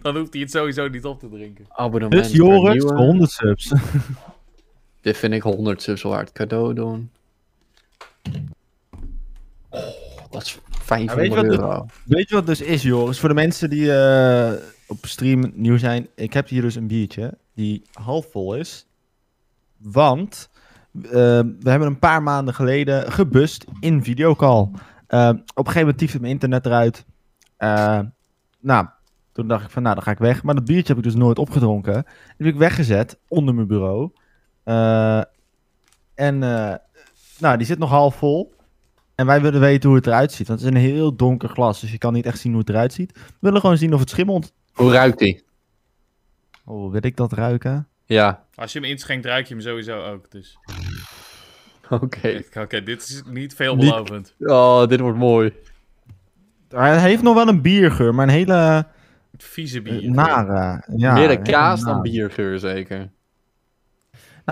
[0.03, 1.65] Dan hoeft hij het sowieso niet op te drinken.
[1.69, 2.23] Abonnement.
[2.25, 2.97] Dus Joris, vernieuwen.
[3.07, 3.73] 100 subs.
[5.01, 6.33] Dit vind ik 100 subs waard.
[6.33, 7.11] Cadeau doen.
[9.71, 9.81] Oh,
[10.31, 11.87] dat is 500 wat de- euro.
[12.05, 13.21] Weet je wat dus is, Joris?
[13.21, 14.53] Voor de mensen die eh,
[14.87, 16.09] op stream nieuw zijn.
[16.15, 18.87] Ik heb hier dus een biertje die half vol is.
[19.79, 20.51] Want
[21.03, 21.11] eh,
[21.61, 24.69] we hebben een paar maanden geleden gebust in videocall.
[25.07, 27.05] Eh, op een gegeven moment tiefde mijn internet eruit.
[28.61, 28.87] Nou,
[29.33, 30.43] toen dacht ik van, nou, dan ga ik weg.
[30.43, 31.93] Maar dat biertje heb ik dus nooit opgedronken.
[32.37, 34.11] Die heb ik weggezet onder mijn bureau.
[36.15, 36.39] En,
[37.39, 38.55] nou, die zit nog half vol.
[39.17, 40.47] En wij willen weten hoe het eruit ziet.
[40.49, 42.69] Want het is een heel donker glas, dus je kan niet echt zien hoe het
[42.71, 43.13] eruit ziet.
[43.15, 44.53] We willen gewoon zien of het schimmelt.
[44.73, 45.45] Hoe ruikt die?
[46.65, 47.89] Oh, wil ik dat ruiken?
[48.05, 50.31] Ja, Als je hem inschenkt, ruik je hem sowieso ook.
[50.31, 50.59] Dus
[51.91, 52.43] oké.
[52.61, 54.35] oké, dit is niet veelbelovend.
[54.39, 55.53] Oh, dit wordt mooi.
[56.69, 58.87] Hij heeft nog wel een biergeur, maar een hele
[59.37, 60.11] Vieze eh, bier.
[60.11, 60.83] nare.
[60.97, 63.11] Ja, Meer een de kaas dan biergeur, zeker.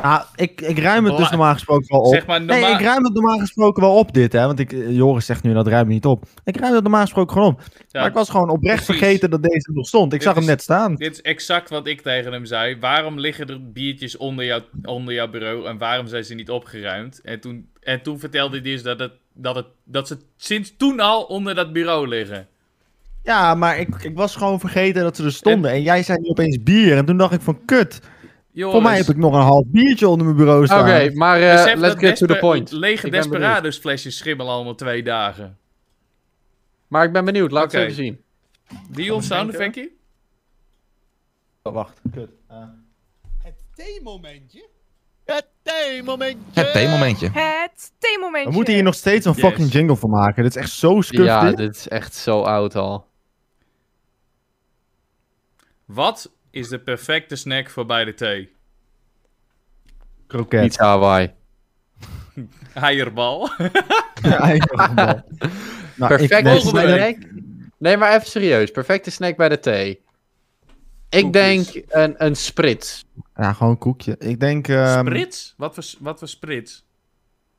[0.03, 2.15] Nou, ik, ik ruim het dus normaal gesproken wel op.
[2.15, 4.47] Zeg maar, Nee, normaal- ik ruim het normaal gesproken wel op dit, hè.
[4.47, 6.25] Want ik, eh, Joris zegt nu dat ruim niet op.
[6.45, 7.61] Ik ruim het normaal gesproken gewoon op.
[7.89, 9.03] Ja, maar ik was gewoon oprecht precies.
[9.03, 10.05] vergeten dat deze nog stond.
[10.05, 10.95] Ik Dit zag hem net staan.
[10.95, 12.77] Dit is exact wat ik tegen hem zei.
[12.81, 17.21] Waarom liggen er biertjes onder, jou, onder jouw bureau en waarom zijn ze niet opgeruimd?
[17.21, 21.01] En toen, en toen vertelde hij dus dat, het, dat, het, dat ze sinds toen
[21.01, 22.47] al onder dat bureau liggen.
[23.23, 25.71] Ja, maar ik, ik was gewoon vergeten dat ze er stonden.
[25.71, 26.97] En jij zei nu opeens bier.
[26.97, 28.01] En toen dacht ik van, kut.
[28.55, 31.17] Jongens, Voor mij heb ik nog een half biertje onder mijn bureau Oké, staan.
[31.17, 32.71] maar eh, let's get to the point.
[32.71, 35.59] Lege Desperados flesjes schimmelen allemaal twee dagen.
[36.89, 37.77] Maar ik ben benieuwd, laat Oké.
[37.79, 38.21] het even zien.
[38.91, 39.91] Dion, sound effectje?
[41.63, 42.01] Oh, wacht.
[42.13, 42.31] Kut.
[43.43, 44.69] Het theemomentje.
[45.25, 47.31] Het theemomentje.
[47.33, 48.51] Het theemomentje.
[48.51, 49.41] We moeten hier nog steeds een Yes.
[49.45, 50.43] fucking jingle van maken.
[50.43, 51.57] Dit is echt zo scuff Ja, dit.
[51.57, 53.07] dit is echt zo oud al.
[55.85, 58.53] Wat is de perfecte snack voor bij de thee?
[60.27, 60.61] Kroket.
[60.63, 61.31] Pizza Hawaii.
[62.75, 63.51] Eierbal.
[64.23, 64.59] Wel.
[65.97, 67.17] Nou, Perfecte snack.
[67.79, 68.71] Nee, maar even serieus.
[68.71, 70.03] Perfecte snack bij de thee.
[71.09, 71.33] Ik Koekjes.
[71.33, 73.05] denk een, een sprits.
[73.37, 74.17] Ja, gewoon koekje.
[74.19, 74.69] Ik denk...
[74.69, 75.55] ehm, Sprits?
[75.57, 76.85] Wat voor, wat voor sprits?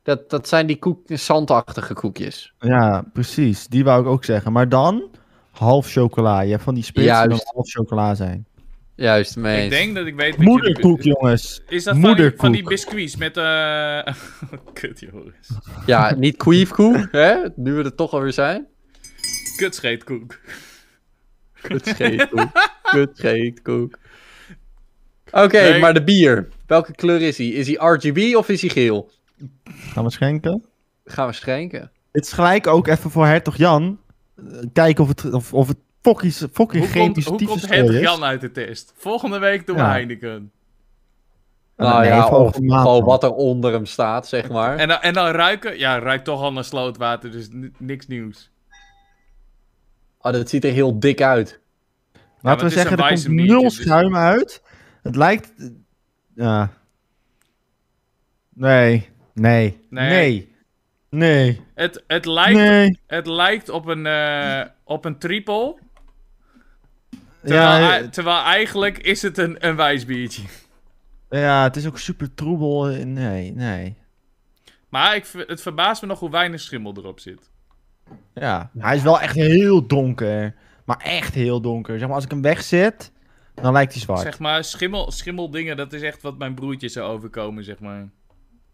[0.03, 2.53] Dat, dat zijn die koek, zandachtige koekjes.
[2.59, 3.67] Ja, precies.
[3.67, 4.51] Die wou ik ook zeggen.
[4.51, 5.09] Maar dan
[5.51, 6.41] half chocola.
[6.41, 8.47] Je hebt van die sprits die dan half chocola zijn.
[8.95, 11.19] Juist, mee Ik denk dat ik weet wat Moederkoek, jullie...
[11.19, 11.61] jongens.
[11.67, 12.39] Is dat van die, Moederkoek.
[12.39, 13.37] van die biscuits met...
[13.37, 13.99] eh
[14.73, 15.47] Kut, jongens.
[15.85, 17.35] Ja, niet queefkoek, hè?
[17.55, 18.67] Nu we er toch alweer zijn.
[19.57, 20.39] Kutscheetkoek.
[21.61, 22.49] Kutscheetkoek.
[22.91, 23.97] Kutscheetkoek.
[25.31, 25.79] Oké, Nee.
[25.79, 26.47] maar de bier.
[26.67, 27.47] Welke kleur is hij?
[27.47, 29.11] Is hij RGB of is hij geel?
[29.65, 30.65] Gaan we schenken?
[31.05, 31.91] Gaan we schenken.
[32.11, 33.99] Het is gelijk ook even voor hertog Jan.
[34.73, 37.99] Kijken of het, of, of het fucking, fucking Hoe komt, chemisch hoe komt is.
[37.99, 38.93] Jan uit de test?
[38.97, 39.89] Volgende week doen we Ja.
[39.89, 40.51] Heineken.
[41.77, 44.77] Nou nee, ja, gewoon wat er onder hem staat, zeg maar.
[44.77, 45.77] En dan, en dan ruiken?
[45.77, 47.47] Ja, ruikt toch al naar slootwater, dus
[47.77, 48.51] niks nieuws.
[50.21, 51.59] Oh, dat ziet er heel dik uit.
[52.41, 54.61] Laten we zeggen, er komt nul dus- schuim uit.
[55.01, 55.53] Het lijkt...
[55.57, 55.67] eh,
[56.35, 56.71] Ja.
[58.53, 59.09] Nee.
[59.33, 59.85] Nee.
[59.89, 60.09] Nee.
[60.09, 60.53] Nee.
[61.09, 61.61] Nee.
[61.73, 62.99] Het, het, lijkt, Nee.
[63.07, 65.75] het lijkt op een, eh, op een triple.
[67.45, 70.41] Terwijl, Ja, terwijl eigenlijk is het een, een wijsbiertje.
[71.29, 72.85] ja, het is ook super troebel.
[73.05, 73.95] Nee, nee.
[74.89, 77.49] Maar ik, het verbaast me nog hoe weinig schimmel erop zit.
[78.33, 80.55] Ja, hij is wel echt heel donker.
[80.85, 81.97] Maar echt heel donker.
[81.97, 83.11] Zeg maar, als ik hem wegzet,
[83.53, 84.21] dan lijkt hij zwart.
[84.21, 88.09] Zeg maar, schimmel, schimmeldingen, dat is echt wat mijn broertje zou overkomen, zeg maar.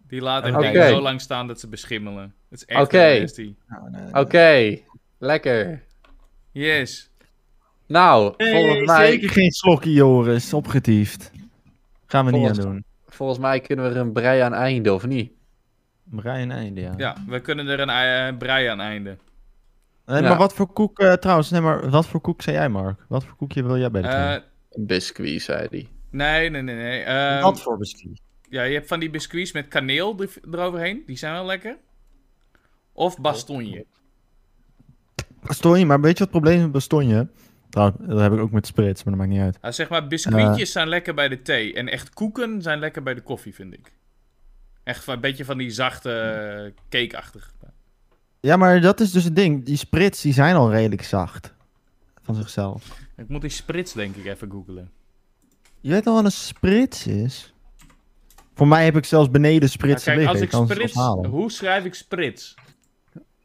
[0.08, 2.34] Die laten dingen zo lang staan dat ze beschimmelen.
[2.50, 3.06] Het is echt Oké.
[3.12, 3.56] een nasty.
[3.68, 4.10] Nou.
[4.26, 4.78] Oké,
[5.18, 5.84] lekker.
[6.52, 7.11] Yes.
[7.92, 10.54] Nou, volgens, mij, zeker geen slokje, Joris.
[10.54, 11.32] Opgetiefd.
[12.06, 12.84] Gaan we niet aan doen.
[13.08, 15.32] volgens mij kunnen we er een brei aan einde, of niet?
[16.04, 16.94] Brian einde, ja.
[16.98, 19.18] Ja, we kunnen er een ei- brei aan einde.
[20.06, 20.28] Nee, Ja.
[20.30, 23.06] Maar wat voor koek, eh, trouwens, nee, maar wat voor koek zei jij, Mark?
[23.08, 24.36] Wat voor koekje wil jij bij de Eh?
[24.72, 25.88] Een biscuit, zei hij.
[26.10, 27.02] nee, nee, nee, nee.
[27.04, 28.22] Ehm, Wat voor biscuit?
[28.50, 31.04] ja, je hebt van die biscuits met kaneel er- eroverheen.
[31.06, 31.78] Die zijn wel lekker.
[32.94, 33.86] Of bastonje.
[35.44, 37.28] Bastonje, maar weet je wat het probleem is met bastonje?
[37.72, 39.62] Trouwens, dat heb ik ook met sprits, maar dat maakt niet uit.
[39.62, 41.74] Nou, zeg maar, biscuitjes zijn lekker bij de thee.
[41.74, 43.92] En echt koeken zijn lekker bij de koffie, vind ik.
[44.84, 47.52] Echt een beetje van die zachte eh, cakeachtig.
[48.40, 49.66] Ja, maar dat is dus het ding.
[49.66, 51.54] Die sprits, die zijn al redelijk zacht.
[52.22, 53.00] Van zichzelf.
[53.18, 54.92] Ik moet die sprits, denk ik, even googlen.
[55.82, 57.54] Je weet al wat een sprits is?
[58.54, 60.60] Voor mij heb ik zelfs beneden spritsen Nou, kijk, liggen.
[60.60, 61.28] als ik kan ze sprits...
[61.32, 62.56] Hoe schrijf ik sprits?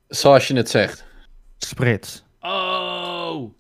[0.09, 1.05] Zoals je het zegt.
[1.59, 2.25] Sprits.
[2.41, 3.55] Oh!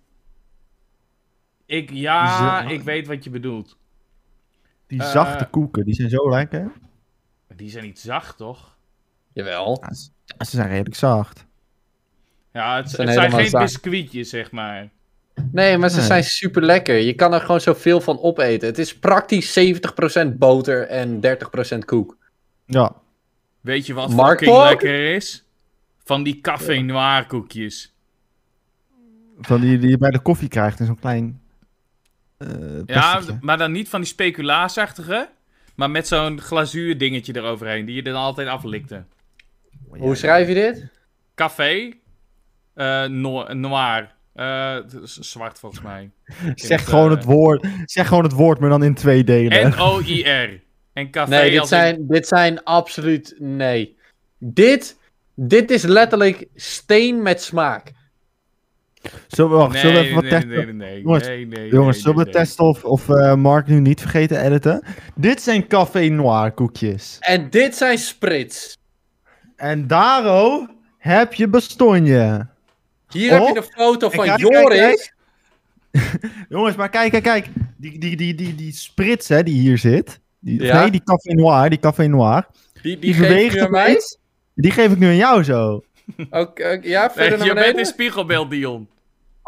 [1.66, 3.76] Ik, ja, ik weet wat je bedoelt.
[4.86, 6.62] Die Eh, zachte koeken, die zijn zo lekker.
[7.49, 8.76] Maar die zijn niet zacht, toch?
[9.32, 9.78] Jawel.
[9.82, 9.95] Ja,
[10.45, 11.46] ze, zijn redelijk zacht.
[12.53, 13.64] Ja, het, Zijn het zijn helemaal geen zacht.
[13.82, 14.88] biscuitjes, zeg maar.
[15.53, 16.07] Nee, maar ze Nee.
[16.07, 16.96] zijn super lekker.
[16.96, 18.68] Je kan er gewoon zoveel van opeten.
[18.68, 22.16] Het is praktisch 70% boter en 30% koek.
[22.66, 22.92] Ja.
[23.61, 25.45] Weet je wat Mark fucking lekker is?
[25.99, 27.95] Van die café noir koekjes.
[29.41, 31.41] Van die die je bij de koffie krijgt in zo'n klein...
[32.38, 32.49] eh
[32.87, 35.29] Ja, maar dan niet van die speculaasachtige.
[35.75, 37.84] Maar met zo'n glazuur dingetje eroverheen.
[37.87, 39.04] Die je dan altijd aflikte.
[39.88, 40.88] Hoe schrijf je dit?
[41.34, 41.92] Café.
[42.75, 44.14] eh, no- noir.
[44.34, 46.11] Eh, het is zwart volgens mij.
[46.54, 47.67] Zeg het, gewoon het woord.
[47.84, 49.68] Zeg gewoon het woord, maar dan in twee delen.
[49.71, 50.61] N-O-I-R.
[50.92, 53.34] En café Nee, dit als in- zijn, dit zijn absoluut...
[53.38, 53.96] Nee.
[54.38, 54.99] Dit,
[55.34, 57.92] dit is letterlijk steen met smaak.
[59.26, 60.49] Zullen we, wacht, Nee, zullen we even wat nee, testen?
[60.49, 63.34] nee, nee, nee, Jongens, nee, nee, Jongens, nee, zullen we nee, testen of, of eh,
[63.34, 64.83] Mark nu niet vergeten editen?
[65.14, 67.16] Dit zijn Café Noir koekjes.
[67.20, 68.76] En dit zijn sprits.
[69.57, 70.66] En Daro
[70.99, 72.46] heb je bastonje.
[73.08, 74.78] Hier heb je de foto van kijk, Joris.
[74.78, 75.14] kijk.
[76.49, 77.46] Jongens, maar kijk, kijk, kijk.
[77.76, 80.20] Die, die, die, die, die sprits hè, die hier zit.
[80.41, 80.80] Die, Ja.
[80.80, 82.46] Nee, die Café Noir, die Café Noir.
[82.83, 84.00] Die, die, Die, geef aan mij.
[84.54, 85.84] Die geef ik nu aan jou zo.
[86.30, 88.88] Oké, ja, Nee, verder naar je bent een spiegelbeeld, Dion.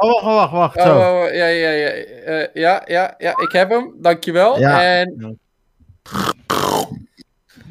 [0.01, 0.77] Oh, wacht, wacht, wacht.
[0.77, 0.91] Oh, Zo.
[0.99, 3.95] oh, oh, ja, ja, ja, eh, ja, ja, ja, ik heb hem.
[4.01, 4.59] Dankjewel.
[4.61, 4.83] Ja.
[4.83, 5.39] En...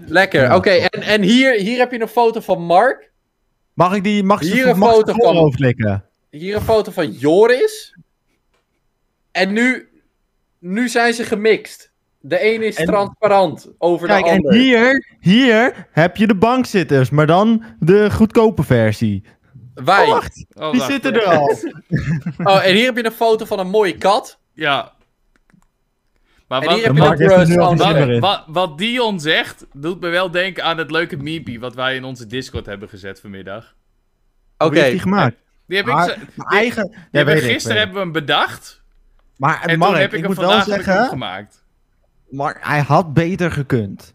[0.06, 0.54] Lekker.
[0.56, 3.12] Oké, en, en hier, hier heb je een foto van Mark.
[3.74, 6.04] Mag ik die, mag Hier een mag foto van- klikken?
[6.30, 7.98] Hier een foto van Joris.
[9.32, 9.90] En nu,
[10.60, 11.92] nu zijn ze gemixt.
[12.20, 14.54] De ene is En- transparant over Kijk, de en ander.
[14.54, 19.24] hier, hier heb je de bankzitters, maar dan de goedkope versie.
[19.86, 20.06] Wij.
[20.06, 20.92] Oh, wacht, Oh, die wacht.
[20.92, 21.48] zitten er al.
[22.44, 24.40] Oh, en hier heb je een foto van een mooie kat.
[24.54, 24.96] Ja.
[26.48, 30.78] Maar En wat, hier heb je wat, wat Dion zegt, doet me wel denken aan
[30.78, 33.76] het leuke meme wat wij in onze Discord hebben gezet vanmiddag.
[34.58, 34.70] Oké.
[34.72, 35.36] Wie heeft die gemaakt?
[35.68, 36.84] Die heb ik, Maar- Maar eigen...
[36.92, 37.84] die Ja, hebben gisteren ik.
[37.84, 38.82] hebben we hem bedacht.
[39.38, 41.66] Maar En Mark, toen heb ik, ik hem moet wel vandaag hem zeggen, gemaakt.
[42.30, 44.14] Mark, hij had beter gekund.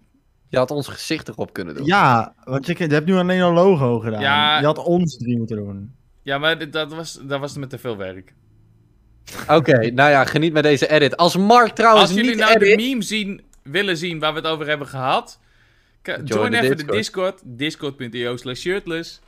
[0.52, 1.86] Je had ons gezicht erop kunnen doen.
[1.86, 4.20] Ja, want je, je hebt nu alleen een logo gedaan.
[4.20, 4.58] Ja.
[4.58, 5.94] Je had ons drie moeten doen.
[6.22, 8.34] Ja, maar dat was, dat was met te veel werk.
[9.48, 11.16] Oké, nou ja, geniet met deze edit.
[11.16, 14.48] Als Mark trouwens Als jullie niet nou de meme zien, willen zien waar we het
[14.48, 15.38] over hebben gehad,
[16.24, 17.40] join, even de Discord.
[17.44, 17.98] Discord.
[17.98, 19.20] Discord.io slash shirtless.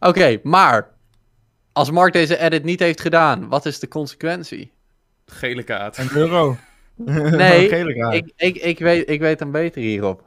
[0.00, 0.92] Oké, maar...
[1.72, 4.72] Als Mark deze edit niet heeft gedaan, wat is de consequentie?
[5.26, 5.98] Gele kaart.
[5.98, 6.56] Een euro.
[7.30, 7.68] Nee.
[8.10, 10.22] Ik, ik, ik, weet, ik weet hem beter hierop.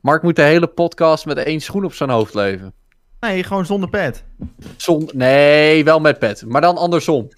[0.00, 2.72] Mark moet de hele podcast met één schoen op zijn hoofd leven.
[3.20, 4.24] Nee, gewoon zonder pet.
[4.76, 5.10] Zon...
[5.12, 6.44] Nee, wel met pet.
[6.46, 7.28] Maar dan andersom.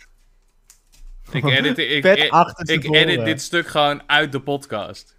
[1.30, 5.14] Ik edit, ik, Pet ik, ik edit dit stuk gewoon uit de podcast.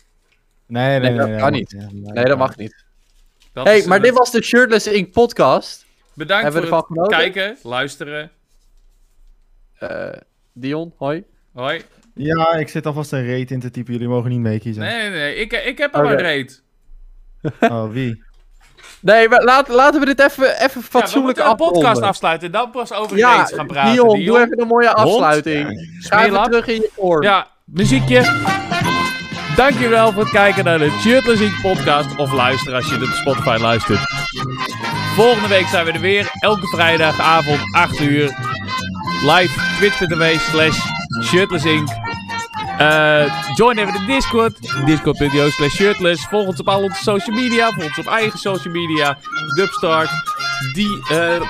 [0.65, 1.31] Nee, nee, Nee, nee.
[1.31, 1.75] dat kan niet.
[1.91, 2.83] Nee, dat mag niet.
[3.53, 5.85] Dat hey, maar eh, dit was de Shirtless Ink podcast.
[6.13, 7.17] Bedankt Hebben voor het genoten?
[7.17, 8.31] kijken, luisteren.
[9.73, 10.09] Eh,
[10.53, 11.23] Dion, hoi.
[11.53, 11.81] Hoi.
[12.13, 13.93] Ja, ik zit alvast een rate in te typen.
[13.93, 14.83] Jullie mogen niet meekiezen.
[14.83, 15.35] Nee, nee, nee.
[15.35, 16.61] Ik, ik heb al een reet.
[17.59, 18.23] Oh, wie?
[19.01, 22.53] Nee, maar laat, laten we dit even, even Ja, we fatsoenlijk de podcast afsluiten en
[22.53, 23.93] dan pas over Ja, reeds gaan praten.
[23.93, 25.89] Dion, doe even een mooie afsluiting.
[25.99, 27.23] Ga even terug in je vorm.
[27.23, 28.41] Ja, muziekje.
[29.55, 32.17] Dankjewel voor het kijken naar de Shirtless Ink podcast.
[32.17, 33.99] Of luisteren als je dit op Spotify luistert.
[35.15, 36.29] Volgende week zijn we er weer.
[36.39, 38.23] Elke vrijdagavond, 8 uur.
[39.25, 40.79] Live twitch.tv slash
[41.23, 42.02] Shirtless Ink.
[42.77, 43.25] Eh,
[43.55, 44.57] join even de Discord.
[44.85, 46.25] Discord.io slash shirtless.
[46.29, 47.69] Volg ons op al onze social media.
[47.71, 49.17] Volg ons op eigen social media.
[49.55, 50.09] Dubstart.
[50.73, 51.41] Die, eh,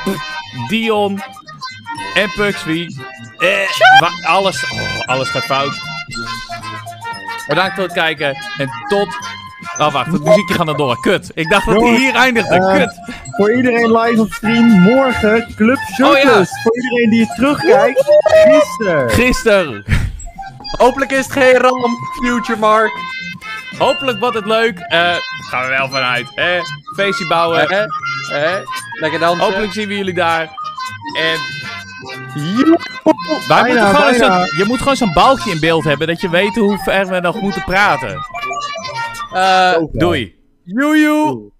[0.67, 1.21] Dion.
[2.13, 2.87] En Puxby.
[3.37, 3.49] Eh,
[4.27, 5.73] alles, oh, alles gaat fout.
[7.47, 8.37] Bedankt voor het kijken.
[8.57, 9.07] En tot...
[9.77, 10.11] Oh, wacht.
[10.11, 10.99] Het muziekje gaat nog door.
[10.99, 11.31] Kut.
[11.33, 12.55] Ik dacht dat hij hier eindigde.
[12.55, 12.93] eh, Kut.
[13.37, 16.05] Voor iedereen live op stream, morgen Club Oh, ja.
[16.19, 16.51] Shirtless.
[16.63, 19.09] Voor iedereen die het terugkijkt, gisteren.
[19.09, 19.85] Gisteren.
[20.77, 22.91] Hopelijk is het geen ramp, Future Mark.
[23.77, 24.79] Hopelijk wordt het leuk.
[24.79, 25.15] Eh,
[25.49, 26.27] gaan we wel vanuit.
[26.35, 26.45] Eh,
[26.95, 27.69] feestje bouwen.
[27.69, 27.83] Eh,
[28.31, 28.61] eh,
[28.99, 29.45] lekker dansen.
[29.45, 30.41] Hopelijk zien we jullie daar.
[31.19, 31.39] En
[32.35, 32.77] Joe.
[33.03, 36.07] wij Bijna, moeten gewoon je moet gewoon zo'n balkje in beeld hebben.
[36.07, 38.25] Dat je weet hoe ver we nog moeten praten.
[39.33, 40.35] Eh, Doei.
[40.63, 41.51] joe, joe.